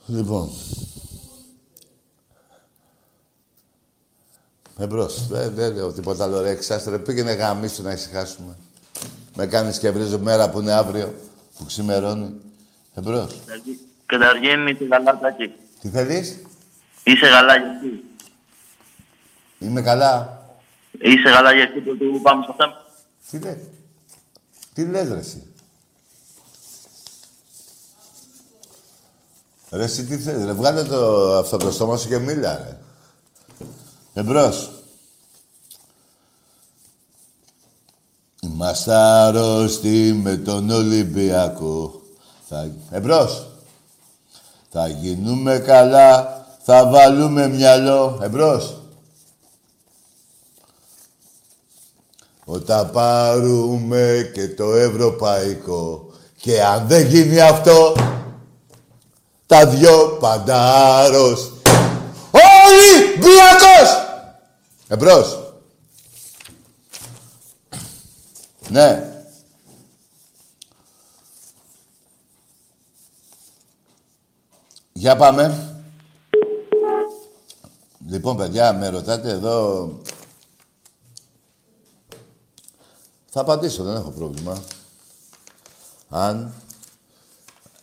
[0.05, 0.49] Λοιπόν.
[4.77, 5.27] Εμπρός.
[5.27, 6.97] Δεν, δεν λέω τίποτα άλλο ρε εξάστερε.
[6.99, 8.57] Πήγαινε γαμίσου να ησυχάσουμε.
[9.35, 11.13] Με κάνεις και βρίζω μέρα που είναι αύριο,
[11.57, 12.41] που ξημερώνει.
[12.93, 13.39] Εμπρός.
[14.05, 15.53] Καταρχήν είσαι καλά, Τάκη.
[15.81, 16.37] Τι θέλεις;
[17.11, 18.03] Είσαι καλά γιατί;
[19.59, 20.43] Είμαι καλά.
[20.91, 22.73] Είσαι καλά γιατί το του πάμε στο θέμα;
[23.29, 23.57] Τι λες.
[24.73, 25.43] Τι λες ρε εσύ;
[29.71, 30.45] Ρε εσύ τι θέλεις.
[30.45, 32.77] Ρε βγάλε το, αυτό το στόμα σου και μίλα ρε.
[34.13, 34.71] Εμπρός.
[38.41, 42.01] Είμαστε άρρωστοι με τον Ολυμπιακό.
[42.47, 42.71] Θα...
[42.91, 43.47] Εμπρός.
[44.69, 48.19] Θα γίνουμε καλά, θα βάλουμε μυαλό.
[48.21, 48.81] Εμπρός.
[52.45, 57.95] Όταν πάρουμε και το ευρωπαϊκό και αν δεν γίνει αυτό,
[59.45, 61.53] τα δυο παντάρος.
[62.31, 64.07] Ολυμπιακός!
[64.87, 65.53] Εμπρός.
[68.69, 69.03] Ναι.
[74.93, 75.68] Για πάμε.
[78.09, 79.87] Λοιπόν, παιδιά, με ρωτάτε εδώ...
[83.29, 84.63] Θα απαντήσω, δεν έχω πρόβλημα.
[86.09, 86.53] Αν...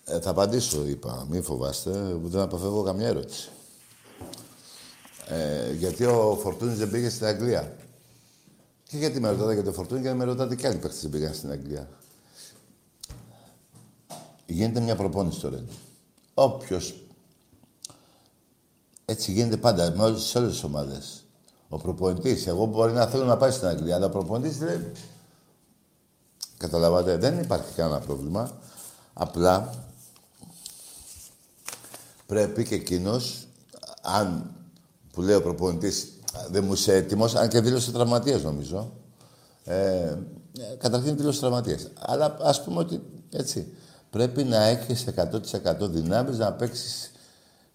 [0.05, 1.27] Ε, θα απαντήσω, είπα.
[1.31, 1.91] Μην φοβάστε,
[2.23, 3.51] δεν αποφεύγω καμιά ερώτηση.
[5.29, 7.77] Ε, γιατί ο Φορτούνης δεν πήγε στην Αγγλία;
[8.89, 11.35] Και γιατί με ρωτάτε για το Φορτούνη και με ρωτάτε και άλλοι παίχτες δεν πήγαν
[11.35, 11.89] στην Αγγλία;
[14.47, 15.65] Γίνεται μια προπόνηση τώρα.
[16.35, 17.06] Όποιος...
[19.09, 21.25] Έτσι γίνεται πάντα με όλες, σε όλες τις ομάδες.
[21.69, 24.93] Ο προπονητής, εγώ μπορεί να θέλω να πάει στην Αγγλία, αλλά ο προπονητής δεν...
[26.57, 28.51] Καταλαβαίνετε, δεν υπάρχει κανένα πρόβλημα.
[29.13, 29.75] Απλά
[32.27, 33.47] πρέπει και εκείνος,
[34.03, 34.51] αν
[35.13, 36.13] που λέει ο προπονητής
[36.51, 38.93] δεν μου είσαι έτοιμος, αν και δήλωσε τραυματίας νομίζω.
[39.65, 40.17] Ε,
[40.79, 41.89] καταρχήν δήλωσε τραυματίας.
[41.99, 43.73] Αλλά ας πούμε ότι έτσι.
[44.11, 47.11] Πρέπει να έχεις 100% δυνάμεις να παίξεις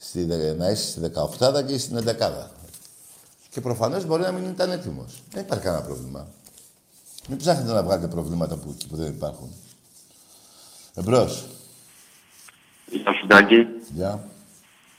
[0.01, 0.25] στη,
[0.57, 2.47] να είσαι στη 18 και στην 11.
[3.49, 5.23] Και προφανώς μπορεί να μην ήταν έτοιμος.
[5.31, 6.27] Δεν υπάρχει κανένα πρόβλημα.
[7.27, 9.53] Μην ψάχνετε να βγάλετε προβλήματα που, που δεν υπάρχουν.
[10.93, 11.47] Εμπρός.
[12.85, 13.67] Γεια σου, Τάκη.
[13.93, 14.23] Γεια.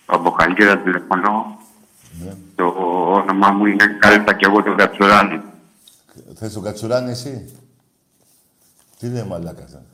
[0.07, 1.59] Από Χαλκίδα τηλεφωνώ.
[2.25, 2.37] Ναι.
[2.55, 2.65] Το
[3.07, 5.43] όνομά μου είναι Κάλτα και εγώ το Κατσουράνη.
[6.35, 7.57] Θες τον Κατσουράνη εσύ;
[8.99, 9.87] Τι λέει μαλάκας σαν.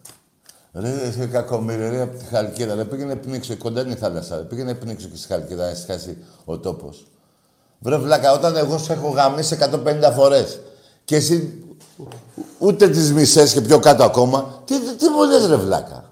[0.72, 2.74] Ρε, είσαι κακομοίρη, ρε, από τη Χαλκίδα.
[2.74, 4.36] Ρε, πήγαινε πνίξω, κοντά είναι η θάλασσα.
[4.36, 7.06] Ρε, πήγαινε πνίξω και στη Χαλκίδα, να σχάσει ο τόπος.
[7.78, 10.60] Βρε βλάκα, όταν εγώ σε έχω γαμίσει 150 φορές
[11.04, 11.64] και εσύ
[12.58, 16.04] ούτε τις μισές και πιο κάτω ακόμα, τι, τι μου λες ρε βλάκα;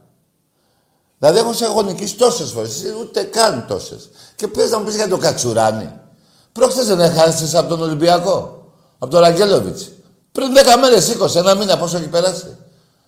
[1.19, 4.09] Δηλαδή έχω σε έχω νικήσει τόσες φορές, εσύ ούτε καν τόσες.
[4.37, 5.91] Και πες να μου πεις για τον Κατσουράνη.
[6.53, 8.67] Πρόχθες δεν έχασες από τον Ολυμπιακό,
[8.99, 9.91] από τον Ραγκέλοβιτς.
[10.33, 12.57] Πριν 10 μέρες, 20, ένα μήνα, πόσο έχει περάσει;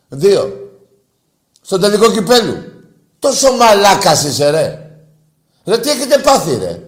[0.09, 0.68] Δύο.
[1.69, 2.57] Στον τελικό κυπέλου.
[3.19, 4.91] Τόσο μαλάκας είσαι, ρε.
[5.65, 6.81] Ρε, τι έχετε πάθει, ρε.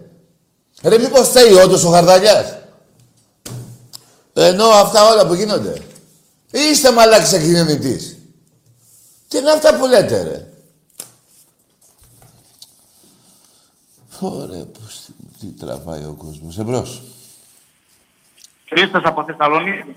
[0.82, 2.58] Ρε, μήπως θέλει όντως ο Χαρδαλιάς.
[4.32, 5.82] Ενώ αυτά όλα που γίνονται.
[6.50, 8.16] Ή είστε μαλάκης εκκοινωνητής.
[9.28, 10.46] Τι είναι αυτά που λέτε, ρε.
[14.20, 15.08] Ωραία, πώς,
[15.40, 16.58] τι τραβάει ο κόσμος.
[16.58, 17.02] Εμπρός.
[18.68, 19.96] Χρήστος από Θεσσαλονίκη.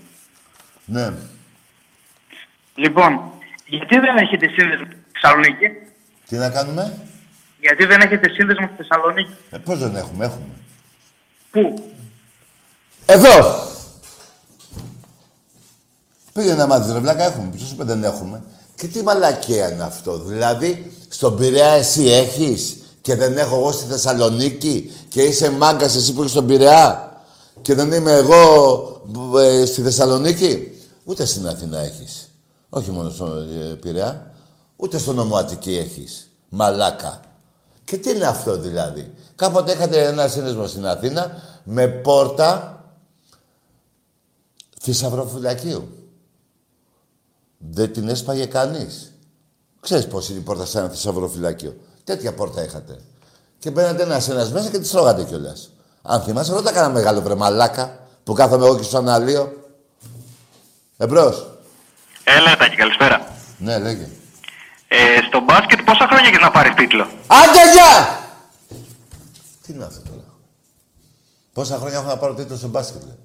[0.85, 1.13] Ναι.
[2.75, 3.31] Λοιπόν,
[3.75, 5.67] γιατί δεν έχετε σύνδεσμο στη Θεσσαλονίκη;
[6.27, 6.93] Τι να κάνουμε;
[7.59, 10.53] Γιατί δεν έχετε σύνδεσμο στη Θεσσαλονίκη; Ε, πώς δεν έχουμε, έχουμε.
[11.51, 11.91] Πού;
[13.05, 13.35] Εδώ!
[16.33, 17.49] Πήγαινε να μάθεις ρε βλάκα, έχουμε.
[17.55, 18.43] Ποιος είπε δεν έχουμε.
[18.75, 20.17] Και τι μαλακία είναι αυτό.
[20.19, 26.13] Δηλαδή, στον Πειραιά εσύ έχεις και δεν έχω εγώ στη Θεσσαλονίκη και είσαι μάγκας εσύ
[26.13, 27.11] που είσαι στον Πειραιά
[27.61, 28.41] και δεν είμαι εγώ
[29.37, 30.67] ε, στη Θεσσαλονίκη;
[31.03, 32.32] Ούτε στην Αθήνα έχεις.
[32.75, 34.31] Όχι μόνο στον ε, Πειραιά.
[34.75, 36.29] Ούτε στον νομό Αττική έχεις.
[36.49, 37.21] Μαλάκα.
[37.83, 41.31] Και τι είναι αυτό δηλαδή; Κάποτε είχατε ένα σύνδεσμο στην Αθήνα
[41.63, 42.83] με πόρτα
[44.81, 45.89] θησαυροφυλακίου.
[47.57, 49.11] Δεν την έσπαγε κανείς.
[49.79, 51.75] Ξέρεις πώς είναι η πόρτα σε ένα θησαυροφυλάκιο.
[52.03, 52.99] Τέτοια πόρτα είχατε.
[53.59, 55.69] Και μπαίνατε ένα ένας μέσα και τη τρώγατε κιόλας.
[56.01, 59.53] Αν θυμάσαι, ρώτα κανένα μεγάλο βρε μαλάκα που κάθομαι εγώ και στο αναλύω.
[60.97, 61.52] Εμπρός.
[62.23, 63.27] Έλα, Τάκη, καλησπέρα.
[63.57, 64.07] Ναι, λέγε.
[64.87, 64.97] Ε,
[65.27, 68.19] στο μπάσκετ πόσα χρόνια έχεις να πάρεις τίτλο; Άντε, γεια!
[69.65, 70.23] Τι είναι αυτό τώρα.
[71.53, 73.17] Πόσα χρόνια έχω να πάρω τίτλο στο μπάσκετ, λέει.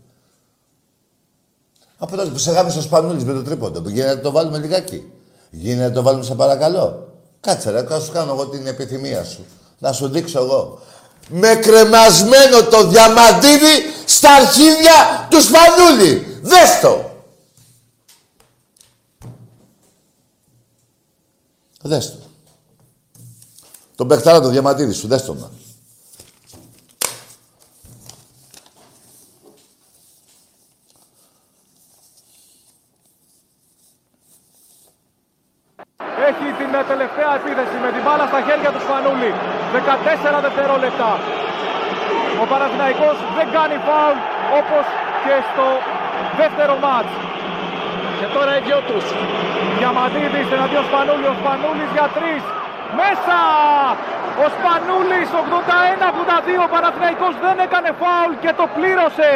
[1.99, 4.59] Από τότε που σε γάμισε ο Σπανούλης με το τρίποντο, που γίνεται να το βάλουμε
[4.59, 5.12] λιγάκι.
[5.51, 7.12] Γίνεται να το βάλουμε σε παρακαλώ.
[7.41, 9.47] Κάτσε ρε, θα σου κάνω εγώ την επιθυμία σου.
[9.79, 10.81] Να σου δείξω εγώ.
[11.29, 16.41] Με κρεμασμένο το διαμαντίδι στα αρχίδια του Σπανούλη.
[16.43, 17.07] Δες το.
[21.82, 22.26] Δες το.
[23.96, 25.50] Τον παιχτάρα το διαμαντίδι σου, δες το να.
[36.28, 39.30] Έχει την ε, τελευταία επίθεση με την μπάλα στα χέρια του Σπανούλη.
[40.36, 41.10] 14 δευτερόλεπτα.
[42.42, 44.18] Ο Παναθηναϊκός δεν κάνει φάουλ
[44.60, 44.84] όπως
[45.24, 45.66] και στο
[46.40, 47.12] δεύτερο μάτς.
[48.20, 49.05] Και τώρα οι δυο τους.
[49.78, 51.27] Διαμαντίδης εναντίον Σπανούλη.
[51.32, 52.43] Ο Σπανούλης για τρεις.
[53.01, 53.40] Μέσα!
[54.45, 56.62] Ο Σπανούλης 81-82.
[56.66, 59.31] Ο Παναθηναϊκός δεν έκανε φάουλ και το πλήρωσε.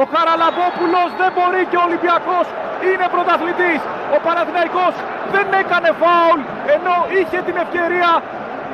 [0.00, 2.46] Ο Χαραλαμπόπουλος δεν μπορεί και ο Ολυμπιακός
[2.88, 3.80] είναι πρωταθλητής.
[4.16, 4.94] Ο Παναθηναϊκός
[5.34, 6.40] δεν έκανε φάουλ
[6.74, 8.10] ενώ είχε την ευκαιρία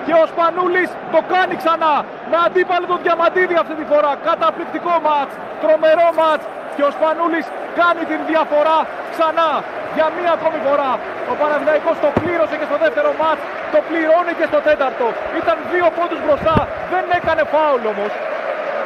[0.06, 1.94] και ο Σπανούλης το κάνει ξανά
[2.30, 4.12] με αντίπαλο τον Διαμαντίδη αυτή τη φορά.
[4.28, 5.32] Καταπληκτικό μάτς,
[5.62, 6.44] τρομερό μάτς
[6.78, 7.46] και ο Σπανούλης
[7.80, 8.78] κάνει την διαφορά
[9.14, 9.50] ξανά
[9.96, 10.92] για μία ακόμη φορά.
[11.32, 13.42] Ο Παναθηναϊκός το πλήρωσε και στο δεύτερο μάτς,
[13.74, 15.06] το πληρώνει και στο τέταρτο.
[15.40, 16.56] Ήταν δύο πόντους μπροστά,
[16.92, 18.12] δεν έκανε φάουλ όμως.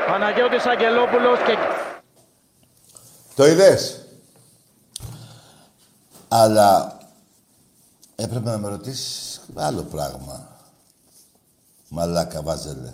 [0.09, 1.55] Παναγιώτης Αγγελόπουλος και...
[3.39, 3.81] Το είδες;
[6.29, 6.99] Αλλά
[8.17, 10.37] έπρεπε να με ρωτήσεις άλλο πράγμα.
[11.89, 12.93] Μαλάκα βάζελε.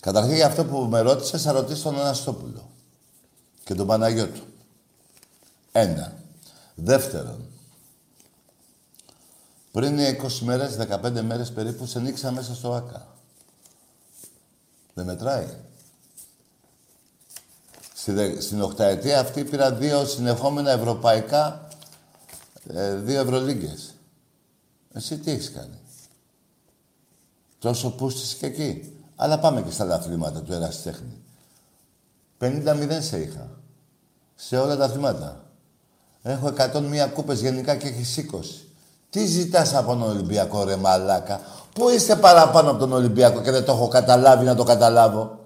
[0.00, 2.69] Καταρχήν για αυτό που με ρώτησες, θα ρωτήσω τον Αναστόπουλο.
[3.70, 4.42] Και τον Παναγιώτου.
[5.72, 6.12] Ένα.
[6.74, 7.48] Δεύτερον.
[9.72, 13.16] Πριν 20 μέρες, 15 μέρες περίπου, σε νίξα μέσα στο ΆΚΑ.
[14.94, 15.46] Δεν μετράει.
[17.94, 21.68] Στη, δε- στην οχταετία αυτή πήρα δύο συνεχόμενα ευρωπαϊκά,
[22.68, 23.94] ε, δύο Ευρωλίγκες.
[24.92, 25.78] Εσύ τι έχεις κάνει;
[27.58, 28.98] Τόσο πούστης και εκεί.
[29.16, 31.22] Αλλά πάμε και στα άλλα αθλήματα του ερασιτέχνη.
[32.38, 33.58] 50-0 σε είχα.
[34.46, 35.44] Σε όλα τα αθλήματα.
[36.22, 38.66] Έχω 101 κούπες γενικά και έχεις 20.
[39.10, 41.40] Τι ζητάς από τον Ολυμπιακό ρε μαλάκα;
[41.72, 45.38] Πού είστε παραπάνω από τον Ολυμπιακό και δεν το έχω καταλάβει να το καταλάβω;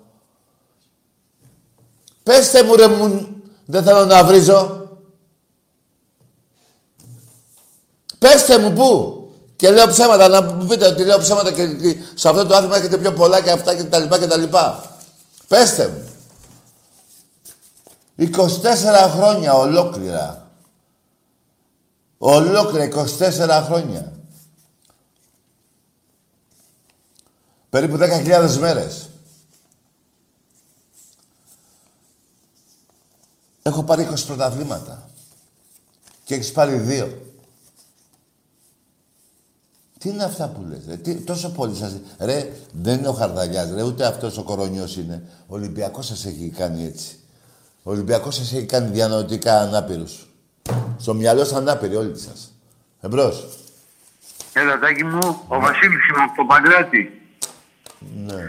[2.23, 3.27] Πέστε μου ρε μου,
[3.65, 4.89] δεν θέλω να βρίζω.
[8.19, 9.19] Πέστε μου πού;
[9.57, 12.77] Και λέω ψέματα, να μου πείτε ότι λέω ψέματα και και σε αυτό το άθλημα
[12.77, 14.85] έχετε πιο πολλά και αυτά και τα λοιπά και τα λοιπά.
[15.49, 16.14] Πέστε μου.
[18.19, 18.31] 24
[19.11, 20.51] χρόνια ολόκληρα.
[22.19, 22.89] Ολόκληρα
[23.19, 24.13] 24 χρόνια.
[27.71, 29.09] Περίπου 10.000 μέρες.
[33.63, 35.11] Έχω πάρει 20 πρωταθλήματα.
[36.25, 37.23] Και έχεις πάρει δύο.
[39.99, 41.97] Τι είναι αυτά που λες, ρε; Τι, τόσο πολύ σας...
[42.19, 45.29] Ρε, δεν είναι ο Χαρδαλιάς, ρε, ούτε αυτός ο κορονιός είναι.
[45.47, 47.19] Ο Ολυμπιακός σας έχει κάνει έτσι.
[47.87, 50.27] Ο Ολυμπιακός σας έχει κάνει διανοητικά ανάπηρους.
[50.99, 52.53] Στο μυαλό σας ανάπηροι όλοι σας.
[53.01, 53.47] Εμπρός.
[54.53, 57.21] Έλα, Τάκη μου, ο Βασίλης είμαι από το Παγκράτη.
[58.27, 58.43] Ναι.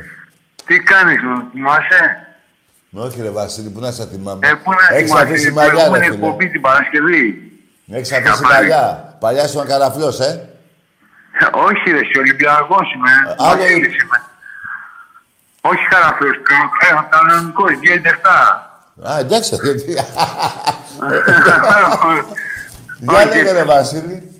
[0.65, 2.27] Τι κάνεις, μου θυμάσαι;
[2.89, 4.47] Με όχι ρε Βασίλη, πού να σε θυμάμαι.
[4.47, 6.15] Ε, πού να Έχεις θυμάσαι, αφήσει την μαλλιά, ρε προηγούμενη φίλε.
[6.15, 7.51] εκπομπή την Παρασκευή.
[7.91, 9.15] Έχεις αφήσει μαλλιά.
[9.19, 10.49] Παλιά σου καραφλός, ε.
[11.51, 13.35] Όχι ρε, εσύ Ολυμπιακός είμαι.
[13.37, 14.21] άλλο Βασίλης είμαι.
[15.61, 16.35] Όχι χαραφλός,
[16.79, 18.64] κα- κανονικός, γίνεται 7.
[19.01, 19.93] Α, εντάξει, γιατί...
[22.99, 24.31] Για λέγε ρε Βασίλη.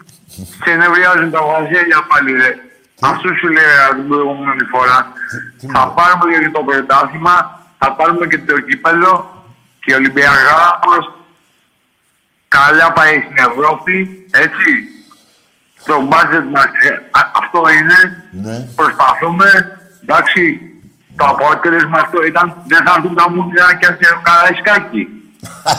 [0.66, 2.56] Σε νευριάζουν τα βαζέλια πάλι ρε.
[3.02, 3.64] Αυτό σου λέει
[3.96, 5.12] την προηγούμενη φορά.
[5.74, 9.44] Θα πάρουμε και το πρωτάθλημα, θα πάρουμε και το κύπελο
[9.80, 11.04] και ο Ολυμπιακός
[12.48, 14.72] καλά πάει στην Ευρώπη, έτσι.
[15.86, 18.00] Το μπάτζετ μας, ε, α- αυτό είναι.
[18.32, 18.68] Ναι.
[18.76, 19.48] Προσπαθούμε,
[20.04, 20.60] εντάξει.
[21.18, 25.04] Το αποτέλεσμα αυτό ήταν, δεν θα δουν τα μουντιάκια σε καραϊσκάκι.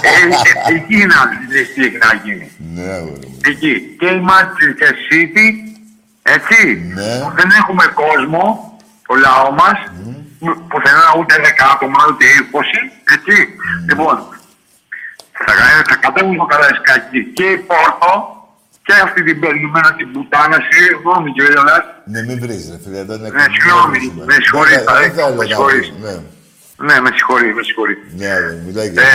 [0.03, 2.47] ε, ε, εκεί είναι αυτή τι έχει να γίνει.
[2.75, 3.31] Ναι, ωραία.
[3.51, 3.97] Εκεί.
[3.99, 5.47] Και η Manchester City,
[6.23, 6.59] έτσι,
[7.23, 8.43] που δεν έχουμε κόσμο,
[9.07, 9.79] το λαό μας,
[10.69, 12.81] πουθενά ούτε 10 άτομα, ούτε 20,
[13.15, 13.37] έτσι.
[13.89, 14.17] Λοιπόν,
[15.45, 18.36] θα ε, θα κατέβουν στο Καραϊσκάκι και η Πόρτο
[18.87, 20.59] και αυτή την περιμένω την πουτάνα.
[20.71, 21.85] Συγγνώμη κύριε Λάς.
[22.13, 23.01] Ναι, μην βρεις, ρε φίλε.
[23.09, 23.99] Δεν είναι Ναι, συγγνώμη.
[24.31, 24.85] Με συγχωρείτε.
[25.01, 25.77] Δεν ε, θέλω Με να συγχωρείτε.
[25.77, 26.15] βρεις, ναι.
[26.89, 28.05] Ναι, με συγχωρείτε, με συγχωρείτε.
[28.21, 29.03] Ναι, ρε, μιλάει για...
[29.03, 29.07] Ε,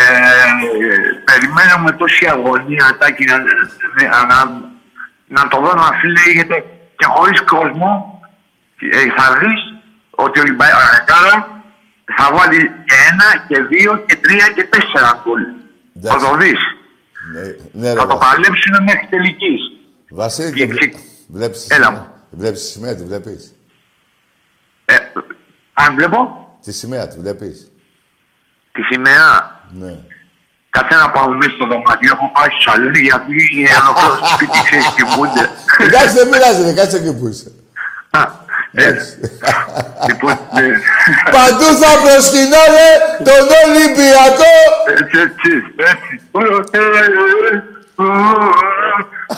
[1.30, 4.40] περιμένω με τόση αγωνία Τάκη, να, να, να,
[5.36, 6.58] να το δω να φύγεται
[7.00, 7.90] και χωρίς κόσμο
[8.98, 9.62] ε, θα δεις
[10.24, 11.36] ότι ο Λιμπαϊκάρα
[12.18, 15.42] θα βάλει και ένα και δύο και τρία και τέσσερα γκολ.
[16.10, 16.62] Θα το δεις.
[17.34, 17.42] Ναι,
[17.72, 18.42] ναι, ρε, Θα το Βασίλη.
[18.44, 19.62] παλέψουν μέχρι τελικής.
[20.10, 20.96] Βασίλη, και βλέ-
[21.28, 23.54] βλέπεις τη Έλα σημαία; Βλέπεις τη σημαία, τη βλέπεις;
[24.86, 24.96] Ε,
[25.74, 27.72] αν βλέπω Τη σημαία, τη βλέπεις;
[28.72, 30.00] τη σημαία, Ναι.
[30.70, 34.88] κάτσε να πάω μέσα στο δωμάτιο, έχω πάει στους αλλούς γιατί η ανοχλώς σπίτι ξέρεις
[34.96, 35.50] κοιμούνται.
[35.78, 37.52] Εντάξει, δεν πειράζει, ρε, κάτσε εκεί που είσαι.
[38.74, 39.08] Εντάξει.
[40.08, 40.68] Λοιπόν, ναι.
[41.36, 42.88] Παντού θα προσκυνάνε
[43.28, 44.54] τον Ολυμπιακό.
[45.00, 45.52] Έτσι, έτσι,
[45.92, 46.14] έτσι.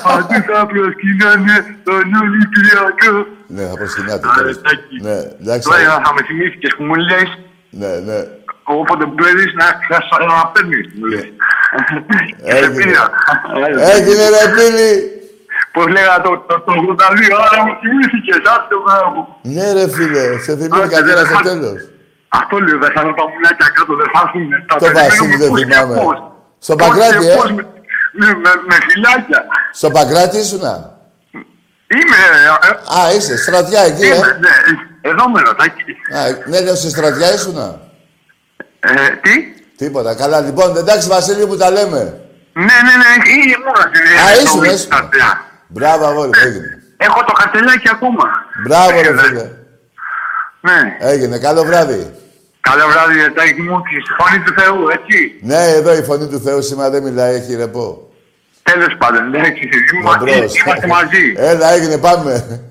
[0.03, 3.13] Παντού θα προσκυνάνε τον Ολυμπιακό.
[3.47, 4.27] Ναι, θα προσκυνάτε.
[4.27, 4.61] Άρα, τέλος.
[4.61, 4.95] Τάκη.
[5.01, 5.69] Ναι, εντάξει.
[5.69, 7.29] Τώρα θα με θυμήθηκες που μου λες
[7.69, 8.19] Ναι, ναι.
[8.63, 11.27] όποτε παίζεις να ξαναπαίρνεις, μου λες.
[12.43, 12.83] Και σε Έγινε.
[12.83, 13.09] πήρα.
[13.95, 15.12] Έγινε ρε πίλη.
[15.75, 19.19] Πώς λέγα το, το, το 82, άρα μου θυμήθηκες, άντε μπράβο.
[19.53, 21.79] Ναι ρε φίλε, σε θυμήθηκα Άντε, τώρα δεν στο θα- τέλος.
[22.39, 24.49] Αυτό λέω, δεν θα δω τα μουλάκια κάτω, δεν θα έρθουν.
[24.69, 25.95] Τα Το περιμένουμε Βασίλη δεν πώς και θυμάμαι.
[26.01, 26.17] πώς.
[26.65, 27.63] Στο Πώς Παγκράτη, και ε; πώς, με,
[28.19, 29.39] με, με, με φυλάκια.
[29.79, 30.73] Στο Παγκράτη ήσουνα;
[31.97, 32.19] Είμαι,
[32.67, 34.37] ε, Α, είσαι, στρατιά εκεί, είμαι, ε.
[34.45, 34.53] ναι,
[35.11, 35.81] εδώ μένω, Τάκη.
[36.17, 36.19] Α,
[36.49, 37.67] ναι, λέω, στη στρατιά ήσουνα;
[38.79, 38.91] Ε,
[39.23, 39.33] τι;
[39.77, 40.15] Τίποτα.
[40.15, 42.01] Καλά, λοιπόν, εντάξει, Βασίλη μου τα λέμε.
[42.53, 44.89] Ναι, ναι, ναι, ή μόνο στην Α, ε, ήσουν, το- ήσουν.
[45.73, 46.83] Τα- Μπράβο, αγόρι, μου, έγινε.
[46.97, 48.23] Έχω το καρτελάκι ακόμα.
[48.67, 49.49] Μπράβο, ρε φίλε.
[50.61, 50.97] Ναι.
[50.99, 52.13] Έγινε, καλό βράδυ.
[52.59, 55.39] Καλό βράδυ, ε, Τάκη μου, και στη φωνή του Θεού, έτσι.
[55.41, 58.11] Ναι, εδώ η φωνή του Θεού σήμερα δεν μιλάει, έχει ρεπό.
[58.63, 59.69] Τέλος πάντων, εντάξει,
[60.01, 60.59] είμαστε, Εμπρός.
[60.61, 61.33] είμαστε μαζί.
[61.51, 62.61] Έλα, έγινε, πάμε.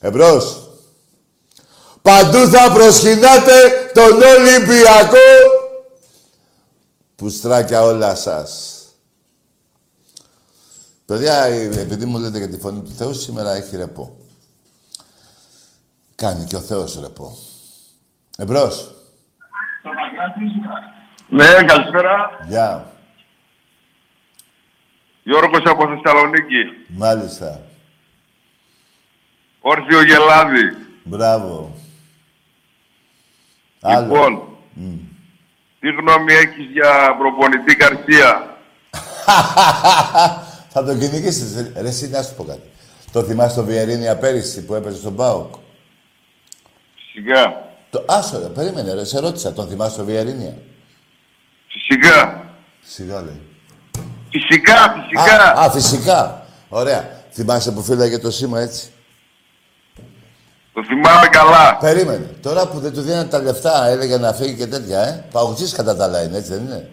[0.00, 0.68] Εμπρός.
[2.02, 3.52] Παντού θα προσκυνάτε
[3.94, 5.26] τον Ολυμπιακό.
[7.16, 8.73] Πουστράκια όλα σας.
[11.06, 11.44] Παιδιά,
[11.78, 14.16] επειδή μου λέτε για τη φωνή του Θεού, σήμερα έχει ρεπό.
[16.14, 17.36] Κάνει και ο Θεός ρεπό.
[18.38, 18.94] Εμπρός.
[21.28, 22.30] Ναι, καλησπέρα.
[22.48, 22.92] Γεια.
[25.22, 26.64] Γιώργος από Θεσσαλονίκη.
[26.88, 27.60] Μάλιστα.
[29.60, 30.76] Όρθιο Γελάδη.
[31.04, 31.74] Μπράβο.
[33.80, 34.04] Άλλο.
[34.04, 34.42] Λοιπόν,
[35.80, 38.56] τι γνώμη έχεις για προπονητή Καρσία;
[40.76, 41.54] Θα τον κυνηγήσεις.
[41.54, 41.80] ρε.
[41.80, 42.70] Ρε, εσύ να σου πω κάτι.
[43.12, 45.54] Το θυμάσαι το Βιερίνια πέρυσι που έπαιζε στον ΠΑΟΚ;
[46.96, 47.62] Φυσικά.
[47.90, 49.52] Το άσο, ρε, περίμενε, ρε, σε ρώτησα.
[49.52, 50.56] Τον θυμάσαι το Βιερίνια;
[51.68, 52.44] Φυσικά.
[52.82, 53.40] Σιγά λέει.
[54.30, 55.52] Φυσικά, φυσικά.
[55.52, 56.46] Α, α, φυσικά.
[56.68, 57.22] Ωραία.
[57.30, 58.92] Θυμάσαι που φύλαγε το σήμα έτσι;
[60.72, 61.76] Το θυμάμαι καλά.
[61.76, 62.26] Περίμενε.
[62.42, 65.24] Τώρα που δεν του δίνανε τα λεφτά, έλεγε να φύγει και τέτοια, ε.
[65.32, 66.90] Παουτζής κατά τα άλλα είναι, έτσι δεν είναι;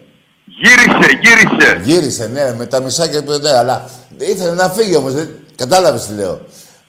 [0.62, 1.80] Γύρισε, γύρισε.
[1.82, 5.12] Γύρισε, ναι, με τα μισάκια που ναι, αλλά ήθελε να φύγει όμως.
[5.12, 5.28] Δεν...
[5.56, 6.40] Κατάλαβες τι λέω.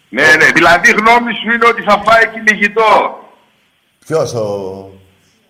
[0.09, 0.51] Ναι, ναι.
[0.53, 3.19] Δηλαδή η γνώμη σου είναι ότι θα φάει κυνηγητό.
[4.05, 4.89] Ποιος, ο,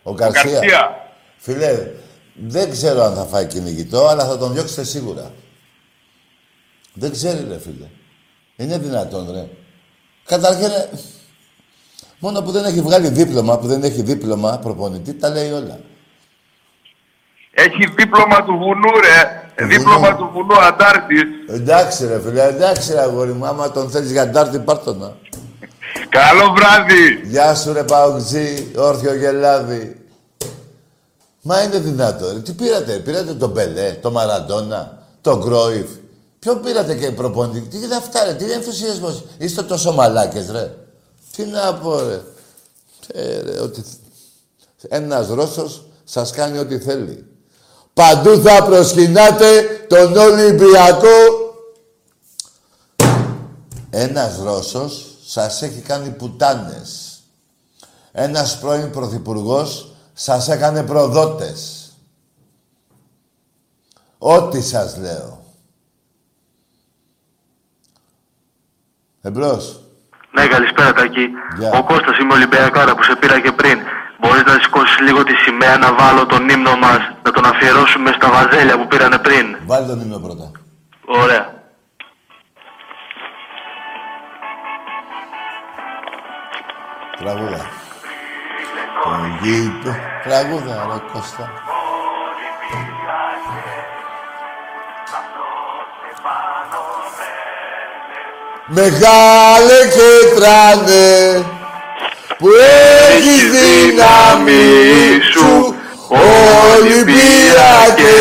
[0.03, 0.51] ο Γκαρσία.
[0.51, 1.11] Γκαρσία.
[1.37, 1.91] Φίλε,
[2.33, 5.31] δεν ξέρω αν θα φάει κυνηγητό, αλλά θα τον διώξετε σίγουρα.
[6.93, 7.87] Δεν ξέρει, ρε φίλε.
[8.55, 9.47] Είναι δυνατόν, ρε.
[10.25, 10.89] Καταρχήν, ρε,
[12.19, 15.79] μόνο που δεν έχει βγάλει δίπλωμα, που δεν έχει δίπλωμα προπονητή, τα λέει όλα.
[17.53, 19.41] Έχει δίπλωμα του βουνού, ρε.
[19.65, 21.21] Δίπλωμα του βουνού Αντάρτης.
[21.47, 23.45] Εντάξει, ρε φίλε, εντάξει, ρε αγόρι μου.
[23.45, 25.13] Άμα τον θέλεις για ντάρτη, πάρ' τον, να.
[26.09, 27.21] Καλό βράδυ.
[27.23, 30.01] Γεια σου, ρε Παουτζή, όρθιο γελάδι.
[31.41, 32.39] Μα είναι δυνατό, ρε.
[32.39, 35.89] Τι πήρατε, πήρατε τον Μπελέ, τον Μαραντόνα, τον Γκρόιφ.
[36.39, 39.25] Ποιον πήρατε και προπονητή, τι είναι αυτά, ρε, τι είναι ενθουσιασμός.
[39.37, 40.75] Είστε τόσο μαλάκες, ρε.
[41.35, 42.21] Τι να πω, ρε.
[43.13, 43.83] Ε, ρε ότι...
[44.87, 47.25] Ένας Ρώσος σας κάνει ό,τι θέλει.
[47.93, 51.07] Παντού θα προσκυνάτε τον Ολυμπιακό.
[53.89, 57.21] Ένας Ρώσος σας έχει κάνει πουτάνες.
[58.11, 61.91] Ένας πρώην Πρωθυπουργός σας έκανε προδότες.
[64.17, 65.43] Ό,τι σας λέω.
[69.21, 69.79] Εμπρός.
[70.31, 71.27] Ναι, καλησπέρα Τάκη.
[71.57, 71.71] Γεια.
[71.71, 73.79] Ο Κώστας είμαι Ολυμπιακάρα που σε πήρα και πριν.
[74.23, 78.29] Μπορείς να σηκώσεις λίγο τη σημαία να βάλω τον ύμνο μας, να τον αφιερώσουμε στα
[78.29, 79.57] βαζέλια που πήρανε πριν.
[79.65, 80.51] Βάλει τον ύμνο πρώτα.
[81.05, 81.53] Ωραία.
[87.19, 87.69] Τραγούδα.
[89.03, 89.95] Τον γήπο.
[90.23, 91.51] Τραγούδα, ρε Κώστα.
[98.67, 101.45] Μεγάλε και τράνε
[102.43, 102.49] που
[103.15, 105.73] έχεις δύναμη σου
[106.77, 108.17] Ολυμπιακέ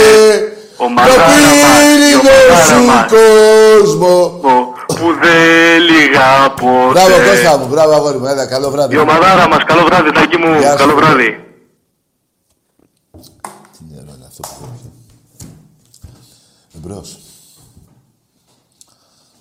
[0.77, 0.89] το
[1.27, 2.31] πύρινο
[2.69, 4.40] σου κόσμο
[4.86, 6.93] που δεν λιγά ποτέ.
[6.93, 8.94] Μπράβο Κώστα μου, μπράβο αγόρι μου, έλα, καλό βράδυ.
[8.94, 10.77] Η ομαδάρα μας, καλό βράδυ, Τάκη μου, Γεια σου.
[10.77, 11.44] καλό βράδυ.
[13.73, 14.90] Τι νερό είναι αυτό που έπιε.
[16.77, 17.19] Εμπρός.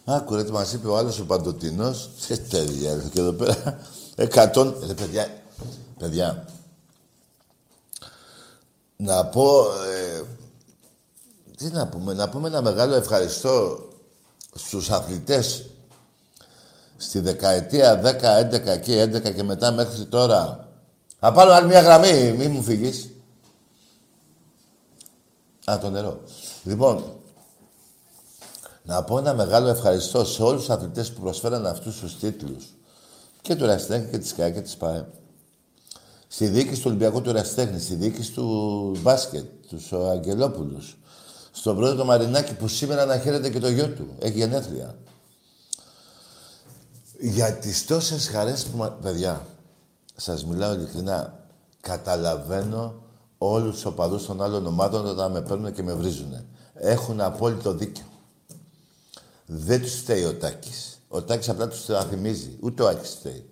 [0.06, 2.10] Άκου ρε τι μας είπε ο άλλος ο Παντοτινός.
[2.20, 3.80] Σε τέλεια ρε, και εδώ πέρα.
[4.16, 4.84] Εκατόν...
[4.88, 5.42] Ρε παιδιά,
[5.98, 6.46] παιδιά.
[8.96, 9.66] Να πω...
[9.72, 10.22] Ε,
[11.58, 13.88] τι να πούμε, να πούμε ένα μεγάλο ευχαριστώ
[14.56, 15.66] στους αθλητές
[16.98, 20.68] στη δεκαετία 10, 11 και 11 και μετά μέχρι τώρα.
[21.20, 23.10] Θα πάρω άλλη μια γραμμή, μη μου φύγεις.
[25.72, 26.22] Α, το νερό.
[26.64, 27.04] Λοιπόν,
[28.84, 32.66] να πω ένα μεγάλο ευχαριστώ σε όλους τους αθλητές που προσφέραν αυτούς τους τίτλους.
[33.42, 35.06] Και του Ραστέχνη και της ΚΑΕ και της ΠΑΕ.
[36.28, 40.98] Στη διοίκηση του Ολυμπιακού του Ραστέχνη, στη διοίκηση του μπάσκετ, τους Αγγελόπουλους.
[41.52, 44.08] Στον πρόεδρο του Μαρινάκη που σήμερα να χαίρεται και το γιο του.
[44.20, 44.96] Έχει γενέθλια.
[47.20, 48.78] Για τις τόσες χαρές που...
[48.78, 49.46] μα- Παιδιά,
[50.16, 51.40] σας μιλάω ειλικρινά,
[51.82, 53.04] καταλαβαίνω
[53.38, 56.46] όλους τους οπαδούς των άλλων ομάδων όταν με παίρνουν και με βρίζουν.
[56.74, 58.06] Έχουν απόλυτο δίκιο.
[59.46, 60.91] Δεν τους φταίει ο Τάκης.
[61.14, 62.58] Ο Τάκης απλά τους τα θυμίζει.
[62.60, 63.50] Ούτε ο Άκης φταίει.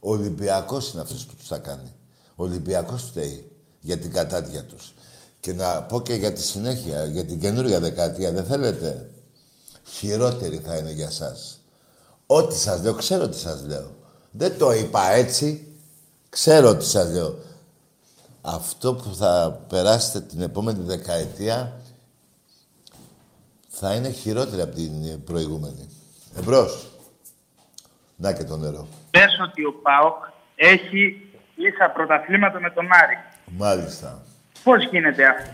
[0.00, 1.92] Ο Ολυμπιακός είναι αυτός που τους τα κάνει.
[2.36, 3.50] Ο Ολυμπιακός φταίει
[3.80, 4.94] για την κατάδια τους.
[5.40, 8.32] Και να πω και για τη συνέχεια, για την καινούργια δεκαετία.
[8.32, 9.10] Δεν θέλετε.
[9.84, 11.60] Χειρότερη θα είναι για σας.
[12.26, 13.90] Ό,τι σας λέω, ξέρω τι σας λέω.
[14.30, 15.66] Δεν το είπα έτσι.
[16.28, 17.38] Ξέρω τι σας λέω.
[18.40, 21.80] Αυτό που θα περάσετε την επόμενη δεκαετία
[23.68, 25.88] θα είναι χειρότερη από την προηγούμενη.
[26.38, 26.86] Εμπρός.
[28.16, 28.88] Να και το νερό.
[29.10, 30.24] Πες ότι ο ΠΑΟΚ
[30.56, 33.18] έχει ίσα πρωταθλήματα με τον Άρη.
[33.44, 34.22] Μάλιστα.
[34.62, 35.50] Πώς γίνεται αυτό;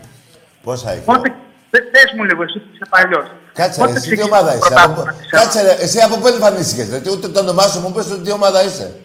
[0.63, 1.33] Πόσα έχει; Πότε,
[1.69, 3.31] πε- πες μου λίγο, εσύ που είσαι παλιός.
[3.53, 4.67] Κάτσε, Πότε ρε, εσύ τι ξεκίνησε ομάδα το είσαι.
[4.67, 5.19] πρωτάθλημα Από...
[5.19, 6.99] της Κάτσε, ρε, εσύ από πού εμφανίστηκες, ρε.
[6.99, 8.99] Τι- Ούτε το όνομά σου μου πες τι ομάδα είσαι.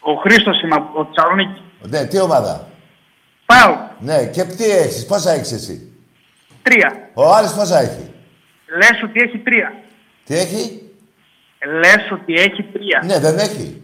[0.00, 1.60] Ο Χρήστος είμαι από Θεσσαλονίκη.
[1.82, 2.68] Ναι, τι ομάδα;
[3.46, 3.76] Πάω.
[3.98, 5.92] Ναι, και τι έχεις, πόσα έχεις εσύ;
[6.62, 7.10] Τρία.
[7.14, 8.10] Ο Άρης πόσα έχει;
[8.76, 9.72] Λες ότι έχει τρία.
[10.24, 10.85] Τι έχει;
[11.64, 13.02] Λες ότι έχει τρία.
[13.04, 13.82] Ναι, δεν έχει.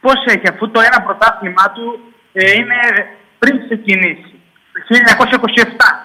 [0.00, 2.00] Πώς έχει, αφού το ένα πρωτάθλημά του
[2.32, 2.78] ε, είναι
[3.38, 4.34] πριν ξεκινήσει.
[4.72, 4.96] Το
[5.36, 5.64] 1927.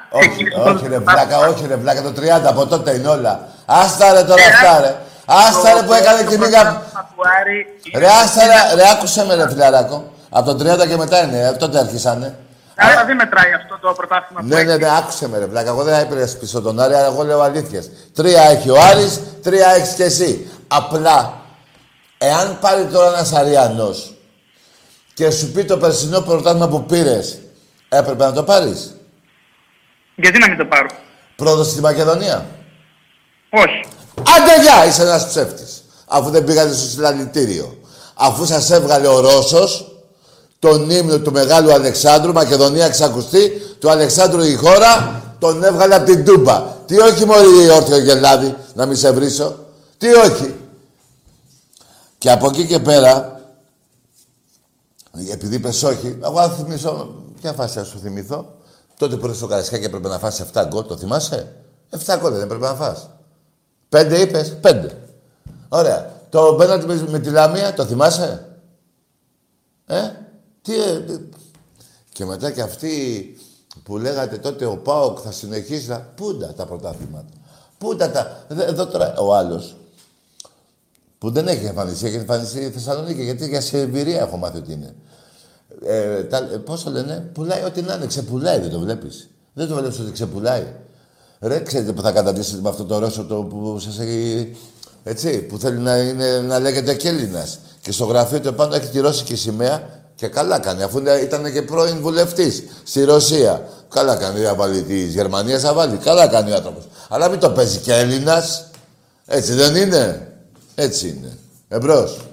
[0.09, 1.27] Όχι, ξεκίνησε το όχι ρε πρωτάθλημα.
[1.27, 3.47] βλάκα, όχι ρε βλάκα, το 30 από τότε είναι όλα.
[3.65, 4.95] Άστα ρε τώρα αυτά ρε.
[5.25, 6.61] Άστα ρε που έκανε και μίγα...
[7.15, 7.65] του Άρη
[7.97, 10.13] Ρε άστα ρε, ρε άκουσε με ρε φιλαράκο.
[10.29, 12.35] Από το 30 και μετά είναι, ε, τότε αρχίσανε.
[12.75, 15.69] Άρα δεν μετράει αυτό το πρωτάθλημα που Ναι, ναι, ναι, άκουσε με ρε βλάκα.
[15.69, 17.89] Εγώ δεν έπαιρνες πίσω τον Άρη, αλλά εγώ λέω αλήθειες.
[18.13, 20.51] Τρία έχει ο Άρης, τρία έχεις και εσύ.
[20.67, 21.41] Απλά,
[22.17, 24.13] εάν πάρει τώρα ένας Αριανός
[25.13, 27.39] και σου πει το περσινό πρωτάθλημα που πήρες,
[27.89, 28.95] έπρεπε να το πάρεις;
[30.15, 30.87] Γιατί να μην το πάρω;
[31.35, 32.45] Πρόδοση στη Μακεδονία.
[33.49, 33.85] Όχι.
[34.17, 35.83] Άντε γεια, είσαι ένας ψεύτης.
[36.07, 37.77] Αφού δεν πήγατε στο συλλαλητήριο.
[38.13, 39.89] Αφού σας έβγαλε ο Ρώσος
[40.59, 46.25] τον ύμνο του Μεγάλου Αλεξάνδρου, Μακεδονία εξακουστεί, του Αλεξάνδρου η χώρα, τον έβγαλε από την
[46.25, 46.61] Τούμπα.
[46.85, 49.64] Τι όχι μωρή όρθιο γελάδι, να μην σε βρίσω.
[49.97, 50.55] Τι όχι.
[52.17, 53.39] Και από εκεί και πέρα,
[55.31, 58.53] επειδή είπες όχι, εγώ θα θυμηθώ, ποια φάση θα σου θυμηθώ.
[58.97, 61.55] Τότε που ήρθες στο Καραϊσκάκι έπρεπε να φας 7 γκολ, το θυμάσαι;
[62.05, 63.09] 7 γκολ δεν έπρεπε να φας.
[63.89, 64.97] Πέντε είπες, πέντε.
[65.69, 66.13] Ωραία.
[66.29, 68.47] Το πέναλτι με, με τη Λαμία, το θυμάσαι;
[69.85, 70.01] Ε,
[70.61, 71.23] τι, ε, τι-
[72.13, 73.35] Και μετά και αυτοί
[73.83, 75.99] που λέγατε τότε ο Πάοκ θα συνεχίσει να...
[75.99, 77.29] Πούντα τα πρωτάθληματα;
[77.77, 78.45] Πούντα τα...
[78.47, 79.75] Δε- Εδώ τώρα ο άλλος
[81.17, 84.71] που δεν έχει εμφανιστεί, έχει εμφανιστεί η Θεσσαλονίκη, γιατί για σε εμπειρία έχω μάθει ότι
[84.71, 84.93] είναι.
[85.85, 89.29] Ε, τα, ε, πώς το λένε, πουλάει ό,τι να είναι, ξεπουλάει, δεν το βλέπεις.
[89.53, 90.63] Δεν το βλέπεις ότι ξεπουλάει.
[91.39, 94.55] Ρε, ξέρετε που θα καταντήσετε με αυτό το Ρώσο το που σας έχει...
[95.03, 97.59] Έτσι, που θέλει να, είναι, να λέγεται και Έλληνας.
[97.81, 101.51] Και στο γραφείο του επάνω έχει τη ρώσικη σημαία και καλά κάνει, αφού είναι- ήταν
[101.53, 103.67] και πρώην βουλευτής στη Ρωσία.
[103.89, 105.97] Καλά κάνει, να βάλει της Γερμανίας, θα βάλει.
[105.97, 106.83] Καλά κάνει ο άνθρωπος.
[107.09, 108.69] Αλλά μην το παίζει και Έλληνας.
[109.25, 110.33] Έτσι δεν είναι.
[110.75, 111.37] Έτσι είναι.
[111.67, 112.27] Εμπρός.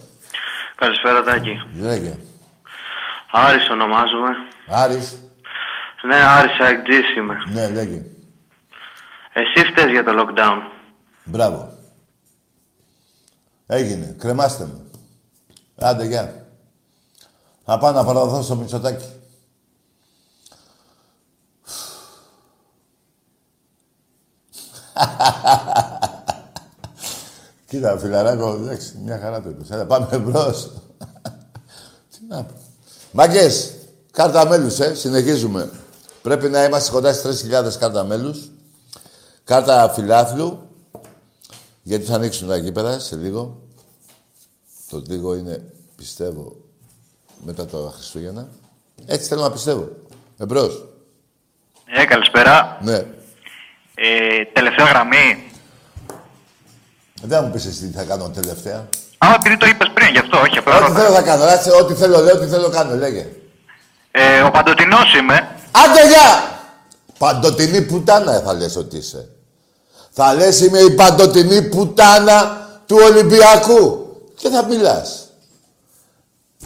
[0.75, 1.63] Καλησπέρα Τάκη.
[1.75, 2.19] Λέγε.
[3.31, 4.31] Άρης ονομάζομαι.
[4.69, 5.19] Άρης.
[6.03, 7.37] Ναι, Άρης Αγκτζής είμαι.
[7.53, 8.03] Ναι, λέγε.
[9.33, 10.59] Εσύ φταίς για το lockdown.
[11.25, 11.73] Μπράβο.
[13.67, 14.17] Έγινε.
[14.19, 14.81] Κρεμάστε με.
[15.87, 16.47] Άντε, γεια.
[17.65, 19.07] Θα πάω να παραδοθώ στο Μητσοτάκι.
[27.73, 29.71] Κοίτα, φιλαράκο, εντάξει, μια χαρά το είπες.
[29.71, 30.71] Έλα, πάμε μπρος.
[32.11, 32.55] Τι να πω.
[33.13, 33.75] Μάγκες,
[34.11, 35.71] κάρτα μέλους, ε, συνεχίζουμε.
[36.23, 38.51] Πρέπει να είμαστε κοντά στις 3.000 κάρτα μέλους.
[39.45, 40.69] Κάρτα φιλάθλου,
[41.83, 43.63] γιατί θα ανοίξουν τα γήπεδα σε λίγο.
[44.91, 45.65] Το λίγο είναι,
[45.97, 46.57] πιστεύω,
[47.45, 48.49] μετά το Χριστούγεννα.
[49.07, 49.89] Έτσι θέλω να πιστεύω.
[50.39, 50.89] Εμπρός.
[51.85, 52.79] Ε, καλησπέρα.
[52.83, 52.97] Ναι.
[53.95, 55.52] Ε, τελευταία γραμμή.
[57.23, 58.89] Δεν θα μου πεις εσύ τι θα κάνω τελευταία.
[59.19, 60.59] Α, επειδή το είπες πριν, γι' αυτό, όχι.
[60.59, 61.03] απλά Ό,τι ρωτάω.
[61.03, 61.45] θέλω θα κάνω.
[61.45, 62.95] Ράτσε, ό,τι θέλω λέω, ό,τι θέλω κάνω.
[62.97, 63.27] Λέγε.
[64.11, 65.57] Ε, ο Παντοτινός είμαι.
[65.71, 66.51] Άντε γεια!
[67.19, 69.29] Παντοτινή πουτάνα θα λες ότι είσαι.
[70.11, 74.07] Θα λες είμαι η παντοτινή πουτάνα του Ολυμπιακού.
[74.37, 75.29] Και θα μιλάς.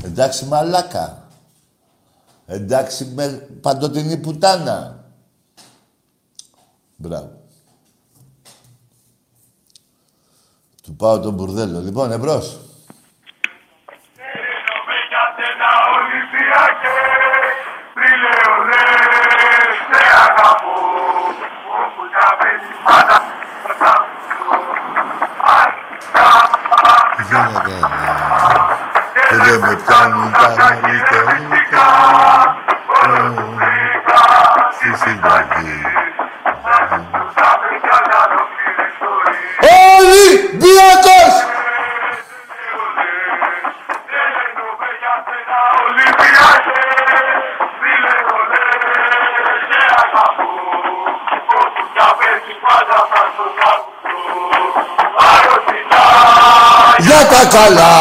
[0.04, 1.28] Εντάξει μαλάκα.
[2.46, 5.04] Εντάξει με παντοτινή πουτάνα.
[6.96, 7.35] Μπράβο.
[10.86, 11.80] Του πάω τον μπουρδέλο.
[11.80, 12.60] Λοιπόν, εμπρός.
[29.28, 31.36] Και δεν με πιάνουν τα νωρίτερα
[34.72, 35.80] στη συνταγή.
[39.98, 41.34] Ολυμπιακός!
[56.98, 57.94] Για τα καλά!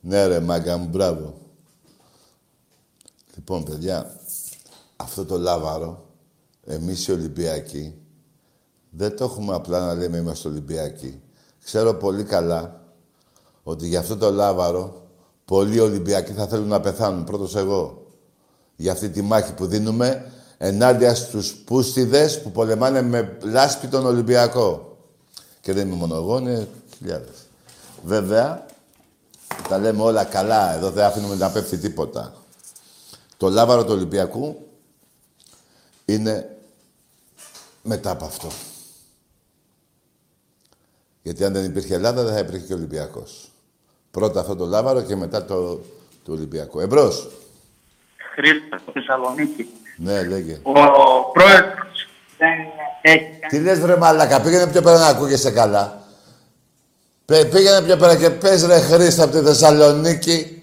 [0.00, 1.34] Ναι ρε μάγκα μου, μπράβο.
[3.34, 4.06] Λοιπόν, παιδιά,
[5.20, 6.04] αυτό το λάβαρο,
[6.64, 7.94] εμείς οι Ολυμπιακοί,
[8.90, 11.20] δεν το έχουμε απλά να λέμε είμαστε Ολυμπιακοί.
[11.64, 12.80] Ξέρω πολύ καλά
[13.62, 15.06] ότι για αυτό το λάβαρο
[15.44, 18.06] πολλοί Ολυμπιακοί θα θέλουν να πεθάνουν, πρώτος εγώ.
[18.76, 24.96] Για αυτή τη μάχη που δίνουμε ενάντια στους πούστιδες που πολεμάνε με λάσπη τον Ολυμπιακό.
[25.60, 27.46] Και δεν είμαι μόνο εγώ, είναι χιλιάδες.
[28.04, 28.66] Βέβαια,
[29.68, 32.34] τα λέμε όλα καλά, εδώ δεν αφήνουμε να πέφτει τίποτα.
[33.36, 34.66] Το λάβαρο του Ολυμπιακού
[36.06, 36.56] είναι
[37.82, 38.48] μετά από αυτό.
[41.22, 43.50] Γιατί αν δεν υπήρχε Ελλάδα, δεν θα υπήρχε και Ολυμπιακός.
[44.10, 45.80] Πρώτα αυτό το λάβαρο και μετά το,
[46.24, 46.80] το Ολυμπιακό.
[46.80, 47.30] Εμπρός.
[48.34, 49.68] Χρήστος, Θεσσαλονίκη.
[49.96, 50.60] Ναι, λέγε.
[50.62, 50.72] Ο
[51.32, 52.08] πρόεδρος
[52.38, 52.50] δεν
[53.02, 56.02] έχει Τι λες βρε μαλάκα, πήγαινε πιο πέρα να ακούγεσαι καλά.
[57.24, 60.62] Πέ- Πήγαινε πιο πέρα και πες ρε Χρήστο από τη Θεσσαλονίκη.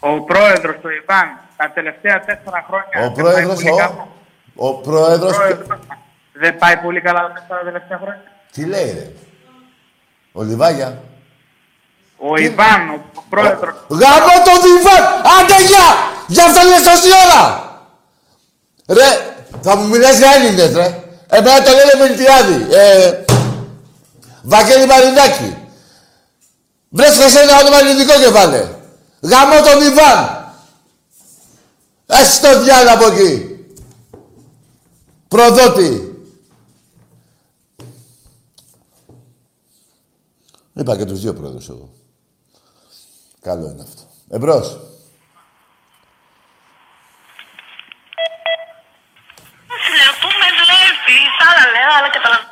[0.00, 4.06] Ο πρόεδρος του Ιβάν τα τελευταία τέσσερα χρόνια Ο δεν πάει πρόεδρος, πολύ ο, καλά.
[4.56, 5.36] ο πρόεδρος...
[6.32, 8.22] Δεν πάει πολύ καλά τα τέσσερα τελευταία χρόνια.
[8.52, 9.06] Τι λέει ρε;
[10.32, 10.98] Ο Λιβάγια.
[12.16, 13.74] Ο Ιβάν, ο πρόεδρος.
[13.88, 15.02] Γαμώ το Ιβάν!
[15.36, 15.88] Άντε γεια!
[16.26, 17.42] Γι' αυτό λες τόση ώρα!
[18.98, 19.08] Ρε,
[19.60, 20.88] θα μου μιλάς για Έλληνες, ρε.
[21.28, 22.66] Εμένα το λένε Μιλτιάδη.
[22.74, 23.12] Ε,
[24.42, 25.56] Βαγγέλη Μαρινάκη.
[26.88, 28.68] Βρες σε ένα όνομα ελληνικό και βάλε.
[29.20, 30.39] Γαμώ τον Ιβάν.
[32.10, 33.58] Ας το διάλο από εκεί.
[35.28, 36.14] Προδότη.
[40.72, 41.92] Είπα και τους δύο πρόεδρους εγώ.
[43.40, 44.02] Καλό είναι αυτό.
[44.28, 44.68] Εμπρός.
[50.20, 52.48] Πού με βλέπεις, άλλα λέω, άλλα καταλαβαίνω.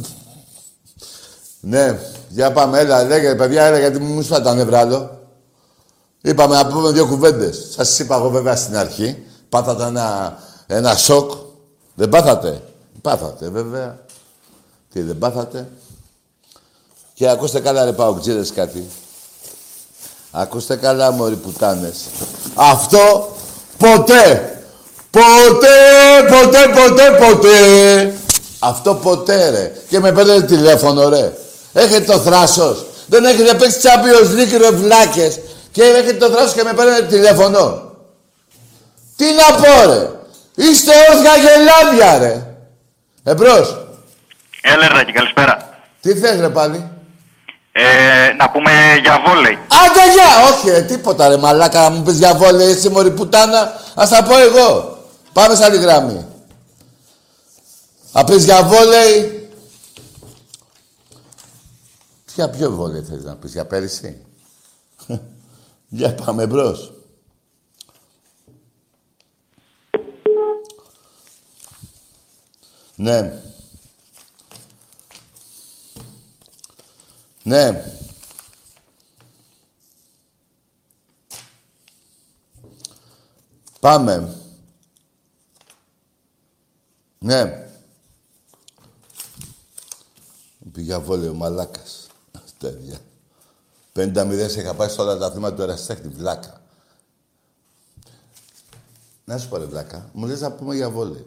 [1.66, 1.98] Ναι,
[2.28, 5.23] για πάμε, έλα, λέγε, παιδιά, έλα, γιατί μου σπάει τα νευρά άλλο.
[6.26, 7.66] Είπαμε να πούμε δύο κουβέντες.
[7.70, 9.22] Σας είπα εγώ βέβαια στην αρχή.
[9.48, 11.30] Πάθατε ένα, ένα σοκ.
[11.94, 12.62] Δεν πάθατε;
[13.02, 13.98] Πάθατε, βέβαια.
[14.92, 15.68] Τι, δεν πάθατε;
[17.14, 18.88] Και ακούστε καλά, ρε Παοκτζίδες, κάτι;
[20.30, 21.96] Ακούστε καλά, μωροί πουτάνες.
[22.54, 23.34] Αυτό
[23.78, 24.58] ποτέ,
[25.10, 25.76] ποτέ,
[26.28, 28.14] ποτέ, ποτέ, ποτέ.
[28.58, 29.72] Αυτό ποτέ, ρε.
[29.88, 31.32] Και με παίρνετε τηλέφωνο, ρε.
[31.72, 32.86] Έχετε το θράσος.
[33.06, 35.38] Δεν έχετε παίξει Champions League, ρε βλάκες.
[35.74, 37.92] Και έχετε το θράσος και με παίρνετε τηλέφωνο.
[39.16, 40.10] Τι να πω, ρε.
[40.54, 42.46] Είστε όρθια γελάδια, ρε.
[43.24, 43.86] Εμπρός.
[44.62, 45.78] Έλα, Ράκη, καλησπέρα.
[46.00, 46.90] Τι θες, ρε, πάλι;
[47.72, 48.70] Ε, να πούμε
[49.02, 49.52] για βόλεϊ.
[49.52, 50.52] Άντε γεια!
[50.52, 54.22] Όχι, ρε, τίποτα ρε μαλάκα, να μου πεις για βόλεϊ, εσύ μωρή πουτάνα, ας τα
[54.22, 54.98] πω εγώ.
[55.32, 56.26] Πάμε σε άλλη γράμμη.
[58.12, 59.48] Θα πεις για βόλεϊ...
[62.34, 64.23] Για ποιο βόλεϊ θέλεις να πεις, για πέρυσι;
[65.94, 66.92] Για πάμε μπρος.
[72.96, 73.42] Ναι.
[77.42, 77.84] Ναι.
[83.80, 84.36] Πάμε.
[87.18, 87.68] Ναι.
[90.72, 92.06] Πήγα βόλιο μαλάκας.
[92.32, 92.68] Αυτά
[93.98, 96.12] 50-0 σε είχα πάει σε όλα τα θύματα του Εραστέχνη.
[96.12, 96.60] Βλάκα.
[99.24, 101.26] Να σου πω ρε βλάκα, μου λες να πούμε για βόλιο.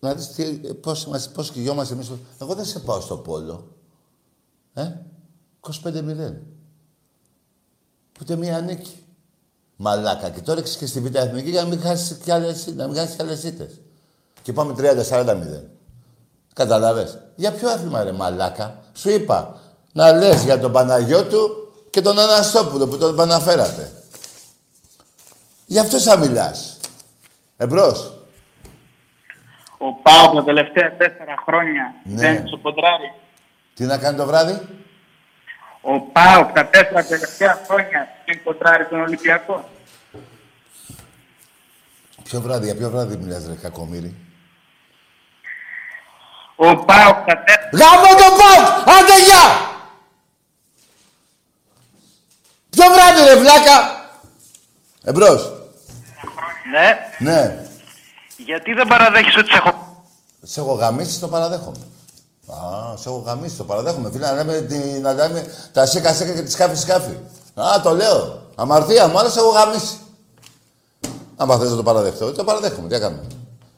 [0.00, 0.44] Να δεις τι,
[0.74, 2.10] πώς, είμαστε, πώς κυγιόμαστε εμείς.
[2.40, 3.68] Εγώ δεν σε πάω στο πόλο.
[4.74, 4.92] Ε,
[5.60, 6.32] 25-0.
[8.20, 9.04] Ούτε μία νίκη.
[9.76, 10.30] Μαλάκα.
[10.30, 13.14] Και τώρα και στη Β' Εθνική για να μην χάσεις κι άλλες, να μην χάσεις
[13.14, 13.80] κι άλλες ήττες.
[14.42, 15.64] Και πάμε 30-40-0.
[16.54, 17.18] Καταλάβες.
[17.36, 18.82] Για ποιο άθλημα ρε μαλάκα.
[18.92, 19.60] Σου είπα
[19.92, 21.59] να λες για τον Παναγιώτου
[21.90, 23.92] και τον Αναστόπουλο που τον παναφέρατε.
[25.66, 26.78] Γι' αυτό θα μιλάς.
[27.56, 28.12] Εμπρός.
[29.78, 32.20] Ο Πάο τα τελευταία τέσσερα χρόνια Ναι.
[32.20, 33.12] δεν σου κοντράρει.
[33.74, 34.60] Τι να κάνει το βράδυ;
[35.80, 39.68] Ο Πάο τα τέσσερα τελευταία χρόνια δεν κοντράρει τον Ολυμπιακό.
[42.24, 44.14] Ποιο βράδυ, για ποιο βράδυ μιλάς ρε κακομύρι.
[46.56, 47.70] Ο Πάο τα τέσσερα.
[47.72, 48.88] Γάμο το ΠΑΟΚ!
[48.88, 49.69] Άντε γεια!
[52.80, 54.08] Ποιο βράδυ ρε βλάκα!
[55.04, 55.52] Εμπρός.
[56.72, 57.30] Ναι.
[57.30, 57.64] Ναι.
[58.36, 60.04] Γιατί δεν παραδέχεις ότι σε έχω...
[60.42, 61.76] Σε έχω γαμίσει, το παραδέχομαι.
[62.46, 64.10] Α, σε έχω γαμίσει, το παραδέχομαι.
[64.10, 67.16] Φίλε, να λέμε, τη- να λέμε τα σέκα σέκα και τη σκάφη σκάφη.
[67.54, 68.42] Α, το λέω.
[68.54, 69.98] Αμαρτία μου, αλλά σε έχω γαμίσει.
[71.36, 72.88] Αν θες να το παραδεχτώ, το παραδέχομαι.
[72.88, 73.22] Τι έκαμε.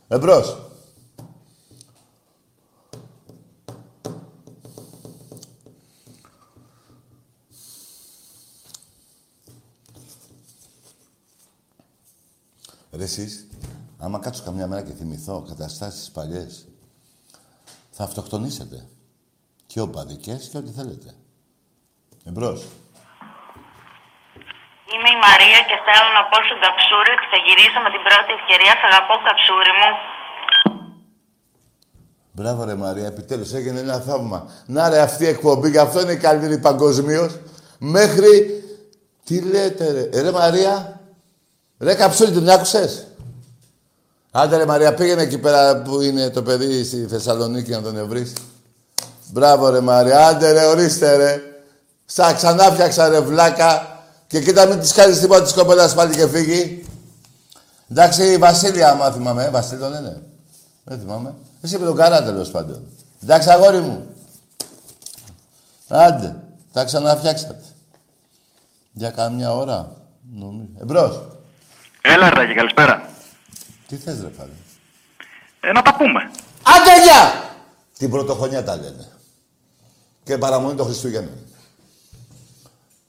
[0.09, 0.57] Εμπρός.
[13.03, 13.47] Ρε εσείς,
[13.99, 16.69] άμα κάτσω καμιά μέρα και θυμηθώ καταστάσεις παλιές,
[17.91, 18.87] θα αυτοκτονήσετε.
[19.67, 21.09] Και οπαδικές και ό,τι θέλετε.
[22.29, 22.61] Εμπρός.
[24.93, 28.31] Είμαι η Μαρία και θέλω να πω στον Καψούρη ότι θα γυρίσω με την πρώτη
[28.39, 28.73] ευκαιρία.
[28.81, 29.91] Σ' αγαπώ, Καψούρη μου.
[32.33, 34.51] Μπράβο ρε Μαρία, επιτέλους έγινε ένα θαύμα.
[34.67, 37.39] Να ρε αυτή η εκπομπή, γι' αυτό είναι η καλύτερη παγκοσμίως.
[37.79, 38.31] Μέχρι...
[39.25, 40.19] Τι λέτε ρε.
[40.19, 41.02] Ε, ρε Μαρία.
[41.83, 43.07] Ρε Καψούλη, την άκουσες;
[44.31, 48.33] Άντε ρε Μαρία, πήγαινε εκεί πέρα που είναι το παιδί στη Θεσσαλονίκη να τον ευρείς.
[49.33, 51.41] Μπράβο ρε Μαρία, άντε ρε, ορίστε ρε.
[52.05, 54.03] Στα ξανά φτιάξα ρε βλάκα.
[54.27, 56.87] Και κοίτα μην της κάνεις τίποτα της κοπέλας πάλι και φύγει.
[57.91, 59.45] Εντάξει, η Βασίλεια, άμα θυμάμαι.
[59.45, 60.23] Ε, Βασίλειο δεν είναι.
[60.85, 61.35] Δεν θυμάμαι.
[61.61, 62.83] Εσύ με τον καρά τέλος πάντων.
[63.23, 64.07] Εντάξει, αγόρι μου.
[65.89, 66.37] Άντε,
[66.73, 67.65] τα ξαναφτιάξατε.
[68.93, 69.97] Για καμιά ώρα.
[70.35, 70.69] Νομίζω.
[70.81, 71.32] Εμπρός.
[72.03, 73.09] Έλα, Ρτάκη, καλησπέρα.
[73.87, 74.53] Τι θες ρε πάλι;
[75.61, 76.31] Ε, να τα πούμε.
[76.63, 77.51] Άντε γεια!
[77.99, 79.09] Την πρωτοχρονιά τα λένε.
[80.25, 81.35] Και παραμονή των Χριστούγεννων.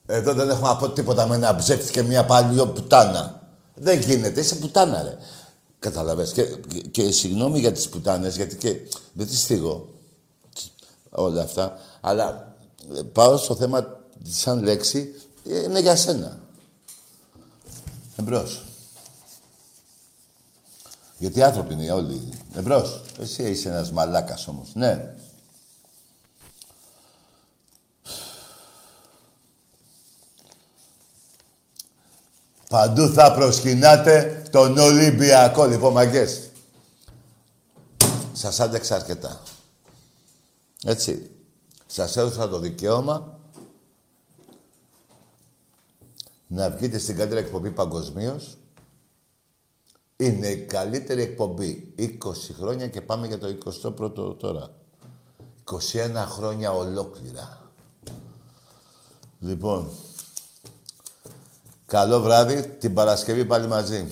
[0.06, 3.42] Εδώ δεν έχουμε να πω τίποτα με ένα ψεύτη και μια παλιό πουτάνα.
[3.76, 5.18] Δεν γίνεται, είσαι πουτάνα ρε.
[5.80, 6.32] Καταλαβες.
[6.32, 8.76] Και, και, και συγγνώμη για τις πουτάνες, γιατί και
[9.14, 9.94] δεν τις θίγω
[11.10, 11.80] όλα αυτά.
[12.02, 12.56] Αλλά
[12.96, 15.16] ε, πάω στο θέμα σαν λέξη,
[15.50, 16.40] ε, είναι για σένα.
[18.16, 18.62] Εμπρός.
[21.24, 22.30] Γιατί άνθρωποι είναι όλοι.
[22.56, 23.02] Εμπρός.
[23.20, 24.72] Εσύ είσαι ένας μαλάκας όμως.
[24.74, 25.16] Ναι.
[32.70, 35.66] Παντού θα προσκυνάτε τον Ολυμπιακό.
[35.66, 36.50] Λοιπόν, μαγκές.
[38.34, 39.42] Σας άντεξα αρκετά.
[40.84, 41.32] Έτσι.
[41.86, 43.40] Σας έδωσα το δικαίωμα
[46.48, 48.58] να βγείτε στην καλύτερη εκπομπή παγκοσμίως.
[50.24, 51.94] Είναι η καλύτερη εκπομπή.
[52.00, 52.06] 20
[52.60, 54.70] χρόνια και πάμε για το 21ο τώρα.
[55.64, 55.80] 21
[56.16, 57.72] χρόνια ολόκληρα.
[59.40, 59.90] Λοιπόν,
[61.86, 62.68] καλό βράδυ.
[62.80, 64.08] Την Παρασκευή πάλι μαζί.